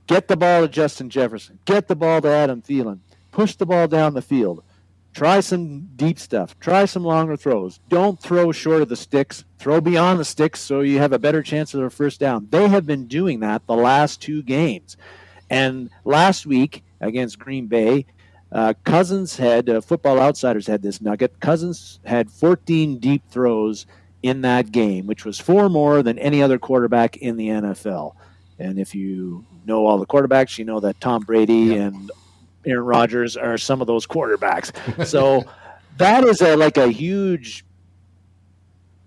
Get 0.07 0.29
the 0.29 0.37
ball 0.37 0.61
to 0.61 0.69
Justin 0.69 1.09
Jefferson. 1.09 1.59
Get 1.65 1.89
the 1.89 1.95
ball 1.95 2.21
to 2.21 2.29
Adam 2.29 2.61
Thielen. 2.61 2.99
Push 3.37 3.57
the 3.57 3.67
ball 3.67 3.87
down 3.87 4.15
the 4.15 4.21
field. 4.23 4.63
Try 5.13 5.41
some 5.41 5.89
deep 5.95 6.17
stuff. 6.17 6.59
Try 6.59 6.85
some 6.85 7.03
longer 7.03 7.37
throws. 7.37 7.79
Don't 7.87 8.19
throw 8.19 8.51
short 8.51 8.81
of 8.81 8.89
the 8.89 8.95
sticks. 8.95 9.45
Throw 9.59 9.79
beyond 9.79 10.19
the 10.19 10.25
sticks 10.25 10.59
so 10.59 10.81
you 10.81 10.97
have 10.97 11.13
a 11.13 11.19
better 11.19 11.43
chance 11.43 11.75
of 11.75 11.83
a 11.83 11.91
first 11.91 12.19
down. 12.19 12.47
They 12.49 12.67
have 12.67 12.87
been 12.87 13.05
doing 13.05 13.41
that 13.41 13.67
the 13.67 13.75
last 13.75 14.23
two 14.23 14.41
games. 14.41 14.97
And 15.51 15.91
last 16.03 16.47
week 16.47 16.83
against 16.99 17.37
Green 17.37 17.67
Bay, 17.67 18.07
uh, 18.51 18.73
Cousins 18.83 19.37
had, 19.37 19.69
uh, 19.69 19.81
Football 19.81 20.19
Outsiders 20.19 20.65
had 20.65 20.81
this 20.81 20.99
nugget. 20.99 21.39
Cousins 21.39 21.99
had 22.05 22.31
14 22.31 22.97
deep 22.97 23.21
throws 23.29 23.85
in 24.23 24.41
that 24.41 24.71
game, 24.71 25.05
which 25.05 25.25
was 25.25 25.39
four 25.39 25.69
more 25.69 26.01
than 26.01 26.17
any 26.17 26.41
other 26.41 26.57
quarterback 26.57 27.17
in 27.17 27.37
the 27.37 27.49
NFL. 27.49 28.15
And 28.57 28.79
if 28.79 28.95
you 28.95 29.45
know 29.67 29.85
all 29.85 29.99
the 29.99 30.07
quarterbacks, 30.07 30.57
you 30.57 30.65
know 30.65 30.79
that 30.79 30.99
Tom 30.99 31.21
Brady 31.21 31.53
yep. 31.53 31.93
and 31.93 32.11
Aaron 32.67 32.85
Rodgers 32.85 33.37
are 33.37 33.57
some 33.57 33.81
of 33.81 33.87
those 33.87 34.05
quarterbacks. 34.05 34.71
So 35.05 35.45
that 35.97 36.23
is 36.23 36.41
a 36.41 36.55
like 36.55 36.77
a 36.77 36.89
huge 36.89 37.65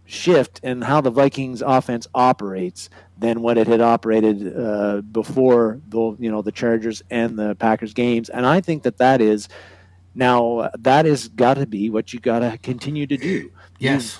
shift 0.06 0.61
in 0.64 0.82
how 0.82 1.00
the 1.00 1.11
Vikings 1.11 1.62
offense 1.62 2.06
operates 2.14 2.90
than 3.16 3.42
what 3.42 3.56
it 3.58 3.66
had 3.66 3.80
operated 3.80 4.56
uh, 4.56 5.02
before 5.02 5.80
the 5.88 6.16
you 6.18 6.30
know 6.30 6.42
the 6.42 6.52
Chargers 6.52 7.02
and 7.11 7.38
the 7.38 7.54
Packers 7.54 7.92
games. 7.94 8.28
And 8.28 8.44
I 8.44 8.61
think 8.61 8.82
that 8.82 8.98
that 8.98 9.20
is 9.20 9.48
now 10.14 10.70
that 10.78 11.06
is 11.06 11.28
got 11.28 11.54
to 11.54 11.66
be 11.66 11.90
what 11.90 12.12
you 12.12 12.20
got 12.20 12.40
to 12.40 12.58
continue 12.58 13.06
to 13.06 13.16
do. 13.16 13.52
Yes. 13.78 14.18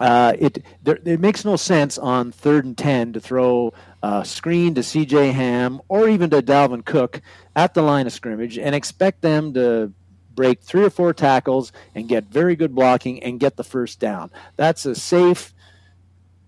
Uh, 0.00 0.32
it 0.38 0.64
there, 0.82 0.98
it 1.04 1.20
makes 1.20 1.44
no 1.44 1.56
sense 1.56 1.98
on 1.98 2.30
third 2.32 2.64
and 2.64 2.78
ten 2.78 3.12
to 3.12 3.20
throw 3.20 3.72
a 4.02 4.24
screen 4.24 4.74
to 4.74 4.82
C.J. 4.82 5.32
Ham 5.32 5.80
or 5.88 6.08
even 6.08 6.30
to 6.30 6.40
Dalvin 6.40 6.84
Cook 6.84 7.20
at 7.56 7.74
the 7.74 7.82
line 7.82 8.06
of 8.06 8.12
scrimmage 8.12 8.58
and 8.58 8.74
expect 8.74 9.22
them 9.22 9.54
to 9.54 9.92
break 10.34 10.62
three 10.62 10.84
or 10.84 10.90
four 10.90 11.12
tackles 11.12 11.72
and 11.96 12.08
get 12.08 12.26
very 12.26 12.54
good 12.54 12.74
blocking 12.74 13.22
and 13.24 13.40
get 13.40 13.56
the 13.56 13.64
first 13.64 13.98
down. 13.98 14.30
That's 14.54 14.86
a 14.86 14.94
safe 14.94 15.52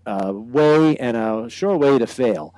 uh, 0.07 0.33
way 0.33 0.97
and 0.97 1.17
a 1.17 1.51
sure 1.51 1.77
way 1.77 1.99
to 1.99 2.07
fail. 2.07 2.55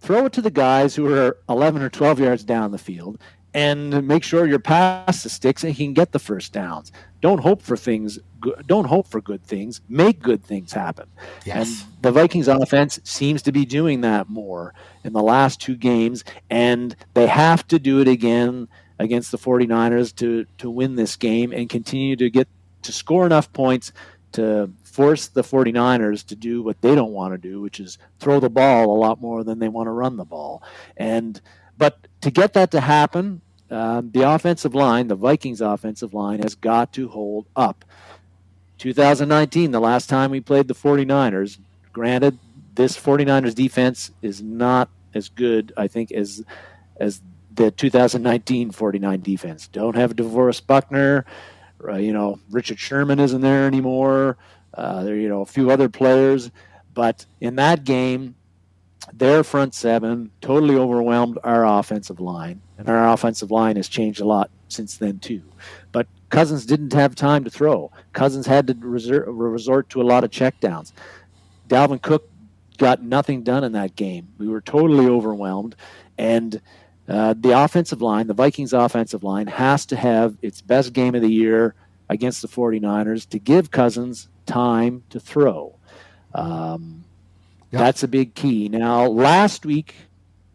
Throw 0.00 0.26
it 0.26 0.32
to 0.32 0.42
the 0.42 0.50
guys 0.50 0.96
who 0.96 1.12
are 1.12 1.38
11 1.48 1.82
or 1.82 1.88
12 1.88 2.20
yards 2.20 2.44
down 2.44 2.72
the 2.72 2.78
field 2.78 3.20
and 3.58 4.06
make 4.06 4.22
sure 4.22 4.46
you're 4.46 4.60
past 4.60 5.24
the 5.24 5.28
sticks 5.28 5.64
and 5.64 5.72
he 5.74 5.84
can 5.84 5.92
get 5.92 6.12
the 6.12 6.18
first 6.20 6.52
downs. 6.52 6.92
Don't 7.20 7.40
hope 7.40 7.60
for 7.60 7.76
things. 7.76 8.20
Don't 8.66 8.84
hope 8.84 9.08
for 9.08 9.20
good 9.20 9.42
things. 9.42 9.80
Make 9.88 10.22
good 10.22 10.44
things 10.44 10.72
happen. 10.72 11.08
Yes. 11.44 11.82
And 11.82 12.02
the 12.02 12.12
Vikings 12.12 12.46
offense 12.46 13.00
seems 13.02 13.42
to 13.42 13.52
be 13.52 13.64
doing 13.64 14.02
that 14.02 14.28
more 14.28 14.74
in 15.02 15.12
the 15.12 15.22
last 15.22 15.60
two 15.60 15.74
games, 15.74 16.22
and 16.48 16.94
they 17.14 17.26
have 17.26 17.66
to 17.68 17.80
do 17.80 18.00
it 18.00 18.06
again 18.06 18.68
against 19.00 19.32
the 19.32 19.38
49ers 19.38 20.14
to 20.16 20.46
to 20.58 20.70
win 20.70 20.94
this 20.94 21.16
game 21.16 21.52
and 21.52 21.68
continue 21.68 22.14
to 22.14 22.30
get 22.30 22.46
to 22.82 22.92
score 22.92 23.26
enough 23.26 23.52
points 23.52 23.92
to 24.32 24.70
force 24.84 25.26
the 25.26 25.42
49ers 25.42 26.24
to 26.26 26.36
do 26.36 26.62
what 26.62 26.80
they 26.80 26.94
don't 26.94 27.12
want 27.12 27.34
to 27.34 27.38
do, 27.38 27.60
which 27.60 27.80
is 27.80 27.98
throw 28.20 28.38
the 28.38 28.50
ball 28.50 28.96
a 28.96 28.98
lot 28.98 29.20
more 29.20 29.42
than 29.42 29.58
they 29.58 29.68
want 29.68 29.88
to 29.88 29.92
run 29.92 30.16
the 30.16 30.24
ball. 30.24 30.62
And 30.96 31.40
but 31.76 32.06
to 32.20 32.30
get 32.30 32.52
that 32.52 32.70
to 32.72 32.80
happen, 32.80 33.40
um, 33.70 34.10
the 34.12 34.22
offensive 34.22 34.74
line, 34.74 35.08
the 35.08 35.14
Vikings 35.14 35.60
offensive 35.60 36.14
line, 36.14 36.40
has 36.42 36.54
got 36.54 36.92
to 36.94 37.08
hold 37.08 37.46
up. 37.54 37.84
2019, 38.78 39.72
the 39.72 39.80
last 39.80 40.08
time 40.08 40.30
we 40.30 40.40
played 40.40 40.68
the 40.68 40.74
49ers, 40.74 41.58
granted, 41.92 42.38
this 42.74 42.96
49ers 42.96 43.54
defense 43.54 44.12
is 44.22 44.40
not 44.40 44.88
as 45.14 45.28
good, 45.28 45.72
I 45.76 45.88
think, 45.88 46.12
as 46.12 46.44
as 46.96 47.20
the 47.54 47.70
2019 47.72 48.70
49 48.70 49.20
defense. 49.20 49.68
Don't 49.68 49.96
have 49.96 50.14
DeForest 50.14 50.66
Buckner. 50.66 51.24
Uh, 51.86 51.94
you 51.94 52.12
know, 52.12 52.38
Richard 52.50 52.78
Sherman 52.78 53.18
isn't 53.18 53.40
there 53.40 53.66
anymore. 53.66 54.36
Uh, 54.72 55.02
there, 55.02 55.16
you 55.16 55.28
know, 55.28 55.40
a 55.40 55.46
few 55.46 55.70
other 55.70 55.88
players. 55.88 56.50
But 56.94 57.26
in 57.40 57.56
that 57.56 57.84
game, 57.84 58.36
their 59.12 59.42
front 59.44 59.74
seven 59.74 60.30
totally 60.40 60.76
overwhelmed 60.76 61.38
our 61.44 61.64
offensive 61.64 62.20
line, 62.20 62.60
and 62.76 62.88
our 62.88 63.12
offensive 63.12 63.50
line 63.50 63.76
has 63.76 63.88
changed 63.88 64.20
a 64.20 64.24
lot 64.24 64.50
since 64.68 64.96
then 64.96 65.18
too. 65.18 65.42
But 65.92 66.06
Cousins 66.30 66.66
didn't 66.66 66.92
have 66.92 67.14
time 67.14 67.44
to 67.44 67.50
throw. 67.50 67.90
Cousins 68.12 68.46
had 68.46 68.66
to 68.66 68.76
resort, 68.80 69.26
resort 69.28 69.88
to 69.90 70.02
a 70.02 70.04
lot 70.04 70.24
of 70.24 70.30
checkdowns. 70.30 70.92
Dalvin 71.68 72.02
Cook 72.02 72.28
got 72.76 73.02
nothing 73.02 73.42
done 73.42 73.64
in 73.64 73.72
that 73.72 73.96
game. 73.96 74.28
We 74.38 74.48
were 74.48 74.60
totally 74.60 75.06
overwhelmed, 75.06 75.74
and 76.16 76.60
uh, 77.08 77.34
the 77.38 77.58
offensive 77.58 78.02
line, 78.02 78.26
the 78.26 78.34
Vikings 78.34 78.72
offensive 78.72 79.24
line, 79.24 79.46
has 79.46 79.86
to 79.86 79.96
have 79.96 80.36
its 80.42 80.60
best 80.60 80.92
game 80.92 81.14
of 81.14 81.22
the 81.22 81.32
year 81.32 81.74
against 82.10 82.42
the 82.42 82.48
49ers 82.48 83.28
to 83.30 83.38
give 83.38 83.70
Cousins 83.70 84.28
time 84.46 85.02
to 85.10 85.18
throw. 85.18 85.74
Um, 86.34 87.04
yep. 87.70 87.80
That's 87.80 88.02
a 88.02 88.08
big 88.08 88.34
key. 88.34 88.68
Now, 88.68 89.06
last 89.06 89.64
week, 89.66 89.94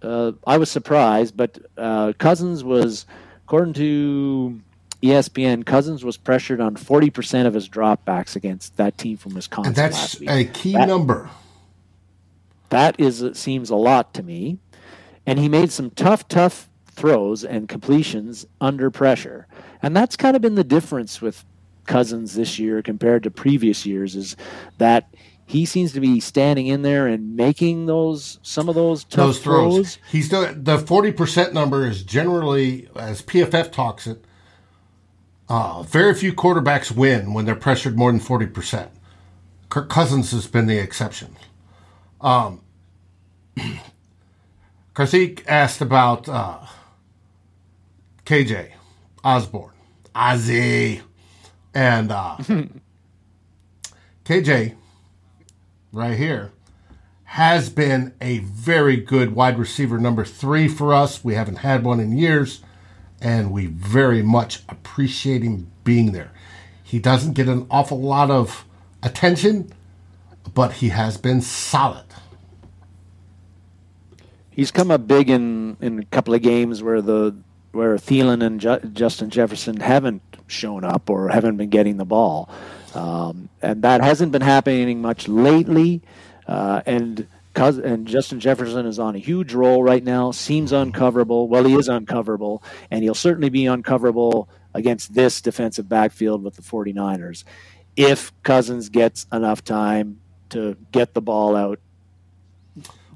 uh, 0.01 0.33
I 0.45 0.57
was 0.57 0.69
surprised, 0.69 1.35
but 1.37 1.57
uh, 1.77 2.13
Cousins 2.17 2.63
was, 2.63 3.05
according 3.45 3.73
to 3.75 4.61
ESPN, 5.01 5.65
Cousins 5.65 6.03
was 6.03 6.17
pressured 6.17 6.61
on 6.61 6.75
40% 6.75 7.45
of 7.45 7.53
his 7.53 7.69
dropbacks 7.69 8.35
against 8.35 8.77
that 8.77 8.97
team 8.97 9.17
from 9.17 9.33
Wisconsin. 9.33 9.69
And 9.69 9.75
that's 9.75 10.21
a 10.21 10.45
key 10.45 10.73
that, 10.73 10.87
number. 10.87 11.29
That 12.69 12.99
is 12.99 13.23
seems 13.33 13.69
a 13.69 13.75
lot 13.75 14.13
to 14.15 14.23
me 14.23 14.59
and 15.25 15.39
he 15.39 15.49
made 15.49 15.71
some 15.71 15.89
tough, 15.91 16.27
tough 16.27 16.69
throws 16.87 17.43
and 17.43 17.67
completions 17.67 18.45
under 18.61 18.91
pressure. 18.91 19.47
And 19.81 19.95
that's 19.95 20.15
kind 20.15 20.35
of 20.35 20.41
been 20.41 20.55
the 20.55 20.63
difference 20.63 21.21
with 21.21 21.43
Cousins 21.85 22.35
this 22.35 22.59
year 22.59 22.81
compared 22.81 23.23
to 23.23 23.31
previous 23.31 23.85
years 23.85 24.15
is 24.15 24.37
that 24.77 25.13
he 25.45 25.65
seems 25.65 25.91
to 25.93 25.99
be 25.99 26.19
standing 26.19 26.67
in 26.67 26.81
there 26.81 27.07
and 27.07 27.35
making 27.35 27.85
those 27.85 28.39
some 28.43 28.69
of 28.69 28.75
those 28.75 29.03
tough 29.03 29.17
those 29.17 29.39
throws. 29.39 29.73
throws. 29.73 29.97
He's 30.11 30.29
doing 30.29 30.63
the 30.63 30.77
forty 30.77 31.11
percent 31.11 31.53
number 31.53 31.85
is 31.87 32.03
generally, 32.03 32.89
as 32.95 33.21
PFF 33.21 33.71
talks 33.71 34.07
it, 34.07 34.23
uh, 35.49 35.83
very 35.83 36.13
few 36.13 36.33
quarterbacks 36.33 36.91
win 36.91 37.33
when 37.33 37.45
they're 37.45 37.55
pressured 37.55 37.97
more 37.97 38.11
than 38.11 38.19
forty 38.21 38.47
percent. 38.47 38.91
Kirk 39.69 39.89
Cousins 39.89 40.31
has 40.31 40.47
been 40.47 40.67
the 40.67 40.77
exception. 40.77 41.35
Um, 42.21 42.61
Karthik 44.95 45.43
asked 45.47 45.81
about 45.81 46.29
uh, 46.29 46.59
KJ 48.25 48.71
Osborne, 49.23 49.73
Ozzy, 50.15 51.01
and 51.73 52.11
uh, 52.11 52.37
KJ 54.25 54.75
right 55.93 56.17
here 56.17 56.51
has 57.23 57.69
been 57.69 58.13
a 58.19 58.39
very 58.39 58.97
good 58.97 59.33
wide 59.33 59.57
receiver 59.57 59.97
number 59.97 60.25
three 60.25 60.67
for 60.67 60.93
us. 60.93 61.23
We 61.23 61.35
haven't 61.35 61.59
had 61.59 61.85
one 61.85 62.01
in 62.01 62.11
years, 62.11 62.61
and 63.21 63.53
we 63.53 63.67
very 63.67 64.21
much 64.21 64.63
appreciate 64.67 65.41
him 65.41 65.71
being 65.85 66.11
there. 66.11 66.31
He 66.83 66.99
doesn't 66.99 67.33
get 67.33 67.47
an 67.47 67.65
awful 67.71 68.01
lot 68.01 68.29
of 68.29 68.65
attention, 69.01 69.71
but 70.53 70.73
he 70.73 70.89
has 70.89 71.17
been 71.17 71.41
solid 71.41 72.03
he's 74.53 74.71
come 74.71 74.91
up 74.91 75.07
big 75.07 75.29
in 75.29 75.77
in 75.81 75.99
a 75.99 76.05
couple 76.05 76.33
of 76.33 76.41
games 76.41 76.81
where 76.81 77.01
the 77.01 77.35
where 77.73 77.97
Thielen 77.97 78.43
and 78.43 78.59
Ju- 78.59 78.79
Justin 78.93 79.29
Jefferson 79.29 79.79
haven't 79.79 80.21
shown 80.47 80.83
up 80.83 81.09
or 81.09 81.29
haven't 81.29 81.57
been 81.57 81.69
getting 81.69 81.97
the 81.97 82.05
ball, 82.05 82.49
um, 82.95 83.49
and 83.61 83.81
that 83.81 84.01
hasn't 84.01 84.31
been 84.31 84.41
happening 84.41 85.01
much 85.01 85.27
lately. 85.27 86.01
Uh, 86.47 86.81
and 86.85 87.27
and 87.55 88.07
Justin 88.07 88.39
Jefferson 88.39 88.85
is 88.85 88.97
on 88.97 89.15
a 89.15 89.19
huge 89.19 89.53
roll 89.53 89.83
right 89.83 90.03
now. 90.03 90.31
Seems 90.31 90.71
uncoverable. 90.71 91.47
Well, 91.47 91.65
he 91.65 91.75
is 91.75 91.87
uncoverable, 91.87 92.63
and 92.89 93.03
he'll 93.03 93.13
certainly 93.13 93.49
be 93.49 93.63
uncoverable 93.65 94.47
against 94.73 95.13
this 95.13 95.41
defensive 95.41 95.87
backfield 95.87 96.43
with 96.43 96.55
the 96.55 96.63
49ers 96.63 97.43
if 97.95 98.31
Cousins 98.41 98.89
gets 98.89 99.27
enough 99.31 99.63
time 99.63 100.19
to 100.49 100.75
get 100.91 101.13
the 101.13 101.21
ball 101.21 101.55
out 101.55 101.79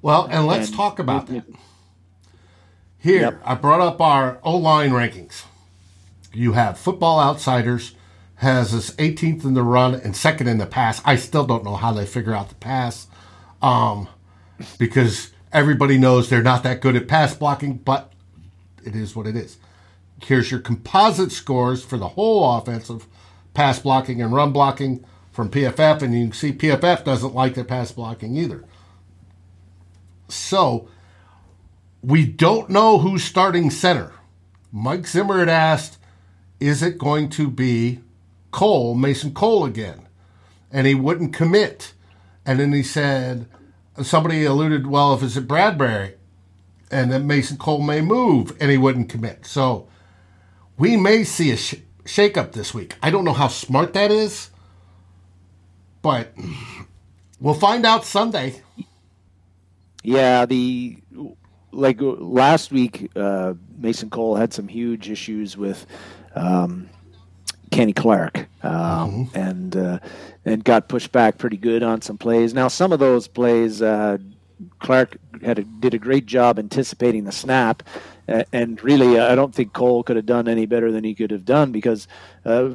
well, 0.01 0.27
and 0.29 0.45
let's 0.45 0.67
and 0.67 0.77
talk 0.77 0.99
about 0.99 1.27
that. 1.27 1.45
Here, 2.99 3.21
yep. 3.21 3.41
I 3.45 3.55
brought 3.55 3.81
up 3.81 4.01
our 4.01 4.39
O 4.43 4.57
line 4.57 4.91
rankings. 4.91 5.43
You 6.33 6.53
have 6.53 6.77
Football 6.77 7.19
Outsiders 7.19 7.95
has 8.35 8.73
us 8.73 8.91
18th 8.91 9.43
in 9.43 9.53
the 9.53 9.63
run 9.63 9.95
and 9.95 10.15
second 10.15 10.47
in 10.47 10.57
the 10.57 10.65
pass. 10.65 11.01
I 11.05 11.15
still 11.15 11.45
don't 11.45 11.63
know 11.63 11.75
how 11.75 11.91
they 11.93 12.05
figure 12.05 12.33
out 12.33 12.49
the 12.49 12.55
pass, 12.55 13.07
um, 13.61 14.07
because 14.77 15.31
everybody 15.51 15.97
knows 15.97 16.29
they're 16.29 16.43
not 16.43 16.63
that 16.63 16.81
good 16.81 16.95
at 16.95 17.07
pass 17.07 17.33
blocking. 17.35 17.77
But 17.77 18.11
it 18.83 18.95
is 18.95 19.15
what 19.15 19.27
it 19.27 19.35
is. 19.35 19.57
Here's 20.23 20.51
your 20.51 20.59
composite 20.59 21.31
scores 21.31 21.83
for 21.83 21.97
the 21.97 22.09
whole 22.09 22.57
offensive 22.57 23.07
pass 23.53 23.79
blocking 23.79 24.21
and 24.21 24.33
run 24.33 24.51
blocking 24.51 25.03
from 25.31 25.49
PFF, 25.49 26.01
and 26.01 26.13
you 26.13 26.25
can 26.25 26.33
see 26.33 26.51
PFF 26.51 27.03
doesn't 27.03 27.35
like 27.35 27.53
their 27.53 27.63
pass 27.63 27.91
blocking 27.91 28.35
either. 28.35 28.63
So 30.29 30.89
we 32.07 32.25
don't 32.25 32.69
know 32.69 32.99
who's 32.99 33.23
starting 33.25 33.69
center. 33.69 34.13
Mike 34.71 35.05
Zimmer 35.05 35.39
had 35.39 35.49
asked, 35.49 35.97
is 36.57 36.81
it 36.81 36.97
going 36.97 37.27
to 37.31 37.49
be 37.49 37.99
Cole, 38.49 38.95
Mason 38.95 39.33
Cole 39.33 39.65
again? 39.65 40.07
And 40.71 40.87
he 40.87 40.95
wouldn't 40.95 41.33
commit. 41.33 41.93
And 42.45 42.61
then 42.61 42.71
he 42.71 42.81
said, 42.81 43.45
somebody 44.01 44.45
alluded, 44.45 44.87
well, 44.87 45.13
if 45.13 45.21
it's 45.21 45.35
at 45.35 45.49
Bradbury, 45.49 46.13
and 46.89 47.11
then 47.11 47.27
Mason 47.27 47.57
Cole 47.57 47.81
may 47.81 47.99
move, 47.99 48.55
and 48.61 48.71
he 48.71 48.77
wouldn't 48.77 49.09
commit. 49.09 49.45
So 49.45 49.89
we 50.77 50.95
may 50.95 51.25
see 51.25 51.51
a 51.51 51.57
sh- 51.57 51.75
shakeup 52.05 52.53
this 52.53 52.73
week. 52.73 52.95
I 53.03 53.09
don't 53.09 53.25
know 53.25 53.33
how 53.33 53.49
smart 53.49 53.91
that 53.93 54.11
is, 54.11 54.49
but 56.01 56.33
we'll 57.41 57.53
find 57.53 57.85
out 57.85 58.05
Sunday. 58.05 58.61
Yeah, 60.03 60.45
the 60.45 60.99
like 61.77 61.97
last 62.01 62.71
week, 62.71 63.11
uh, 63.15 63.53
Mason 63.77 64.09
Cole 64.09 64.35
had 64.35 64.51
some 64.51 64.67
huge 64.67 65.09
issues 65.09 65.55
with 65.55 65.85
um, 66.35 66.89
Kenny 67.71 67.93
Clark, 67.93 68.47
um, 68.63 68.71
mm-hmm. 68.71 69.37
and 69.37 69.77
uh, 69.77 69.99
and 70.43 70.63
got 70.63 70.89
pushed 70.89 71.11
back 71.11 71.37
pretty 71.37 71.57
good 71.57 71.83
on 71.83 72.01
some 72.01 72.17
plays. 72.17 72.53
Now, 72.53 72.67
some 72.67 72.91
of 72.91 72.99
those 72.99 73.27
plays, 73.27 73.81
uh, 73.81 74.17
Clark 74.79 75.17
had 75.43 75.59
a, 75.59 75.63
did 75.63 75.93
a 75.93 75.99
great 75.99 76.25
job 76.25 76.57
anticipating 76.57 77.25
the 77.25 77.31
snap 77.31 77.83
and 78.27 78.83
really, 78.83 79.19
I 79.19 79.35
don't 79.35 79.55
think 79.55 79.71
Cole 79.71 80.03
could 80.03 80.17
have 80.17 80.25
done 80.25 80.47
any 80.49 80.65
better 80.65 80.91
than 80.91 81.03
he 81.03 81.15
could 81.15 81.31
have 81.31 81.45
done 81.45 81.71
because 81.71 82.07
uh, 82.45 82.71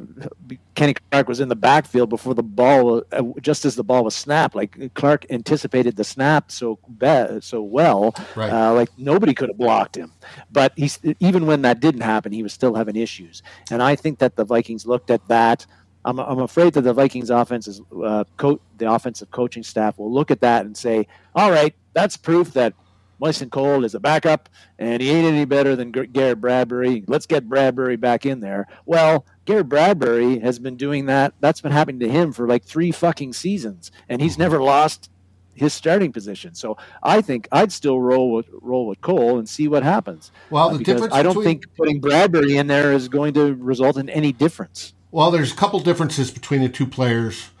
Kenny 0.73 0.95
Clark 1.11 1.27
was 1.27 1.39
in 1.39 1.47
the 1.47 1.55
backfield 1.55 2.09
before 2.09 2.33
the 2.33 2.41
ball, 2.41 3.03
uh, 3.11 3.23
just 3.39 3.63
as 3.63 3.75
the 3.75 3.83
ball 3.83 4.03
was 4.03 4.15
snapped. 4.15 4.55
Like 4.55 4.93
Clark 4.95 5.27
anticipated 5.29 5.95
the 5.95 6.03
snap 6.03 6.51
so 6.51 6.79
bad, 6.87 7.43
so 7.43 7.61
well, 7.61 8.15
right. 8.35 8.51
uh, 8.51 8.73
like 8.73 8.89
nobody 8.97 9.35
could 9.35 9.49
have 9.49 9.57
blocked 9.57 9.95
him. 9.95 10.11
But 10.51 10.73
he's 10.75 10.99
even 11.19 11.45
when 11.45 11.61
that 11.61 11.79
didn't 11.79 12.01
happen, 12.01 12.31
he 12.31 12.41
was 12.41 12.53
still 12.53 12.73
having 12.73 12.95
issues. 12.95 13.43
And 13.69 13.83
I 13.83 13.95
think 13.95 14.19
that 14.19 14.35
the 14.35 14.45
Vikings 14.45 14.87
looked 14.87 15.11
at 15.11 15.27
that. 15.27 15.67
I'm, 16.05 16.19
I'm 16.19 16.39
afraid 16.39 16.73
that 16.73 16.81
the 16.81 16.93
Vikings 16.93 17.29
offense 17.29 17.79
uh, 18.03 18.23
co- 18.37 18.59
the 18.77 18.91
offensive 18.91 19.29
coaching 19.29 19.63
staff 19.63 19.99
will 19.99 20.11
look 20.11 20.31
at 20.31 20.41
that 20.41 20.65
and 20.65 20.75
say, 20.75 21.07
"All 21.35 21.51
right, 21.51 21.75
that's 21.93 22.17
proof 22.17 22.53
that 22.53 22.73
Mason 23.19 23.49
Cole 23.49 23.85
is 23.85 23.95
a 23.95 23.99
backup, 23.99 24.49
and 24.77 25.01
he 25.01 25.09
ain't 25.09 25.25
any 25.25 25.45
better 25.45 25.75
than 25.75 25.91
Garrett 25.91 26.41
Bradbury. 26.41 27.03
Let's 27.07 27.25
get 27.25 27.47
Bradbury 27.47 27.95
back 27.95 28.25
in 28.25 28.39
there. 28.39 28.67
Well, 28.85 29.25
Garrett 29.45 29.69
Bradbury 29.69 30.39
has 30.39 30.59
been 30.59 30.75
doing 30.75 31.05
that. 31.05 31.33
That's 31.39 31.61
been 31.61 31.71
happening 31.71 31.99
to 32.01 32.09
him 32.09 32.33
for 32.33 32.47
like 32.47 32.63
three 32.63 32.91
fucking 32.91 33.33
seasons, 33.33 33.91
and 34.09 34.21
he's 34.21 34.37
never 34.37 34.61
lost 34.61 35.09
his 35.55 35.73
starting 35.73 36.11
position. 36.11 36.55
So 36.55 36.77
I 37.01 37.21
think 37.21 37.47
I'd 37.51 37.71
still 37.71 37.99
roll 37.99 38.33
with 38.33 38.47
roll 38.61 38.87
with 38.87 39.01
Cole 39.01 39.37
and 39.37 39.47
see 39.47 39.67
what 39.67 39.83
happens. 39.83 40.31
Well, 40.49 40.69
the 40.69 40.75
uh, 40.75 40.79
difference 40.79 41.13
I 41.13 41.23
don't 41.23 41.35
between... 41.35 41.59
think 41.59 41.75
putting 41.75 41.99
Bradbury 42.01 42.57
in 42.57 42.67
there 42.67 42.91
is 42.91 43.07
going 43.07 43.33
to 43.35 43.53
result 43.55 43.97
in 43.97 44.09
any 44.09 44.31
difference. 44.31 44.93
Well, 45.11 45.29
there's 45.29 45.51
a 45.51 45.55
couple 45.55 45.79
differences 45.79 46.31
between 46.31 46.61
the 46.61 46.69
two 46.69 46.87
players. 46.87 47.51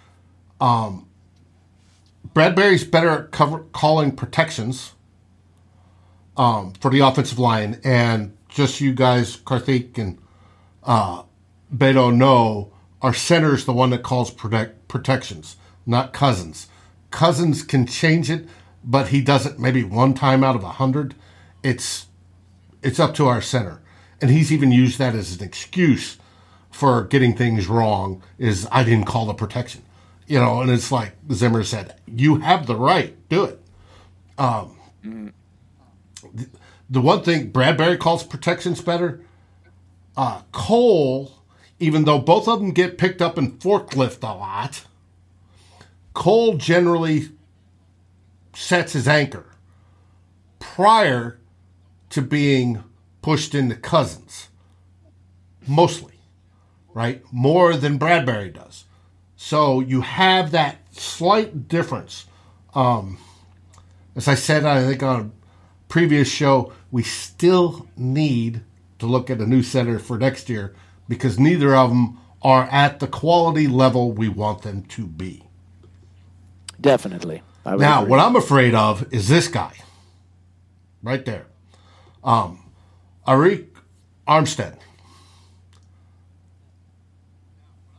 Um, 0.59 1.07
Bradbury's 2.33 2.83
better 2.83 3.09
at 3.09 3.31
cover, 3.31 3.59
calling 3.73 4.11
protections 4.11 4.93
um, 6.37 6.73
for 6.73 6.89
the 6.91 6.99
offensive 6.99 7.39
line, 7.39 7.79
and 7.83 8.35
just 8.49 8.77
so 8.77 8.85
you 8.85 8.93
guys, 8.93 9.37
Karthik 9.37 9.97
and 9.97 10.17
uh, 10.83 11.23
Beto 11.73 12.15
know, 12.15 12.71
our 13.01 13.13
center 13.13 13.53
is 13.53 13.65
the 13.65 13.73
one 13.73 13.89
that 13.91 14.03
calls 14.03 14.31
protect, 14.31 14.87
protections, 14.87 15.57
not 15.85 16.13
Cousins. 16.13 16.67
Cousins 17.11 17.63
can 17.63 17.85
change 17.85 18.29
it, 18.29 18.47
but 18.83 19.09
he 19.09 19.21
does 19.21 19.45
it 19.45 19.59
maybe 19.59 19.83
one 19.83 20.13
time 20.13 20.43
out 20.43 20.55
of 20.55 20.63
a 20.63 20.69
hundred. 20.69 21.15
It's 21.63 22.07
it's 22.81 22.99
up 22.99 23.13
to 23.15 23.27
our 23.27 23.41
center, 23.41 23.81
and 24.21 24.29
he's 24.29 24.51
even 24.51 24.71
used 24.71 24.99
that 24.99 25.15
as 25.15 25.37
an 25.37 25.43
excuse 25.45 26.17
for 26.69 27.03
getting 27.03 27.35
things 27.35 27.67
wrong. 27.67 28.21
Is 28.37 28.67
I 28.71 28.83
didn't 28.83 29.05
call 29.05 29.25
the 29.25 29.33
protection, 29.33 29.83
you 30.27 30.39
know, 30.39 30.61
and 30.61 30.71
it's 30.71 30.91
like 30.91 31.15
Zimmer 31.31 31.63
said, 31.63 31.99
you 32.07 32.37
have 32.37 32.65
the 32.67 32.75
right, 32.75 33.15
do 33.29 33.45
it. 33.45 33.61
Um, 34.37 34.77
mm-hmm. 35.03 35.27
The, 36.89 37.01
one 37.01 37.23
thing 37.23 37.49
Bradbury 37.49 37.97
calls 37.97 38.23
protections 38.23 38.81
better. 38.81 39.21
Uh, 40.15 40.41
Cole, 40.51 41.33
even 41.79 42.05
though 42.05 42.19
both 42.19 42.47
of 42.47 42.59
them 42.59 42.71
get 42.71 42.97
picked 42.97 43.21
up 43.21 43.37
in 43.37 43.53
forklift 43.53 44.23
a 44.23 44.33
lot, 44.35 44.85
Cole 46.13 46.57
generally 46.57 47.29
sets 48.53 48.93
his 48.93 49.07
anchor 49.07 49.45
prior 50.59 51.39
to 52.09 52.21
being 52.21 52.83
pushed 53.21 53.55
into 53.55 53.75
Cousins, 53.75 54.49
Mostly, 55.67 56.15
right? 56.93 57.23
More 57.31 57.75
than 57.77 57.97
Bradbury 57.97 58.49
does. 58.49 58.83
So 59.35 59.79
you 59.79 60.01
have 60.01 60.51
that 60.51 60.77
slight 60.91 61.67
difference. 61.67 62.25
Um, 62.75 63.17
as 64.15 64.27
I 64.27 64.35
said, 64.35 64.65
I 64.65 64.83
think 64.83 65.01
on 65.03 65.19
a 65.21 65.42
previous 65.93 66.27
show, 66.27 66.73
we 66.89 67.03
still 67.03 67.87
need 67.95 68.63
to 68.97 69.05
look 69.05 69.29
at 69.29 69.39
a 69.39 69.45
new 69.45 69.61
center 69.61 69.99
for 69.99 70.17
next 70.17 70.49
year 70.49 70.73
because 71.07 71.37
neither 71.37 71.75
of 71.75 71.89
them 71.91 72.19
are 72.41 72.63
at 72.71 72.99
the 72.99 73.05
quality 73.05 73.67
level 73.67 74.11
we 74.11 74.27
want 74.27 74.63
them 74.63 74.81
to 74.81 75.05
be. 75.05 75.43
Definitely. 76.81 77.43
Now, 77.63 77.99
agree. 77.99 78.09
what 78.09 78.19
I'm 78.19 78.35
afraid 78.35 78.73
of 78.73 79.13
is 79.13 79.27
this 79.27 79.47
guy 79.47 79.71
right 81.03 81.23
there. 81.25 81.45
Um, 82.23 82.71
Arik 83.27 83.67
Armstead. 84.27 84.79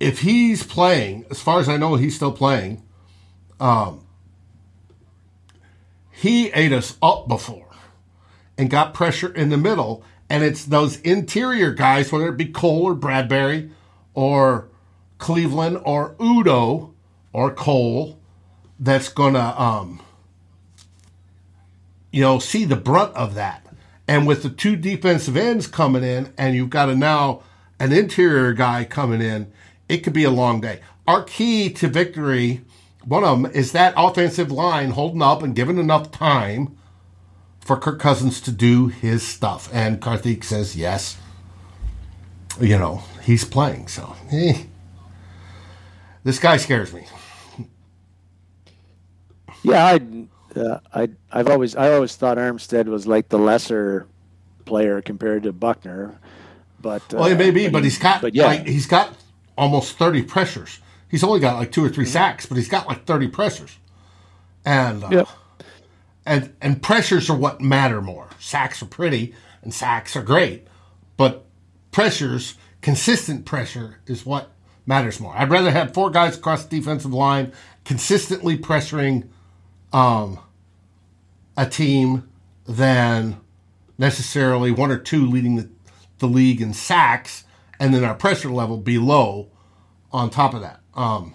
If 0.01 0.19
he's 0.19 0.65
playing, 0.65 1.27
as 1.31 1.41
far 1.41 1.61
as 1.61 1.69
I 1.69 1.77
know, 1.77 1.95
he's 1.95 2.17
still 2.17 2.33
playing. 2.33 2.83
Um, 3.61 4.05
he 6.11 6.51
ate 6.51 6.73
us 6.73 6.97
up 7.01 7.29
before 7.29 7.64
and 8.57 8.71
got 8.71 8.95
pressure 8.95 9.33
in 9.33 9.49
the 9.49 9.57
middle. 9.57 10.05
And 10.31 10.43
it's 10.43 10.65
those 10.65 11.01
interior 11.01 11.73
guys, 11.73 12.11
whether 12.11 12.29
it 12.29 12.37
be 12.37 12.47
Cole 12.47 12.85
or 12.85 12.95
Bradbury 12.95 13.71
or 14.15 14.69
Cleveland 15.19 15.81
or 15.85 16.15
Udoh 16.15 16.93
or 17.33 17.51
Cole, 17.51 18.19
that's 18.79 19.09
going 19.09 19.35
to, 19.35 19.63
um, 19.63 20.03
you 22.11 22.21
know, 22.21 22.39
see 22.39 22.65
the 22.65 22.77
brunt 22.77 23.15
of 23.15 23.35
that. 23.35 23.67
And 24.07 24.27
with 24.27 24.43
the 24.43 24.51
two 24.51 24.77
defensive 24.77 25.37
ends 25.37 25.67
coming 25.67 26.05
in, 26.05 26.33
and 26.37 26.55
you've 26.55 26.71
got 26.71 26.89
a 26.89 26.95
now 26.95 27.43
an 27.81 27.93
interior 27.93 28.53
guy 28.53 28.85
coming 28.85 29.21
in, 29.21 29.51
it 29.89 29.99
could 29.99 30.13
be 30.13 30.25
a 30.25 30.31
long 30.31 30.61
day. 30.61 30.81
Our 31.07 31.23
key 31.23 31.71
to 31.75 31.89
victory, 31.89 32.63
one 33.05 33.25
of 33.25 33.43
them, 33.43 33.53
is 33.53 33.73
that 33.73 33.95
offensive 33.97 34.51
line 34.51 34.91
holding 34.91 35.23
up 35.23 35.43
and 35.43 35.55
giving 35.57 35.79
enough 35.79 36.11
time 36.11 36.77
for 37.65 37.79
Kirk 37.79 37.99
Cousins 37.99 38.41
to 38.43 38.53
do 38.53 38.89
his 38.89 39.27
stuff. 39.27 39.69
And 39.73 40.01
Karthik 40.01 40.45
says 40.45 40.77
yes. 40.77 41.17
You 42.61 42.79
know, 42.79 43.03
he's 43.23 43.45
playing, 43.45 43.89
so 43.89 44.15
eh. 44.31 44.65
this 46.23 46.39
guy 46.39 46.57
scares 46.57 46.93
me. 46.93 47.05
Yeah, 49.65 49.85
I, 49.85 50.27
uh, 50.61 50.79
I, 50.93 51.09
I've 51.33 51.49
always, 51.49 51.75
I 51.75 51.93
always 51.93 52.15
thought 52.15 52.37
Armstead 52.37 52.85
was 52.85 53.09
like 53.09 53.29
the 53.29 53.39
lesser 53.39 54.07
player 54.67 55.03
compared 55.03 55.43
to 55.45 55.53
Buckner, 55.53 56.17
but 56.81 57.03
uh, 57.13 57.17
well, 57.17 57.29
he 57.29 57.35
may 57.35 57.51
be, 57.51 57.65
but, 57.65 57.73
but 57.73 57.85
he's 57.85 57.99
got, 57.99 58.23
but 58.23 58.35
yeah, 58.37 58.47
like, 58.47 58.69
he's 58.69 58.87
got 58.87 59.17
almost 59.59 59.99
thirty 59.99 60.23
pressures. 60.23 60.79
He's 61.09 61.25
only 61.25 61.41
got 61.41 61.57
like 61.57 61.73
two 61.73 61.85
or 61.85 61.89
3 61.89 62.05
mm-hmm. 62.05 62.13
sacks, 62.13 62.47
but 62.47 62.57
he's 62.57 62.69
got 62.69 62.87
like 62.87 63.05
thirty 63.05 63.27
pressures, 63.27 63.79
and 64.65 65.03
uh, 65.03 65.09
yep. 65.11 65.29
And 66.27 66.55
and 66.61 66.83
pressures 66.83 67.29
are 67.29 67.37
what 67.37 67.61
matter 67.61 68.01
more. 68.01 68.31
Sacks 68.39 68.83
are 68.83 68.87
pretty, 68.87 69.35
and 69.63 69.73
sacks 69.73 70.17
are 70.17 70.23
great, 70.23 70.67
but 71.17 71.47
pressures, 71.91 72.55
consistent 72.81 73.45
pressure, 73.45 74.01
is 74.07 74.27
what 74.27 74.51
matters 74.87 75.21
more. 75.21 75.35
I'd 75.37 75.51
rather 75.51 75.71
have 75.71 75.95
four 75.95 76.11
guys 76.11 76.37
across 76.37 76.65
the 76.65 76.79
defensive 76.79 77.13
line 77.13 77.53
consistently 77.85 78.57
pressuring 78.59 79.29
um, 79.93 80.39
a 81.57 81.67
team 81.67 82.29
than 82.67 83.41
necessarily 83.99 84.71
one 84.71 84.91
or 84.91 84.99
two 84.99 85.27
leading 85.27 85.57
the, 85.57 85.69
the 86.19 86.27
league 86.27 86.61
in 86.61 86.73
sacks, 86.73 87.45
and 87.79 87.95
then 87.95 88.05
our 88.05 88.15
pressure 88.15 88.51
level 88.51 88.79
below 88.79 89.51
on 90.13 90.31
top 90.31 90.55
of 90.55 90.61
that. 90.63 90.81
Um, 90.95 91.35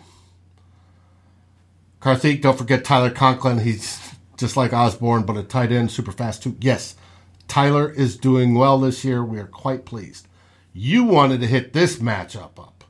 Karthik, 2.01 2.41
don't 2.41 2.57
forget 2.57 2.85
Tyler 2.85 3.09
Conklin. 3.09 3.59
He's 3.59 4.08
just 4.39 4.57
like 4.57 4.73
Osborne, 4.73 5.23
but 5.23 5.37
a 5.37 5.43
tight 5.43 5.71
end, 5.71 5.91
super 5.91 6.11
fast 6.11 6.41
too. 6.41 6.55
Yes, 6.59 6.95
Tyler 7.47 7.91
is 7.91 8.17
doing 8.17 8.55
well 8.55 8.79
this 8.79 9.05
year. 9.05 9.23
We 9.23 9.39
are 9.39 9.45
quite 9.45 9.85
pleased. 9.85 10.27
You 10.73 11.03
wanted 11.03 11.41
to 11.41 11.47
hit 11.47 11.73
this 11.73 11.97
matchup 11.97 12.57
up. 12.57 12.83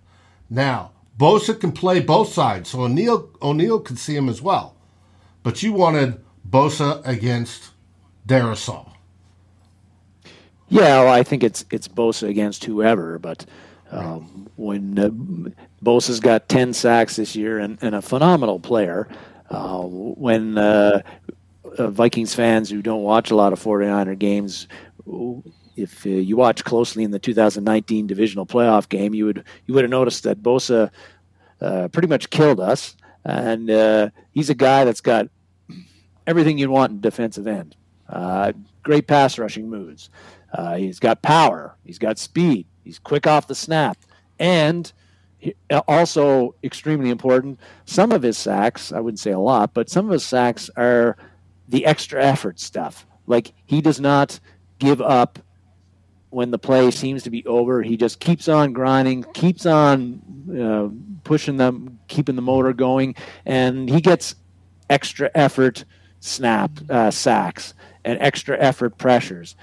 Now, 0.50 0.92
Bosa 1.18 1.60
can 1.60 1.74
play 1.74 2.00
both 2.00 2.32
sides, 2.32 2.70
so 2.70 2.84
O'Neill 2.84 3.30
O'Neill 3.42 3.82
can 3.82 3.98
see 3.98 4.16
him 4.16 4.30
as 4.30 4.42
well 4.42 4.76
but 5.44 5.64
you 5.64 5.74
wanted 5.74 6.22
Bosa 6.48 7.06
against 7.08 7.72
Darrisaw. 8.28 8.92
Yeah, 10.68 11.04
well, 11.04 11.14
I 11.14 11.24
think 11.24 11.44
it's 11.44 11.66
it's 11.72 11.88
Bosa 11.88 12.30
against 12.30 12.66
whoever, 12.66 13.18
but 13.18 13.46
um, 13.90 14.48
when 14.56 15.00
uh, 15.00 15.10
Bosa's 15.84 16.20
got 16.20 16.48
ten 16.48 16.74
sacks 16.74 17.16
this 17.16 17.36
year 17.36 17.58
and, 17.58 17.80
and 17.82 17.96
a 17.96 18.02
phenomenal 18.02 18.60
player, 18.60 19.08
uh, 19.50 19.82
when 19.82 20.60
uh, 20.60 21.02
uh 21.78 21.90
Vikings 21.90 22.34
fans 22.34 22.70
who 22.70 22.82
don't 22.82 23.04
watch 23.04 23.32
a 23.32 23.36
lot 23.36 23.54
of 23.54 23.62
49er 23.62 24.18
games, 24.18 24.68
if 25.76 26.06
uh, 26.06 26.10
you 26.10 26.36
watch 26.36 26.64
closely 26.64 27.04
in 27.04 27.12
the 27.12 27.20
2019 27.20 28.08
divisional 28.08 28.46
playoff 28.46 28.90
game, 28.90 29.14
you 29.14 29.26
would 29.26 29.44
you 29.66 29.74
would 29.74 29.84
have 29.84 29.92
noticed 29.92 30.24
that 30.24 30.42
Bosa 30.42 30.90
uh, 31.62 31.88
pretty 31.90 32.08
much 32.08 32.30
killed 32.30 32.60
us, 32.60 32.96
and 33.26 34.12
he's 34.32 34.50
a 34.50 34.56
guy 34.56 34.86
that's 34.86 35.02
got 35.02 35.28
everything 36.28 36.58
you'd 36.58 36.70
want 36.70 36.92
in 36.92 37.02
defensive 37.02 37.48
end. 37.48 37.76
Uh, 38.08 38.54
great 38.84 39.08
pass 39.08 39.38
rushing 39.38 39.70
moves. 39.70 40.10
Uh, 40.54 40.76
he's 40.76 41.00
got 41.00 41.22
power. 41.22 41.76
He's 41.84 42.00
got 42.00 42.18
speed. 42.18 42.66
He's 42.84 43.00
quick 43.00 43.28
off 43.28 43.48
the 43.48 43.56
snap. 43.56 43.98
And 44.40 44.92
also 45.88 46.56
extremely 46.64 47.10
important, 47.10 47.60
some 47.86 48.12
of 48.12 48.22
his 48.22 48.38
sacks, 48.38 48.92
I 48.92 49.00
wouldn't 49.00 49.20
say 49.20 49.32
a 49.32 49.40
lot, 49.40 49.74
but 49.74 49.90
some 49.90 50.06
of 50.06 50.12
his 50.12 50.26
sacks 50.26 50.70
are 50.76 51.18
the 51.70 51.86
extra 51.86 52.24
effort 52.24 52.60
stuff. 52.60 53.06
Like 53.26 53.54
he 53.66 53.80
does 53.80 54.00
not 54.00 54.40
give 54.80 55.02
up 55.02 55.40
when 56.32 56.52
the 56.52 56.60
play 56.60 56.92
seems 56.92 57.24
to 57.24 57.30
be 57.30 57.46
over. 57.46 57.82
He 57.82 57.98
just 57.98 58.20
keeps 58.20 58.48
on 58.48 58.74
grinding, 58.74 59.24
keeps 59.34 59.66
on 59.66 60.22
uh, 60.52 60.90
pushing 61.24 61.58
them, 61.58 62.00
keeping 62.08 62.36
the 62.36 62.42
motor 62.42 62.74
going, 62.74 63.16
and 63.46 63.90
he 63.90 64.02
gets 64.02 64.36
extra 64.90 65.30
effort 65.34 65.86
snap 66.20 66.72
uh, 66.90 67.12
sacks 67.12 67.74
and 68.04 68.20
extra 68.20 68.58
effort 68.60 68.98
pressures. 68.98 69.56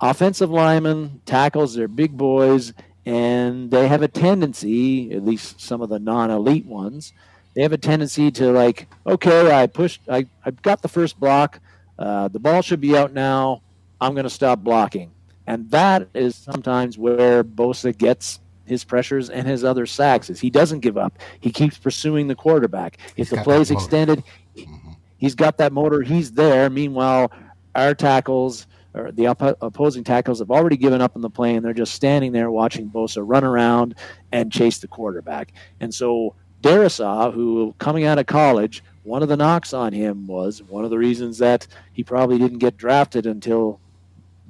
Offensive 0.00 0.50
linemen, 0.50 1.20
tackles, 1.24 1.74
they're 1.74 1.88
big 1.88 2.16
boys, 2.16 2.74
and 3.06 3.70
they 3.70 3.88
have 3.88 4.02
a 4.02 4.08
tendency, 4.08 5.12
at 5.12 5.24
least 5.24 5.60
some 5.60 5.80
of 5.80 5.88
the 5.88 5.98
non-elite 5.98 6.66
ones, 6.66 7.12
they 7.56 7.62
have 7.62 7.72
a 7.72 7.78
tendency 7.78 8.30
to 8.30 8.52
like, 8.52 8.86
okay, 9.06 9.50
I 9.50 9.66
pushed, 9.66 10.02
I, 10.10 10.26
I 10.44 10.50
got 10.50 10.82
the 10.82 10.88
first 10.88 11.18
block, 11.18 11.58
uh, 11.98 12.28
the 12.28 12.38
ball 12.38 12.60
should 12.60 12.82
be 12.82 12.94
out 12.94 13.14
now. 13.14 13.62
I'm 13.98 14.12
going 14.12 14.24
to 14.24 14.30
stop 14.30 14.58
blocking, 14.60 15.10
and 15.46 15.70
that 15.70 16.06
is 16.12 16.36
sometimes 16.36 16.98
where 16.98 17.42
Bosa 17.42 17.96
gets 17.96 18.40
his 18.66 18.84
pressures 18.84 19.30
and 19.30 19.48
his 19.48 19.64
other 19.64 19.86
sacks. 19.86 20.28
Is 20.28 20.38
he 20.38 20.50
doesn't 20.50 20.80
give 20.80 20.98
up. 20.98 21.18
He 21.40 21.50
keeps 21.50 21.78
pursuing 21.78 22.28
the 22.28 22.34
quarterback. 22.34 22.98
If 23.08 23.16
He's 23.16 23.30
the 23.30 23.38
play 23.38 23.62
is 23.62 23.70
extended, 23.70 24.22
mm-hmm. 24.54 24.92
He's 25.18 25.34
got 25.34 25.56
that 25.58 25.72
motor. 25.72 26.02
He's 26.02 26.32
there. 26.32 26.68
Meanwhile, 26.68 27.32
our 27.74 27.94
tackles 27.94 28.66
or 28.94 29.12
the 29.12 29.26
op- 29.28 29.58
opposing 29.62 30.04
tackles 30.04 30.38
have 30.38 30.50
already 30.50 30.76
given 30.76 31.00
up 31.00 31.16
on 31.16 31.22
the 31.22 31.30
play, 31.30 31.54
and 31.54 31.64
they're 31.64 31.72
just 31.72 31.94
standing 31.94 32.32
there 32.32 32.50
watching 32.50 32.90
Bosa 32.90 33.22
run 33.24 33.44
around 33.44 33.94
and 34.32 34.52
chase 34.52 34.78
the 34.78 34.88
quarterback. 34.88 35.52
And 35.80 35.94
so 35.94 36.34
Darrisaw, 36.66 37.32
who 37.32 37.74
coming 37.78 38.04
out 38.04 38.18
of 38.18 38.26
college, 38.26 38.82
one 39.04 39.22
of 39.22 39.28
the 39.28 39.36
knocks 39.36 39.72
on 39.72 39.92
him 39.92 40.26
was 40.26 40.60
one 40.64 40.82
of 40.82 40.90
the 40.90 40.98
reasons 40.98 41.38
that 41.38 41.64
he 41.92 42.02
probably 42.02 42.38
didn't 42.38 42.58
get 42.58 42.76
drafted 42.76 43.24
until 43.24 43.78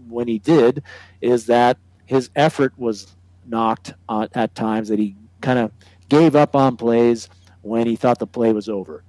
when 0.09 0.27
he 0.27 0.39
did 0.39 0.83
is 1.21 1.45
that 1.47 1.77
his 2.07 2.31
effort 2.35 2.73
was 2.79 3.14
knocked 3.47 3.93
uh, 4.09 4.29
at 4.33 4.55
times, 4.55 4.89
that 4.89 4.99
he 4.99 5.14
kind 5.43 5.59
of 5.59 5.71
gave 6.09 6.35
up 6.35 6.57
on 6.57 6.79
plays 6.79 7.29
when 7.61 7.87
he 7.87 7.97
thought 7.97 8.19
the 8.19 8.27
play 8.27 8.51
was 8.51 8.71
over. 8.71 9.03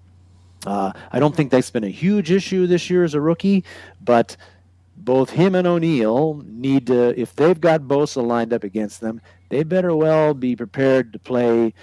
Uh, 0.66 0.92
I 1.10 1.20
don't 1.20 1.34
think 1.34 1.50
that's 1.50 1.72
been 1.72 1.86
a 1.86 1.90
huge 1.90 2.30
issue 2.30 2.68
this 2.68 2.90
year 2.90 3.06
as 3.06 3.14
a 3.14 3.22
rookie, 3.22 3.64
but 4.04 4.36
both 4.98 5.30
him 5.30 5.56
and 5.56 5.66
O'Neill 5.66 6.44
need 6.46 6.88
to, 6.88 7.18
if 7.18 7.34
they've 7.38 7.62
got 7.62 7.84
Bosa 7.84 8.26
lined 8.26 8.52
up 8.52 8.66
against 8.66 9.00
them, 9.00 9.22
they 9.48 9.64
better 9.64 9.96
well 9.96 10.34
be 10.34 10.58
prepared 10.58 11.14
to 11.14 11.20
play 11.20 11.74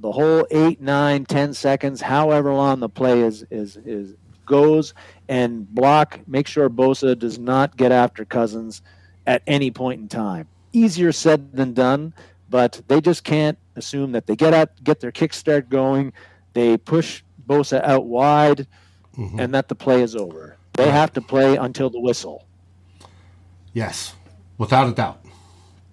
the 0.00 0.12
whole 0.12 0.46
eight, 0.50 0.80
nine, 0.80 1.24
ten 1.24 1.54
seconds, 1.54 2.00
however 2.00 2.52
long 2.52 2.80
the 2.80 2.88
play 2.88 3.22
is 3.22 3.44
is 3.50 3.76
is 3.84 4.14
goes, 4.46 4.94
and 5.28 5.72
block. 5.72 6.20
Make 6.26 6.46
sure 6.46 6.68
Bosa 6.68 7.16
does 7.18 7.38
not 7.38 7.76
get 7.76 7.92
after 7.92 8.24
Cousins 8.24 8.82
at 9.26 9.42
any 9.46 9.70
point 9.70 10.00
in 10.00 10.08
time. 10.08 10.48
Easier 10.72 11.12
said 11.12 11.52
than 11.52 11.74
done, 11.74 12.14
but 12.50 12.80
they 12.88 13.00
just 13.00 13.24
can't 13.24 13.58
assume 13.76 14.12
that 14.12 14.26
they 14.26 14.36
get 14.36 14.54
out, 14.54 14.70
get 14.82 15.00
their 15.00 15.12
kickstart 15.12 15.68
going, 15.68 16.12
they 16.54 16.76
push 16.76 17.22
Bosa 17.46 17.82
out 17.84 18.06
wide, 18.06 18.66
mm-hmm. 19.16 19.38
and 19.38 19.54
that 19.54 19.68
the 19.68 19.74
play 19.74 20.02
is 20.02 20.16
over. 20.16 20.56
They 20.74 20.90
have 20.90 21.12
to 21.14 21.20
play 21.20 21.56
until 21.56 21.90
the 21.90 22.00
whistle. 22.00 22.46
Yes, 23.72 24.14
without 24.58 24.88
a 24.88 24.92
doubt, 24.92 25.24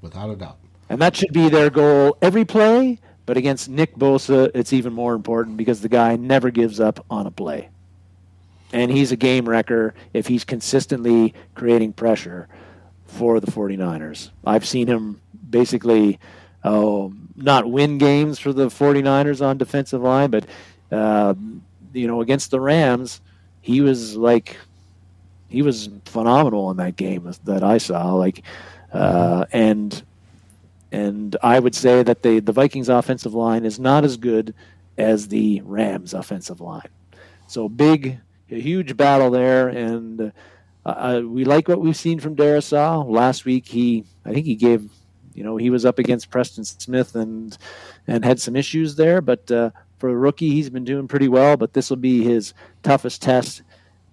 without 0.02 0.30
a 0.30 0.36
doubt. 0.36 0.58
And 0.90 1.02
that 1.02 1.16
should 1.16 1.34
be 1.34 1.50
their 1.50 1.70
goal 1.70 2.18
every 2.22 2.46
play. 2.46 3.00
But 3.26 3.38
against 3.38 3.70
Nick 3.70 3.96
Bosa, 3.96 4.52
it's 4.54 4.74
even 4.74 4.94
more 4.94 5.16
important 5.16 5.58
because 5.58 5.82
the 5.82 5.90
guy 5.90 6.16
never 6.16 6.52
gives 6.52 6.80
up 6.80 7.04
on 7.10 7.26
a 7.26 7.32
play. 7.32 7.70
And 8.72 8.92
he's 8.92 9.12
a 9.12 9.16
game 9.16 9.48
wrecker 9.48 9.94
if 10.14 10.28
he's 10.28 10.44
consistently 10.44 11.34
creating 11.56 11.94
pressure 11.94 12.48
for 13.06 13.40
the 13.40 13.52
49ers. 13.52 14.32
I've 14.46 14.66
seen 14.66 14.88
him 14.88 15.22
basically 15.50 16.20
oh, 16.66 17.14
not 17.36 17.70
win 17.70 17.98
games 17.98 18.40
for 18.40 18.52
the 18.52 18.68
49ers 18.68 19.46
on 19.46 19.58
defensive 19.58 20.02
line, 20.02 20.32
but, 20.32 20.46
uh, 20.92 21.34
you 21.94 22.08
know, 22.08 22.22
against 22.22 22.52
the 22.52 22.60
Rams, 22.60 23.22
he 23.62 23.82
was 23.82 24.16
like, 24.16 24.58
he 25.48 25.62
was 25.62 25.90
phenomenal 26.06 26.72
in 26.72 26.78
that 26.78 26.96
game 26.96 27.32
that 27.46 27.64
I 27.64 27.78
saw. 27.78 28.14
Like, 28.16 28.42
uh, 28.92 29.46
and 29.52 30.04
and 30.96 31.36
I 31.44 31.60
would 31.60 31.76
say 31.76 32.04
that 32.04 32.24
the 32.24 32.40
the 32.40 32.54
Vikings 32.54 32.88
offensive 32.88 33.34
line 33.34 33.66
is 33.66 33.80
not 33.80 34.06
as 34.06 34.16
good 34.16 34.54
as 34.98 35.28
the 35.28 35.62
Rams 35.66 36.14
offensive 36.14 36.62
line. 36.62 36.88
So 37.48 37.68
big, 37.68 38.20
a 38.50 38.60
huge 38.62 38.96
battle 38.96 39.30
there, 39.30 39.68
and 39.68 40.32
uh, 40.86 41.22
we 41.26 41.44
like 41.44 41.68
what 41.68 41.82
we've 41.82 41.98
seen 41.98 42.20
from 42.22 42.38
Darrisaw. 42.38 43.06
Last 43.10 43.44
week, 43.44 43.68
he 43.68 44.06
I 44.26 44.32
think 44.32 44.46
he 44.46 44.56
gave, 44.56 44.90
you 45.34 45.44
know, 45.44 45.58
he 45.58 45.70
was 45.70 45.86
up 45.86 46.00
against 46.00 46.30
Preston 46.30 46.64
Smith 46.64 47.14
and 47.16 47.58
and 48.08 48.24
had 48.24 48.40
some 48.40 48.56
issues 48.56 48.96
there, 48.96 49.20
but 49.20 49.52
uh, 49.52 49.72
for 50.00 50.10
a 50.10 50.16
rookie, 50.16 50.52
he's 50.52 50.70
been 50.70 50.86
doing 50.86 51.10
pretty 51.10 51.28
well. 51.28 51.58
But 51.58 51.74
this 51.74 51.90
will 51.90 51.98
be 51.98 52.24
his 52.24 52.54
toughest 52.84 53.22
test 53.22 53.64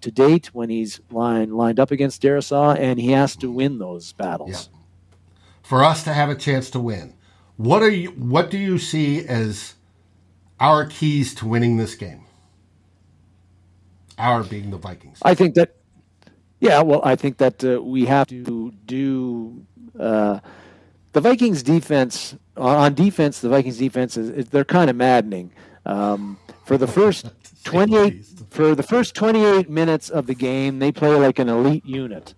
to 0.01 0.11
date 0.11 0.47
when 0.53 0.69
he's 0.69 0.99
lined 1.11 1.55
lined 1.55 1.79
up 1.79 1.91
against 1.91 2.21
Darrisaw, 2.21 2.77
and 2.77 2.99
he 2.99 3.11
has 3.11 3.37
to 3.37 3.49
win 3.49 3.77
those 3.77 4.11
battles. 4.11 4.69
For 5.63 5.83
us 5.83 6.03
to 6.03 6.13
have 6.13 6.29
a 6.29 6.35
chance 6.35 6.69
to 6.71 6.79
win. 6.79 7.15
What 7.55 7.81
are 7.81 7.89
you 7.89 8.09
what 8.09 8.51
do 8.51 8.57
you 8.57 8.77
see 8.77 9.25
as 9.25 9.75
our 10.59 10.85
keys 10.85 11.33
to 11.35 11.47
winning 11.47 11.77
this 11.77 11.95
game? 11.95 12.25
Our 14.17 14.43
being 14.43 14.71
the 14.71 14.77
Vikings. 14.77 15.19
I 15.23 15.33
think 15.33 15.55
that 15.55 15.75
yeah, 16.59 16.81
well, 16.81 17.01
I 17.03 17.15
think 17.15 17.37
that 17.37 17.63
uh, 17.63 17.81
we 17.81 18.05
have 18.05 18.27
to 18.27 18.71
do 18.85 19.65
uh, 19.99 20.39
the 21.13 21.21
Vikings 21.21 21.63
defense 21.63 22.35
on 22.57 22.93
defense. 22.93 23.39
The 23.39 23.49
Vikings 23.49 23.77
defense 23.77 24.17
is 24.17 24.49
they're 24.49 24.65
kind 24.65 24.89
of 24.89 24.95
maddening. 24.95 25.51
Um, 25.85 26.37
for 26.65 26.77
the 26.77 26.87
first 26.87 27.27
twenty 27.63 27.95
eight 27.95 28.25
for 28.49 28.75
the 28.75 28.83
first 28.83 29.15
twenty 29.15 29.43
eight 29.45 29.69
minutes 29.69 30.09
of 30.09 30.27
the 30.27 30.35
game, 30.35 30.79
they 30.79 30.91
play 30.91 31.15
like 31.15 31.39
an 31.39 31.49
elite 31.49 31.85
unit 31.85 32.33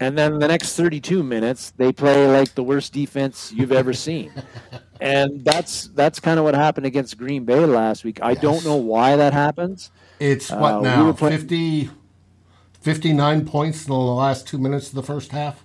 and 0.00 0.16
then 0.16 0.38
the 0.38 0.48
next 0.48 0.74
32 0.74 1.22
minutes 1.22 1.72
they 1.76 1.92
play 1.92 2.26
like 2.26 2.54
the 2.54 2.62
worst 2.62 2.92
defense 2.92 3.52
you've 3.52 3.72
ever 3.72 3.92
seen. 3.92 4.32
And 5.02 5.42
that's 5.42 5.86
that's 5.94 6.20
kind 6.20 6.38
of 6.38 6.44
what 6.44 6.54
happened 6.54 6.84
against 6.84 7.16
green 7.16 7.46
bay 7.46 7.64
last 7.64 8.04
week. 8.04 8.20
I 8.20 8.32
yes. 8.32 8.42
don't 8.42 8.62
know 8.66 8.76
why 8.76 9.16
that 9.16 9.32
happens. 9.32 9.90
It's 10.18 10.50
what 10.50 10.74
uh, 10.74 10.80
now? 10.82 11.06
we 11.06 11.12
playing, 11.14 11.38
50 11.38 11.88
59 12.82 13.46
points 13.46 13.86
in 13.86 13.88
the 13.88 13.96
last 13.96 14.46
two 14.46 14.58
minutes 14.58 14.90
of 14.90 14.96
the 14.96 15.02
first 15.02 15.32
half? 15.32 15.64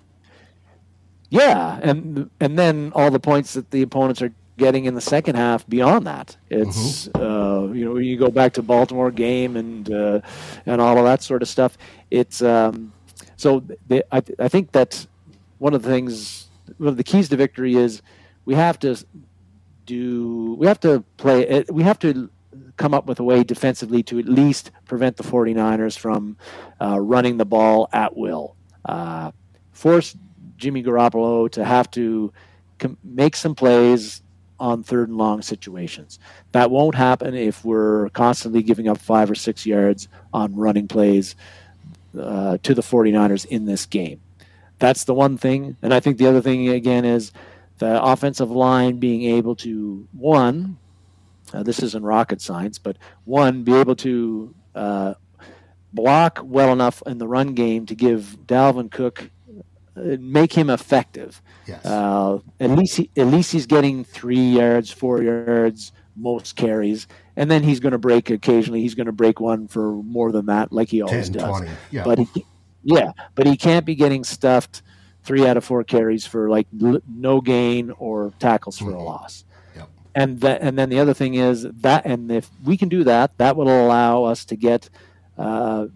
Yeah 1.30 1.82
and 1.84 2.30
and 2.40 2.58
then 2.58 2.94
all 2.96 3.12
the 3.12 3.20
points 3.20 3.56
that 3.56 3.72
the 3.72 3.82
opponents 3.82 4.22
are 4.22 4.32
getting 4.58 4.86
in 4.86 4.96
the 4.96 5.02
second 5.02 5.36
half 5.36 5.68
beyond 5.68 6.08
that. 6.08 6.38
It's 6.50 7.10
mm-hmm. 7.10 7.22
uh, 7.22 7.74
you 7.74 7.86
know 7.86 7.98
you 7.98 8.18
go 8.18 8.30
back 8.30 8.54
to 8.54 8.62
baltimore 8.62 9.12
game 9.12 9.58
and 9.58 9.92
uh, 9.92 10.22
and 10.66 10.80
all 10.80 10.98
of 10.98 11.04
that 11.04 11.22
sort 11.22 11.42
of 11.42 11.50
stuff. 11.50 11.78
It's 12.10 12.42
um, 12.42 12.94
so 13.46 13.64
they, 13.88 14.02
I, 14.12 14.24
I 14.40 14.48
think 14.48 14.72
that 14.72 15.06
one 15.60 15.76
of 15.76 15.84
the 15.84 15.90
things, 15.90 16.48
one 16.80 16.88
of 16.88 16.98
the 16.98 17.04
keys 17.04 17.30
to 17.30 17.36
victory 17.36 17.76
is 17.76 18.02
we 18.44 18.56
have 18.56 18.80
to 18.80 18.98
do, 19.86 20.56
we 20.58 20.66
have 20.66 20.80
to 20.80 21.04
play, 21.18 21.64
we 21.70 21.84
have 21.84 22.00
to 22.00 22.32
come 22.78 22.96
up 22.96 23.06
with 23.06 23.20
a 23.20 23.24
way 23.24 23.44
defensively 23.44 24.02
to 24.02 24.18
at 24.18 24.26
least 24.26 24.72
prevent 24.86 25.18
the 25.18 25.24
49ers 25.24 25.96
from 25.96 26.38
uh, 26.82 27.00
running 27.00 27.38
the 27.38 27.46
ball 27.46 27.88
at 27.94 28.18
will. 28.18 28.56
Uh, 28.84 29.30
force 29.74 30.18
Jimmy 30.58 30.82
Garoppolo 30.82 31.48
to 31.52 31.64
have 31.64 31.92
to 31.92 32.34
com- 32.80 32.98
make 33.04 33.36
some 33.36 33.54
plays 33.54 34.24
on 34.60 34.82
third 34.82 35.10
and 35.10 35.20
long 35.20 35.44
situations. 35.44 36.18
That 36.52 36.72
won't 36.72 36.96
happen 36.96 37.36
if 37.36 37.64
we're 37.64 38.10
constantly 38.10 38.64
giving 38.64 38.88
up 38.88 38.98
five 38.98 39.30
or 39.30 39.36
six 39.36 39.68
yards 39.68 40.08
on 40.34 40.56
running 40.56 40.88
plays 40.88 41.36
uh, 42.20 42.58
to 42.64 42.74
the 42.74 42.82
49ers 42.82 43.46
in 43.46 43.66
this 43.66 43.86
game. 43.86 44.22
That's 44.80 45.06
the 45.06 45.14
one 45.14 45.38
thing. 45.38 45.78
And 45.82 45.94
I 45.94 46.00
think 46.00 46.18
the 46.18 46.28
other 46.28 46.42
thing, 46.42 46.68
again, 46.70 47.06
is 47.06 47.32
the 47.78 48.02
offensive 48.02 48.52
line 48.52 48.98
being 48.98 49.24
able 49.24 49.56
to, 49.58 50.08
one, 50.14 50.78
uh, 51.54 51.64
this 51.64 51.82
isn't 51.82 52.04
rocket 52.04 52.42
science, 52.42 52.78
but 52.78 52.98
one, 53.26 53.64
be 53.64 53.74
able 53.74 53.96
to 53.98 54.54
uh, 54.74 55.14
block 55.94 56.40
well 56.44 56.74
enough 56.74 57.02
in 57.06 57.18
the 57.18 57.28
run 57.28 57.54
game 57.54 57.86
to 57.86 57.96
give 57.96 58.38
Dalvin 58.46 58.92
Cook, 58.92 59.30
uh, 59.96 60.18
make 60.20 60.54
him 60.54 60.70
effective. 60.70 61.42
Yes. 61.66 61.86
Uh, 61.86 62.40
at 62.60 62.72
least 62.72 62.98
he, 62.98 63.10
at 63.16 63.28
least 63.28 63.52
he's 63.52 63.66
getting 63.66 64.04
three 64.04 64.38
yards, 64.38 64.92
four 64.92 65.22
yards 65.22 65.92
most 66.16 66.56
carries, 66.56 67.08
and 67.36 67.50
then 67.50 67.64
he's 67.64 67.80
going 67.80 67.92
to 67.92 67.98
break 67.98 68.30
occasionally. 68.30 68.82
He's 68.82 68.96
going 68.96 69.08
to 69.08 69.12
break 69.12 69.40
one 69.40 69.68
for 69.68 69.92
more 69.92 70.32
than 70.32 70.48
that, 70.48 70.72
like 70.72 70.90
he 70.90 71.02
always 71.02 71.30
10, 71.30 71.40
does. 71.40 71.58
20, 71.60 71.72
yeah. 71.92 72.04
But 72.04 72.20
he, 72.20 72.46
yeah, 72.84 73.12
but 73.34 73.48
he 73.48 73.58
can't 73.58 73.86
be 73.86 73.96
getting 73.96 74.24
stuffed 74.24 74.82
three 75.24 75.46
out 75.46 75.58
of 75.58 75.66
four 75.66 75.84
carries 75.84 76.26
for 76.26 76.50
like 76.50 76.68
no 76.72 77.42
gain 77.42 77.92
or 77.98 78.32
tackles 78.40 78.78
for 78.78 78.86
mm-hmm. 78.86 79.00
a 79.00 79.04
loss. 79.04 79.44
Yep. 79.76 79.90
And 80.14 80.40
that, 80.42 80.62
and 80.62 80.78
then 80.78 80.90
the 80.90 81.00
other 81.00 81.14
thing 81.14 81.34
is 81.34 81.64
that, 81.64 82.06
and 82.06 82.32
if 82.32 82.50
we 82.64 82.78
can 82.78 82.90
do 82.90 83.04
that, 83.04 83.38
that 83.40 83.56
will 83.56 83.68
allow 83.68 84.24
us 84.24 84.46
to 84.46 84.56
get 84.56 84.90
uh, 85.38 85.88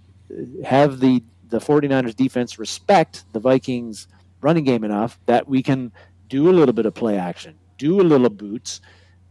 have 0.66 1.00
the 1.00 1.24
the 1.48 1.60
49ers 1.60 2.16
defense 2.16 2.60
respect 2.60 3.24
the 3.34 3.40
Vikings 3.40 4.08
running 4.42 4.64
game 4.64 4.84
enough 4.84 5.20
that 5.26 5.48
we 5.48 5.64
can 5.64 5.92
do 6.28 6.50
a 6.50 6.54
little 6.54 6.74
bit 6.74 6.86
of 6.86 6.94
play 6.94 7.18
action, 7.18 7.56
do 7.78 8.00
a 8.00 8.04
little 8.04 8.30
boots, 8.30 8.82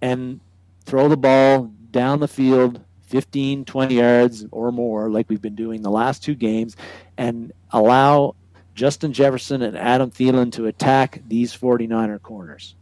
and 0.02 0.40
throw 0.84 1.09
the 1.09 1.16
ball 1.16 1.72
down 1.91 2.20
the 2.20 2.28
field 2.28 2.80
15, 3.09 3.64
20 3.64 3.95
yards 3.95 4.45
or 4.51 4.70
more, 4.70 5.11
like 5.11 5.28
we've 5.28 5.43
been 5.43 5.55
doing 5.55 5.82
the 5.82 5.91
last 5.91 6.22
two 6.22 6.34
games, 6.34 6.76
and 7.16 7.53
allow 7.70 8.34
Justin 8.74 9.12
Jefferson 9.12 9.62
and 9.62 9.76
Adam 9.76 10.11
Thielen 10.11 10.53
to 10.53 10.66
attack 10.66 11.22
these 11.26 11.57
49er 11.57 12.20
corners. 12.22 12.74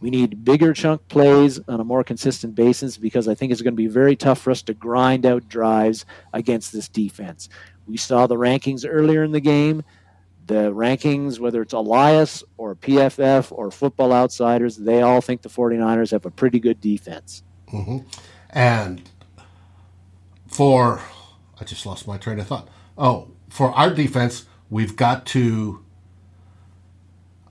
We 0.00 0.10
need 0.10 0.44
bigger 0.44 0.72
chunk 0.74 1.08
plays 1.08 1.58
on 1.68 1.80
a 1.80 1.84
more 1.84 2.04
consistent 2.04 2.54
basis 2.54 2.96
because 2.96 3.26
I 3.26 3.34
think 3.34 3.50
it's 3.50 3.62
going 3.62 3.74
to 3.74 3.76
be 3.76 3.88
very 3.88 4.14
tough 4.14 4.40
for 4.40 4.50
us 4.50 4.62
to 4.62 4.74
grind 4.74 5.26
out 5.26 5.48
drives 5.48 6.04
against 6.32 6.72
this 6.72 6.88
defense. 6.88 7.48
We 7.86 7.96
saw 7.96 8.26
the 8.26 8.36
rankings 8.36 8.84
earlier 8.88 9.24
in 9.24 9.32
the 9.32 9.40
game. 9.40 9.82
The 10.46 10.72
rankings, 10.72 11.38
whether 11.38 11.62
it's 11.62 11.72
Elias 11.74 12.44
or 12.56 12.74
PFF 12.74 13.50
or 13.50 13.70
Football 13.70 14.12
Outsiders, 14.12 14.76
they 14.76 15.02
all 15.02 15.20
think 15.20 15.42
the 15.42 15.48
49ers 15.48 16.12
have 16.12 16.26
a 16.26 16.30
pretty 16.30 16.60
good 16.60 16.80
defense. 16.80 17.42
Mm-hmm. 17.72 17.98
And 18.50 19.02
for, 20.46 21.02
I 21.60 21.64
just 21.64 21.86
lost 21.86 22.06
my 22.06 22.16
train 22.18 22.40
of 22.40 22.46
thought. 22.46 22.68
Oh, 22.96 23.28
for 23.48 23.70
our 23.72 23.92
defense, 23.92 24.46
we've 24.70 24.96
got 24.96 25.26
to. 25.26 25.84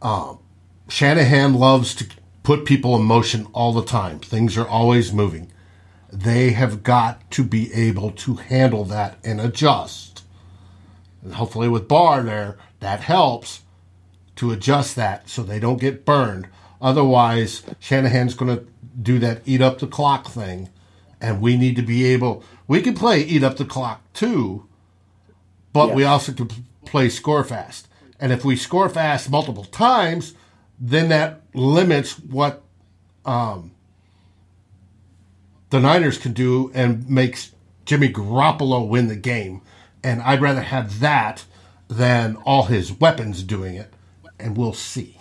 Um, 0.02 0.40
Shanahan 0.90 1.54
loves 1.56 1.96
to 1.96 2.08
put 2.44 2.66
people 2.66 2.96
in 2.96 3.04
motion 3.04 3.48
all 3.52 3.74
the 3.74 3.84
time. 3.84 4.20
Things 4.20 4.58
are 4.58 4.68
always 4.68 5.12
moving. 5.12 5.52
They 6.14 6.52
have 6.52 6.84
got 6.84 7.30
to 7.32 7.44
be 7.44 7.74
able 7.74 8.12
to 8.12 8.36
handle 8.36 8.86
that 8.86 9.18
and 9.24 9.42
adjust. 9.42 10.24
And 11.24 11.36
hopefully, 11.36 11.68
with 11.68 11.88
Barr 11.88 12.24
there, 12.24 12.58
That 12.80 13.02
helps 13.02 13.62
to 14.36 14.52
adjust 14.52 14.96
that 14.96 15.30
so 15.30 15.42
they 15.44 15.60
don't 15.60 15.82
get 15.82 16.06
burned. 16.06 16.48
Otherwise, 16.80 17.64
Shanahan's 17.80 18.36
going 18.36 18.56
to 18.56 18.66
do 19.02 19.20
that 19.20 19.42
eat 19.46 19.62
up 19.62 19.80
the 19.80 19.88
clock 19.88 20.28
thing, 20.28 20.70
and 21.22 21.42
we 21.42 21.58
need 21.58 21.76
to 21.76 21.82
be 21.82 22.06
able. 22.06 22.44
We 22.68 22.82
can 22.82 22.94
play 22.94 23.22
eat 23.22 23.44
up 23.44 23.58
the 23.58 23.66
clock 23.66 24.02
too, 24.14 24.68
but 25.74 25.94
we 25.94 26.04
also 26.04 26.32
can 26.32 26.50
play 26.86 27.10
score 27.10 27.44
fast. 27.44 27.88
And 28.20 28.32
if 28.32 28.44
we 28.44 28.56
score 28.56 28.90
fast 28.90 29.30
multiple 29.30 29.66
times, 29.66 30.34
then 30.80 31.10
that 31.10 31.42
limits 31.54 32.18
what 32.20 32.64
um, 33.26 33.72
the 35.70 35.80
Niners 35.80 36.18
can 36.18 36.34
do 36.34 36.72
and 36.74 37.08
makes 37.10 37.52
Jimmy 37.86 38.10
Garoppolo 38.10 38.88
win 38.88 39.08
the 39.08 39.16
game. 39.16 39.62
And 40.04 40.22
I'd 40.22 40.42
rather 40.42 40.62
have 40.62 41.00
that 41.00 41.46
than 41.88 42.38
all 42.38 42.64
his 42.64 42.92
weapons 42.92 43.44
doing 43.44 43.76
it. 43.76 43.94
And 44.40 44.58
we'll 44.58 44.74
see. 44.74 45.18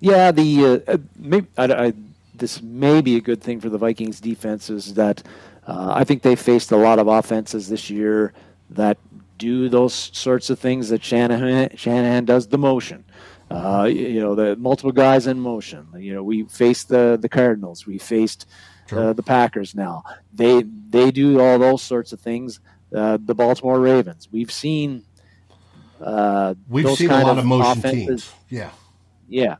Yeah, 0.00 0.30
the 0.30 0.64
uh, 0.64 0.92
uh 0.92 0.98
maybe, 1.16 1.46
I, 1.56 1.64
I, 1.64 1.92
this 2.38 2.62
may 2.62 3.00
be 3.00 3.16
a 3.16 3.20
good 3.20 3.42
thing 3.42 3.60
for 3.60 3.68
the 3.68 3.78
Vikings 3.78 4.20
defense 4.20 4.70
is 4.70 4.94
that 4.94 5.22
uh, 5.66 5.92
I 5.94 6.04
think 6.04 6.22
they 6.22 6.36
faced 6.36 6.72
a 6.72 6.76
lot 6.76 6.98
of 6.98 7.06
offenses 7.08 7.68
this 7.68 7.90
year 7.90 8.32
that 8.70 8.98
do 9.36 9.68
those 9.68 10.10
sorts 10.12 10.50
of 10.50 10.58
things 10.58 10.88
that 10.88 11.02
Shanahan, 11.04 11.76
Shanahan 11.76 12.24
does 12.24 12.48
the 12.48 12.58
motion. 12.58 13.04
Uh, 13.50 13.88
you 13.90 14.20
know, 14.20 14.34
the 14.34 14.56
multiple 14.56 14.92
guys 14.92 15.26
in 15.26 15.40
motion. 15.40 15.86
You 15.96 16.14
know, 16.14 16.22
we 16.22 16.44
faced 16.44 16.88
the 16.88 17.18
the 17.20 17.28
Cardinals, 17.30 17.86
we 17.86 17.96
faced 17.96 18.46
uh, 18.92 19.12
the 19.14 19.22
Packers. 19.22 19.74
Now 19.74 20.04
they 20.34 20.62
they 20.62 21.10
do 21.10 21.40
all 21.40 21.58
those 21.58 21.82
sorts 21.82 22.12
of 22.12 22.20
things. 22.20 22.60
Uh, 22.94 23.18
the 23.22 23.34
Baltimore 23.34 23.80
Ravens. 23.80 24.28
We've 24.30 24.52
seen. 24.52 25.04
Uh, 26.00 26.54
We've 26.68 26.88
seen 26.96 27.10
a 27.10 27.24
lot 27.24 27.38
of, 27.38 27.44
motion 27.44 27.78
offenses. 27.78 28.06
teams. 28.06 28.34
Yeah, 28.50 28.70
yeah, 29.28 29.56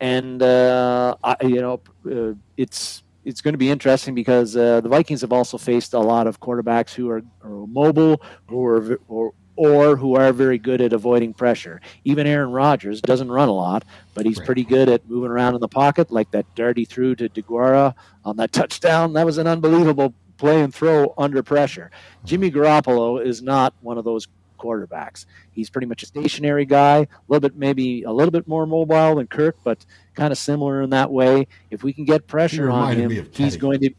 and 0.00 0.42
uh, 0.42 1.16
I, 1.22 1.36
you 1.42 1.60
know, 1.60 1.80
uh, 2.10 2.34
it's 2.56 3.02
it's 3.24 3.40
going 3.40 3.54
to 3.54 3.58
be 3.58 3.70
interesting 3.70 4.14
because 4.14 4.56
uh, 4.56 4.80
the 4.80 4.88
Vikings 4.88 5.22
have 5.22 5.32
also 5.32 5.58
faced 5.58 5.94
a 5.94 5.98
lot 5.98 6.28
of 6.28 6.38
quarterbacks 6.40 6.94
who 6.94 7.10
are, 7.10 7.22
are 7.42 7.66
mobile, 7.66 8.22
who 8.48 8.64
are 8.64 9.00
or, 9.08 9.32
or 9.56 9.96
who 9.96 10.14
are 10.14 10.32
very 10.32 10.58
good 10.58 10.80
at 10.80 10.92
avoiding 10.92 11.34
pressure. 11.34 11.80
Even 12.04 12.26
Aaron 12.26 12.52
Rodgers 12.52 13.00
doesn't 13.00 13.30
run 13.30 13.48
a 13.48 13.52
lot, 13.52 13.84
but 14.14 14.26
he's 14.26 14.38
right. 14.38 14.46
pretty 14.46 14.64
good 14.64 14.88
at 14.88 15.08
moving 15.08 15.30
around 15.30 15.54
in 15.54 15.60
the 15.60 15.68
pocket, 15.68 16.12
like 16.12 16.30
that 16.30 16.46
dirty 16.54 16.84
threw 16.84 17.14
to 17.16 17.28
Deguara 17.28 17.94
on 18.24 18.36
that 18.36 18.52
touchdown. 18.52 19.14
That 19.14 19.26
was 19.26 19.38
an 19.38 19.46
unbelievable 19.46 20.14
play 20.36 20.60
and 20.60 20.74
throw 20.74 21.14
under 21.16 21.42
pressure. 21.42 21.90
Jimmy 22.24 22.50
Garoppolo 22.50 23.24
is 23.24 23.42
not 23.42 23.74
one 23.80 23.98
of 23.98 24.04
those 24.04 24.28
quarterbacks. 24.56 25.26
He's 25.52 25.70
pretty 25.70 25.86
much 25.86 26.02
a 26.02 26.06
stationary 26.06 26.64
guy, 26.64 26.98
a 26.98 27.08
little 27.28 27.40
bit 27.40 27.56
maybe 27.56 28.02
a 28.02 28.12
little 28.12 28.30
bit 28.32 28.48
more 28.48 28.66
mobile 28.66 29.16
than 29.16 29.26
Kirk, 29.26 29.56
but 29.64 29.84
kind 30.14 30.32
of 30.32 30.38
similar 30.38 30.82
in 30.82 30.90
that 30.90 31.10
way. 31.10 31.46
If 31.70 31.82
we 31.82 31.92
can 31.92 32.04
get 32.04 32.26
pressure 32.26 32.70
on 32.70 32.96
him, 32.96 33.28
he's 33.32 33.56
going 33.56 33.80
to 33.80 33.90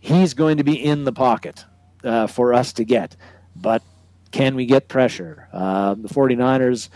he's 0.00 0.34
going 0.34 0.58
to 0.58 0.64
be 0.64 0.82
in 0.82 1.04
the 1.04 1.12
pocket 1.12 1.64
uh, 2.04 2.26
for 2.26 2.54
us 2.54 2.72
to 2.74 2.84
get. 2.84 3.16
But 3.54 3.82
can 4.30 4.54
we 4.54 4.66
get 4.66 4.88
pressure? 4.88 5.48
Uh, 5.52 5.94
the 5.94 6.08
49ers 6.08 6.88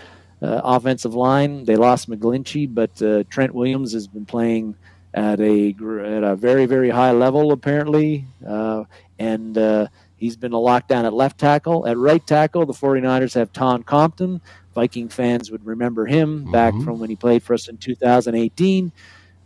uh, 0.43 0.61
offensive 0.65 1.15
line, 1.15 1.65
they 1.65 1.77
lost 1.77 2.09
McGlinchey, 2.09 2.73
but 2.73 3.01
uh, 3.03 3.25
Trent 3.31 3.55
Williams 3.55 3.93
has 3.93 4.07
been 4.07 4.27
playing 4.27 4.77
at 5.13 5.41
a 5.41 5.71
at 5.71 6.23
a 6.23 6.37
very 6.37 6.67
very 6.67 6.89
high 6.89 7.11
level 7.11 7.51
apparently, 7.51 8.27
uh, 8.47 8.85
and 9.19 9.59
uh, 9.59 9.89
he's 10.21 10.37
been 10.37 10.53
a 10.53 10.57
lockdown 10.57 11.05
at 11.05 11.13
left 11.13 11.39
tackle. 11.39 11.89
At 11.89 11.99
right 11.99 12.25
tackle, 12.25 12.65
the 12.67 12.73
49ers 12.73 13.35
have 13.35 13.53
Tom 13.53 13.83
Compton. 13.83 14.41
Viking 14.75 15.09
fans 15.09 15.51
would 15.51 15.67
remember 15.67 16.07
him 16.07 16.43
mm-hmm. 16.43 16.53
back 16.53 16.75
from 16.85 17.01
when 17.01 17.11
he 17.11 17.17
played 17.17 17.43
for 17.43 17.55
us 17.55 17.69
in 17.69 17.77
2018. 17.79 18.93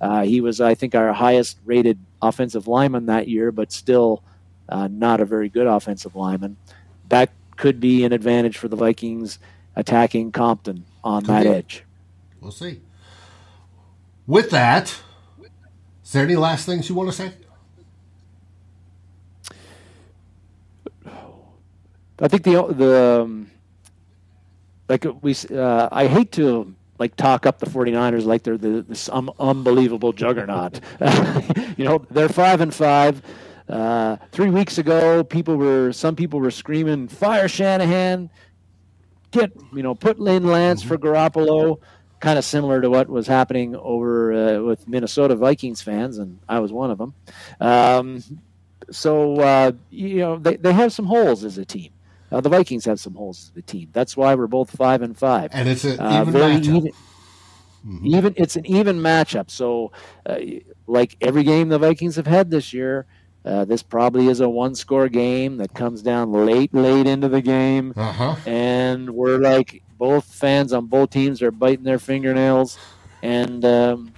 Uh, 0.00 0.22
he 0.22 0.42
was, 0.42 0.60
I 0.60 0.74
think, 0.74 0.94
our 0.94 1.14
highest 1.14 1.58
rated 1.64 1.98
offensive 2.20 2.68
lineman 2.68 3.06
that 3.06 3.28
year, 3.28 3.50
but 3.50 3.72
still 3.72 4.22
not 4.68 5.20
a 5.20 5.24
very 5.24 5.48
good 5.48 5.66
offensive 5.66 6.14
lineman. 6.14 6.58
That 7.08 7.30
could 7.56 7.80
be 7.80 8.04
an 8.04 8.12
advantage 8.12 8.58
for 8.58 8.68
the 8.68 8.76
Vikings 8.76 9.38
attacking 9.76 10.32
Compton 10.32 10.84
on 11.02 11.22
could 11.22 11.30
that 11.30 11.42
be. 11.44 11.48
edge. 11.48 11.84
We'll 12.40 12.52
see. 12.52 12.80
With 14.26 14.50
that, 14.50 15.00
is 16.04 16.12
there 16.12 16.24
any 16.24 16.36
last 16.36 16.66
things 16.66 16.88
you 16.88 16.94
want 16.94 17.10
to 17.10 17.16
say? 17.16 17.32
I 22.18 22.28
think 22.28 22.44
the 22.44 22.62
the 22.62 23.22
um, 23.22 23.50
like 24.88 25.04
we 25.22 25.34
uh, 25.50 25.88
I 25.90 26.06
hate 26.06 26.32
to 26.32 26.74
like 26.98 27.16
talk 27.16 27.46
up 27.46 27.58
the 27.58 27.66
49ers 27.66 28.24
like 28.24 28.42
they're 28.44 28.56
the, 28.56 28.82
this 28.82 29.08
um, 29.08 29.30
unbelievable 29.38 30.12
juggernaut. 30.12 30.80
you 31.76 31.84
know, 31.84 32.04
they're 32.10 32.28
5 32.28 32.60
and 32.60 32.72
5. 32.72 33.22
Uh, 33.68 34.16
three 34.30 34.50
weeks 34.50 34.78
ago, 34.78 35.24
people 35.24 35.56
were 35.56 35.90
some 35.90 36.14
people 36.14 36.38
were 36.38 36.50
screaming, 36.50 37.08
"Fire 37.08 37.48
Shanahan! 37.48 38.28
Get 39.30 39.52
you 39.72 39.82
know, 39.82 39.94
put 39.94 40.20
Lynn 40.20 40.44
Lance 40.46 40.82
for 40.82 40.98
Garoppolo." 40.98 41.80
Kind 42.20 42.38
of 42.38 42.44
similar 42.44 42.82
to 42.82 42.90
what 42.90 43.08
was 43.08 43.26
happening 43.26 43.74
over 43.74 44.32
uh, 44.34 44.62
with 44.62 44.86
Minnesota 44.86 45.34
Vikings 45.34 45.80
fans, 45.80 46.18
and 46.18 46.40
I 46.46 46.58
was 46.58 46.72
one 46.72 46.90
of 46.90 46.98
them. 46.98 47.14
Um, 47.58 48.22
so 48.90 49.36
uh, 49.40 49.72
you 49.88 50.18
know, 50.18 50.36
they 50.38 50.56
they 50.56 50.74
have 50.74 50.92
some 50.92 51.06
holes 51.06 51.42
as 51.42 51.56
a 51.56 51.64
team. 51.64 51.93
Uh, 52.34 52.40
the 52.40 52.48
Vikings 52.48 52.84
have 52.84 52.98
some 52.98 53.14
holes 53.14 53.52
as 53.52 53.58
a 53.58 53.62
team. 53.62 53.90
That's 53.92 54.16
why 54.16 54.34
we're 54.34 54.48
both 54.48 54.76
five 54.76 55.02
and 55.02 55.16
five. 55.16 55.50
And 55.52 55.68
it's 55.68 55.84
an 55.84 56.00
uh, 56.00 56.22
even 56.22 56.34
matchup. 56.34 56.64
Even, 56.64 56.92
mm-hmm. 57.86 58.06
even, 58.06 58.34
it's 58.36 58.56
an 58.56 58.66
even 58.66 58.98
matchup. 58.98 59.48
So, 59.50 59.92
uh, 60.26 60.38
like 60.88 61.16
every 61.20 61.44
game 61.44 61.68
the 61.68 61.78
Vikings 61.78 62.16
have 62.16 62.26
had 62.26 62.50
this 62.50 62.72
year, 62.72 63.06
uh, 63.44 63.64
this 63.66 63.84
probably 63.84 64.26
is 64.26 64.40
a 64.40 64.48
one 64.48 64.74
score 64.74 65.08
game 65.08 65.58
that 65.58 65.74
comes 65.74 66.02
down 66.02 66.32
late, 66.32 66.74
late 66.74 67.06
into 67.06 67.28
the 67.28 67.40
game. 67.40 67.94
Uh-huh. 67.96 68.34
And 68.46 69.10
we're 69.10 69.38
like, 69.38 69.84
both 69.96 70.24
fans 70.24 70.72
on 70.72 70.86
both 70.86 71.10
teams 71.10 71.40
are 71.40 71.52
biting 71.52 71.84
their 71.84 72.00
fingernails. 72.00 72.78
And, 73.22 73.64
um, 73.64 74.12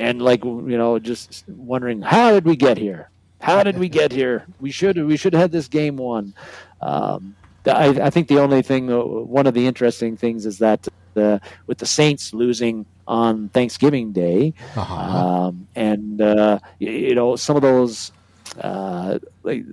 and 0.00 0.20
like, 0.20 0.44
you 0.44 0.76
know, 0.76 0.98
just 0.98 1.44
wondering, 1.48 2.02
how 2.02 2.32
did 2.32 2.44
we 2.44 2.56
get 2.56 2.76
here? 2.76 3.10
How 3.40 3.62
did 3.62 3.78
we 3.78 3.88
get 3.88 4.10
here? 4.10 4.46
We 4.60 4.72
should, 4.72 4.96
we 4.96 5.16
should 5.16 5.32
have 5.32 5.42
had 5.42 5.52
this 5.52 5.68
game 5.68 5.96
won. 5.96 6.34
Um, 6.80 7.36
I, 7.66 7.86
I, 7.88 8.10
think 8.10 8.28
the 8.28 8.38
only 8.38 8.62
thing, 8.62 8.92
uh, 8.92 8.98
one 8.98 9.46
of 9.46 9.54
the 9.54 9.66
interesting 9.66 10.16
things 10.16 10.46
is 10.46 10.58
that 10.58 10.86
the, 11.14 11.40
with 11.66 11.78
the 11.78 11.86
Saints 11.86 12.32
losing 12.32 12.86
on 13.08 13.48
Thanksgiving 13.50 14.12
Day, 14.12 14.54
uh-huh. 14.76 14.94
um, 14.94 15.68
and 15.74 16.20
uh, 16.20 16.58
you 16.78 17.14
know 17.14 17.36
some 17.36 17.56
of 17.56 17.62
those 17.62 18.12
uh, 18.60 19.18
like 19.42 19.64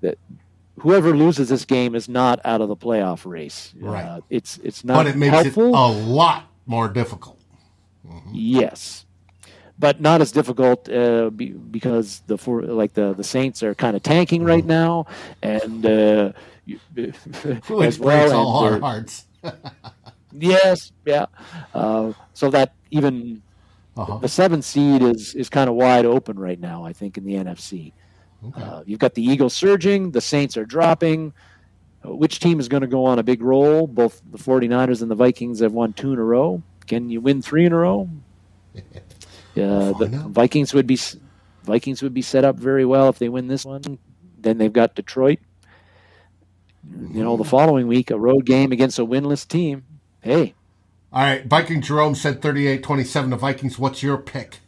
that 0.00 0.18
whoever 0.78 1.16
loses 1.16 1.48
this 1.48 1.64
game 1.64 1.94
is 1.94 2.08
not 2.08 2.40
out 2.44 2.60
of 2.60 2.68
the 2.68 2.76
playoff 2.76 3.26
race. 3.26 3.74
Right. 3.78 4.04
Uh, 4.04 4.20
it's 4.30 4.58
it's 4.58 4.84
not. 4.84 4.94
But 4.94 5.06
it 5.08 5.16
makes 5.16 5.34
helpful. 5.34 5.68
it 5.68 5.74
a 5.74 5.86
lot 5.86 6.44
more 6.66 6.88
difficult. 6.88 7.38
Mm-hmm. 8.06 8.30
Yes, 8.32 9.04
but 9.78 10.00
not 10.00 10.20
as 10.20 10.32
difficult 10.32 10.88
uh, 10.88 11.30
be, 11.30 11.50
because 11.50 12.22
the 12.26 12.36
for 12.36 12.62
like 12.62 12.94
the 12.94 13.14
the 13.14 13.24
Saints 13.24 13.62
are 13.62 13.74
kind 13.74 13.96
of 13.96 14.02
tanking 14.02 14.44
right 14.44 14.66
mm-hmm. 14.66 14.68
now, 14.68 15.06
and 15.42 15.86
uh, 15.86 16.32
which 17.68 17.98
breaks 17.98 18.32
all 18.32 18.64
our 18.64 18.80
hearts. 18.80 19.26
yes, 20.32 20.92
yeah. 21.04 21.26
Uh, 21.74 22.12
so 22.34 22.50
that 22.50 22.74
even 22.90 23.42
uh-huh. 23.96 24.18
the 24.18 24.28
seventh 24.28 24.64
seed 24.64 25.02
is 25.02 25.34
is 25.34 25.48
kind 25.48 25.70
of 25.70 25.76
wide 25.76 26.04
open 26.04 26.38
right 26.38 26.60
now. 26.60 26.84
I 26.84 26.92
think 26.92 27.16
in 27.16 27.24
the 27.24 27.34
NFC. 27.34 27.92
Okay. 28.46 28.62
Uh, 28.62 28.82
you've 28.86 29.00
got 29.00 29.14
the 29.14 29.22
Eagles 29.22 29.52
surging, 29.52 30.12
the 30.12 30.20
Saints 30.20 30.56
are 30.56 30.64
dropping. 30.64 31.32
Uh, 32.04 32.14
which 32.14 32.38
team 32.38 32.60
is 32.60 32.68
going 32.68 32.82
to 32.82 32.86
go 32.86 33.04
on 33.04 33.18
a 33.18 33.22
big 33.22 33.42
roll? 33.42 33.88
Both 33.88 34.22
the 34.30 34.38
49ers 34.38 35.02
and 35.02 35.10
the 35.10 35.16
Vikings 35.16 35.58
have 35.58 35.72
won 35.72 35.92
two 35.92 36.12
in 36.12 36.20
a 36.20 36.24
row. 36.24 36.62
Can 36.86 37.10
you 37.10 37.20
win 37.20 37.42
three 37.42 37.66
in 37.66 37.72
a 37.72 37.78
row? 37.78 38.08
Uh, 39.58 39.92
the 39.92 40.06
Vikings 40.06 40.74
would 40.74 40.86
be 40.86 40.98
Vikings 41.64 42.02
would 42.02 42.14
be 42.14 42.22
set 42.22 42.44
up 42.44 42.56
very 42.56 42.84
well 42.84 43.08
if 43.08 43.18
they 43.18 43.28
win 43.28 43.48
this 43.48 43.64
one. 43.64 43.98
Then 44.38 44.58
they've 44.58 44.72
got 44.72 44.94
Detroit. 44.94 45.38
You 46.84 47.22
know, 47.22 47.36
the 47.36 47.44
following 47.44 47.86
week, 47.86 48.10
a 48.10 48.18
road 48.18 48.46
game 48.46 48.72
against 48.72 48.98
a 48.98 49.04
winless 49.04 49.46
team. 49.46 49.84
Hey. 50.20 50.54
All 51.12 51.22
right. 51.22 51.44
Viking 51.44 51.82
Jerome 51.82 52.14
said 52.14 52.40
38 52.40 52.82
27 52.82 53.30
the 53.30 53.36
Vikings. 53.36 53.78
What's 53.78 54.02
your 54.02 54.16
pick? 54.16 54.60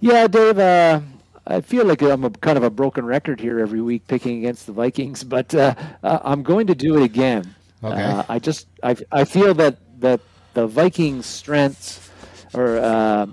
Yeah, 0.00 0.26
Dave. 0.26 0.58
Uh, 0.58 1.00
I 1.46 1.60
feel 1.60 1.84
like 1.84 2.02
I'm 2.02 2.24
a 2.24 2.30
kind 2.30 2.56
of 2.56 2.64
a 2.64 2.70
broken 2.70 3.04
record 3.04 3.40
here 3.40 3.60
every 3.60 3.80
week 3.80 4.06
picking 4.08 4.38
against 4.38 4.66
the 4.66 4.72
Vikings, 4.72 5.22
but 5.22 5.54
uh, 5.54 5.74
uh 6.02 6.18
I'm 6.22 6.42
going 6.42 6.68
to 6.68 6.74
do 6.74 6.96
it 6.96 7.02
again. 7.04 7.54
Okay. 7.84 8.02
Uh, 8.02 8.22
I 8.28 8.38
just 8.38 8.66
I, 8.82 8.96
I 9.10 9.24
feel 9.24 9.54
that 9.54 9.76
that 10.00 10.20
the 10.54 10.66
Vikings' 10.66 11.26
strengths 11.26 12.10
or 12.54 12.78
uh, 12.78 13.26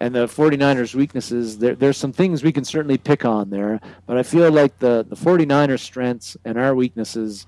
and 0.00 0.14
the 0.14 0.26
49ers' 0.26 0.94
weaknesses, 0.94 1.58
there, 1.58 1.74
there's 1.74 1.98
some 1.98 2.12
things 2.12 2.42
we 2.42 2.52
can 2.52 2.64
certainly 2.64 2.96
pick 2.96 3.26
on 3.26 3.50
there, 3.50 3.80
but 4.06 4.16
I 4.16 4.22
feel 4.22 4.50
like 4.50 4.78
the, 4.78 5.04
the 5.06 5.14
49ers' 5.14 5.80
strengths 5.80 6.38
and 6.44 6.58
our 6.58 6.74
weaknesses 6.74 7.46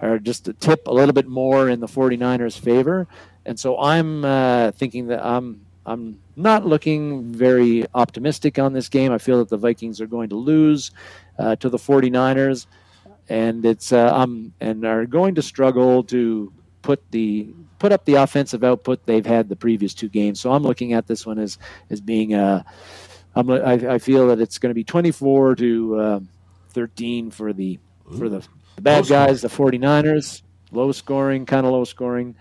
are 0.00 0.18
just 0.18 0.48
a 0.48 0.52
tip 0.52 0.88
a 0.88 0.92
little 0.92 1.12
bit 1.12 1.28
more 1.28 1.68
in 1.68 1.78
the 1.78 1.86
49ers' 1.86 2.58
favor. 2.58 3.06
And 3.46 3.58
so 3.58 3.78
I'm 3.78 4.24
uh, 4.24 4.72
thinking 4.72 5.06
that 5.08 5.24
I'm 5.24 5.64
I'm 5.84 6.20
not 6.36 6.64
looking 6.64 7.32
very 7.32 7.84
optimistic 7.94 8.58
on 8.58 8.72
this 8.72 8.88
game. 8.88 9.10
I 9.10 9.18
feel 9.18 9.38
that 9.38 9.48
the 9.48 9.56
Vikings 9.56 10.00
are 10.00 10.06
going 10.06 10.28
to 10.28 10.36
lose 10.36 10.92
uh, 11.38 11.56
to 11.56 11.68
the 11.68 11.76
49ers, 11.76 12.66
and 13.28 13.64
it's 13.64 13.92
uh, 13.92 14.14
um, 14.14 14.52
and 14.60 14.84
are 14.84 15.06
going 15.06 15.34
to 15.34 15.42
struggle 15.42 16.04
to 16.04 16.52
put 16.82 17.02
the 17.10 17.52
put 17.82 17.90
up 17.90 18.04
the 18.04 18.14
offensive 18.14 18.62
output 18.62 19.04
they've 19.06 19.26
had 19.26 19.48
the 19.48 19.56
previous 19.56 19.92
two 19.92 20.08
games. 20.08 20.38
So 20.38 20.52
I'm 20.52 20.62
looking 20.62 20.92
at 20.92 21.08
this 21.08 21.26
one 21.26 21.40
as 21.40 21.58
as 21.90 22.00
being 22.00 22.32
a. 22.32 22.64
I'm, 23.34 23.50
I, 23.50 23.72
I 23.72 23.98
feel 23.98 24.28
that 24.28 24.40
it's 24.40 24.58
going 24.58 24.70
to 24.70 24.74
be 24.74 24.84
24 24.84 25.56
to 25.56 25.96
uh, 25.96 26.20
13 26.70 27.32
for 27.32 27.52
the 27.52 27.80
for 28.16 28.28
the, 28.28 28.46
the 28.76 28.82
bad 28.82 29.08
guys, 29.08 29.40
the 29.40 29.48
49ers. 29.48 30.42
Low 30.70 30.92
scoring, 30.92 31.44
kind 31.44 31.66
of 31.66 31.72
low 31.72 31.82
scoring. 31.82 32.36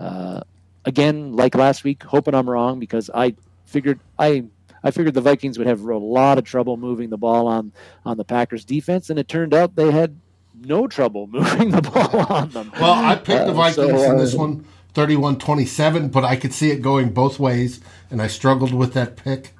Uh, 0.00 0.40
again, 0.86 1.34
like 1.34 1.54
last 1.54 1.84
week, 1.84 2.02
hoping 2.02 2.34
I'm 2.34 2.48
wrong 2.48 2.80
because 2.80 3.10
I 3.12 3.34
figured 3.66 4.00
I 4.18 4.44
I 4.82 4.92
figured 4.92 5.12
the 5.12 5.20
Vikings 5.20 5.58
would 5.58 5.66
have 5.66 5.82
a 5.82 5.98
lot 5.98 6.38
of 6.38 6.44
trouble 6.44 6.78
moving 6.78 7.10
the 7.10 7.18
ball 7.18 7.48
on 7.48 7.72
on 8.06 8.16
the 8.16 8.24
Packers 8.24 8.64
defense, 8.64 9.10
and 9.10 9.18
it 9.18 9.28
turned 9.28 9.52
out 9.52 9.76
they 9.76 9.90
had 9.90 10.18
no 10.58 10.86
trouble 10.86 11.26
moving 11.30 11.70
the 11.70 11.82
ball 11.82 12.32
on 12.32 12.48
them. 12.48 12.72
Well, 12.80 12.94
I 12.94 13.14
picked 13.16 13.42
uh, 13.42 13.44
the 13.44 13.52
Vikings 13.52 13.90
so, 13.90 14.08
uh, 14.08 14.12
in 14.12 14.16
this 14.16 14.34
one 14.34 14.64
31-27, 14.96 16.10
but 16.10 16.24
I 16.24 16.36
could 16.36 16.54
see 16.54 16.70
it 16.70 16.80
going 16.80 17.10
both 17.10 17.38
ways, 17.38 17.80
and 18.10 18.22
I 18.22 18.28
struggled 18.28 18.72
with 18.72 18.94
that 18.94 19.16
pick. 19.16 19.52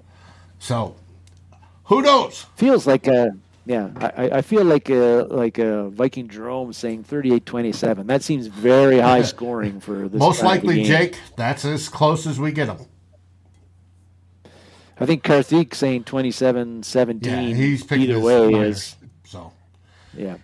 So, 0.58 0.96
who 1.84 2.00
knows? 2.00 2.46
Feels 2.56 2.86
like 2.86 3.06
a 3.06 3.36
yeah, 3.66 3.90
I, 3.96 4.30
I 4.38 4.42
feel 4.42 4.64
like 4.64 4.88
a 4.90 5.26
like 5.28 5.58
a 5.58 5.88
Viking 5.90 6.28
Jerome 6.28 6.72
saying 6.72 7.04
38-27. 7.04 8.06
That 8.06 8.22
seems 8.22 8.46
very 8.46 9.00
high 9.00 9.22
scoring 9.34 9.80
for 9.80 10.08
this. 10.08 10.18
Most 10.18 10.42
likely, 10.42 10.84
Jake. 10.84 11.18
That's 11.36 11.64
as 11.64 11.88
close 11.88 12.26
as 12.26 12.38
we 12.38 12.52
get 12.52 12.66
them. 12.66 12.86
I 14.98 15.04
think 15.04 15.22
Karthik 15.24 15.74
saying 15.74 16.04
27-17. 16.04 17.26
Yeah, 17.26 17.40
he's 17.54 17.92
either 17.92 18.18
way 18.18 18.54
is 18.54 18.96
so. 19.24 19.52
Yeah. 20.16 20.38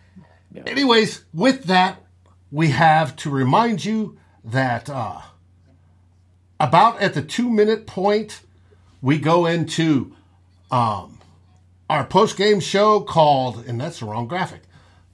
yeah. 0.52 0.64
Anyways, 0.66 1.24
with 1.32 1.64
that, 1.64 2.02
we 2.50 2.68
have 2.68 3.16
to 3.16 3.30
remind 3.30 3.82
you 3.82 4.18
that 4.44 4.90
uh, 4.90 5.20
about 6.58 7.00
at 7.00 7.14
the 7.14 7.22
two 7.22 7.50
minute 7.50 7.86
point, 7.86 8.40
we 9.00 9.18
go 9.18 9.46
into 9.46 10.14
um, 10.70 11.18
our 11.90 12.04
post 12.04 12.36
game 12.36 12.60
show 12.60 13.00
called, 13.00 13.64
and 13.66 13.80
that's 13.80 14.00
the 14.00 14.06
wrong 14.06 14.26
graphic, 14.26 14.62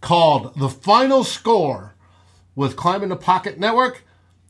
called 0.01 0.59
The 0.59 0.69
Final 0.69 1.25
Score 1.25 1.95
with 2.55 2.77
Climbing 2.77 3.09
the 3.09 3.17
Pocket 3.17 3.59
Network, 3.59 4.03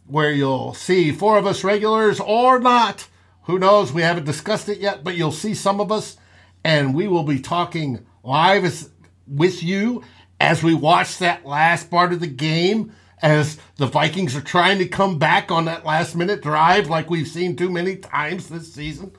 where 0.06 0.30
you'll 0.30 0.74
see 0.74 1.12
four 1.12 1.38
of 1.38 1.46
us 1.46 1.64
regulars 1.64 2.20
or 2.20 2.58
not. 2.58 3.08
Who 3.44 3.58
knows? 3.58 3.92
We 3.92 4.02
haven't 4.02 4.24
discussed 4.26 4.68
it 4.68 4.78
yet, 4.78 5.04
but 5.04 5.16
you'll 5.16 5.32
see 5.32 5.54
some 5.54 5.80
of 5.80 5.90
us, 5.90 6.16
and 6.64 6.94
we 6.94 7.08
will 7.08 7.22
be 7.22 7.40
talking 7.40 8.04
live 8.22 8.90
with 9.26 9.62
you 9.62 10.02
as 10.40 10.62
we 10.62 10.74
watch 10.74 11.18
that 11.18 11.46
last 11.46 11.90
part 11.90 12.12
of 12.12 12.20
the 12.20 12.26
game 12.26 12.92
as 13.22 13.58
the 13.76 13.86
Vikings 13.86 14.36
are 14.36 14.40
trying 14.40 14.78
to 14.78 14.86
come 14.86 15.18
back 15.18 15.50
on 15.50 15.64
that 15.66 15.84
last 15.84 16.14
minute 16.14 16.42
drive 16.42 16.88
like 16.88 17.10
we've 17.10 17.28
seen 17.28 17.56
too 17.56 17.70
many 17.70 17.96
times 17.96 18.48
this 18.48 18.72
season. 18.72 19.12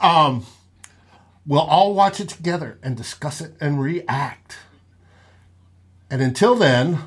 Um, 0.00 0.44
We'll 1.44 1.60
all 1.60 1.94
watch 1.94 2.20
it 2.20 2.28
together 2.28 2.78
and 2.82 2.96
discuss 2.96 3.40
it 3.40 3.54
and 3.60 3.80
react. 3.80 4.58
And 6.08 6.22
until 6.22 6.54
then, 6.54 7.00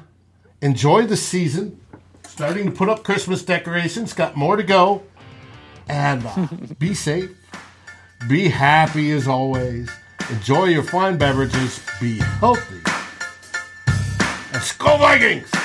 enjoy 0.61 1.05
the 1.05 1.15
season. 1.15 1.79
Starting 2.27 2.65
to 2.65 2.71
put 2.71 2.89
up 2.89 3.03
Christmas 3.03 3.43
decorations, 3.43 4.11
got 4.11 4.35
more 4.35 4.57
to 4.57 4.63
go. 4.63 5.03
And 5.87 6.25
uh, 6.25 6.47
be 6.79 6.93
safe. 6.93 7.31
Be 8.27 8.49
happy 8.49 9.11
as 9.11 9.27
always. 9.27 9.89
Enjoy 10.29 10.65
your 10.65 10.83
fine 10.83 11.17
beverages. 11.17 11.79
Be 12.01 12.17
healthy. 12.17 12.81
And 14.51 14.61
Skol 14.61 14.99
Vikings! 14.99 15.64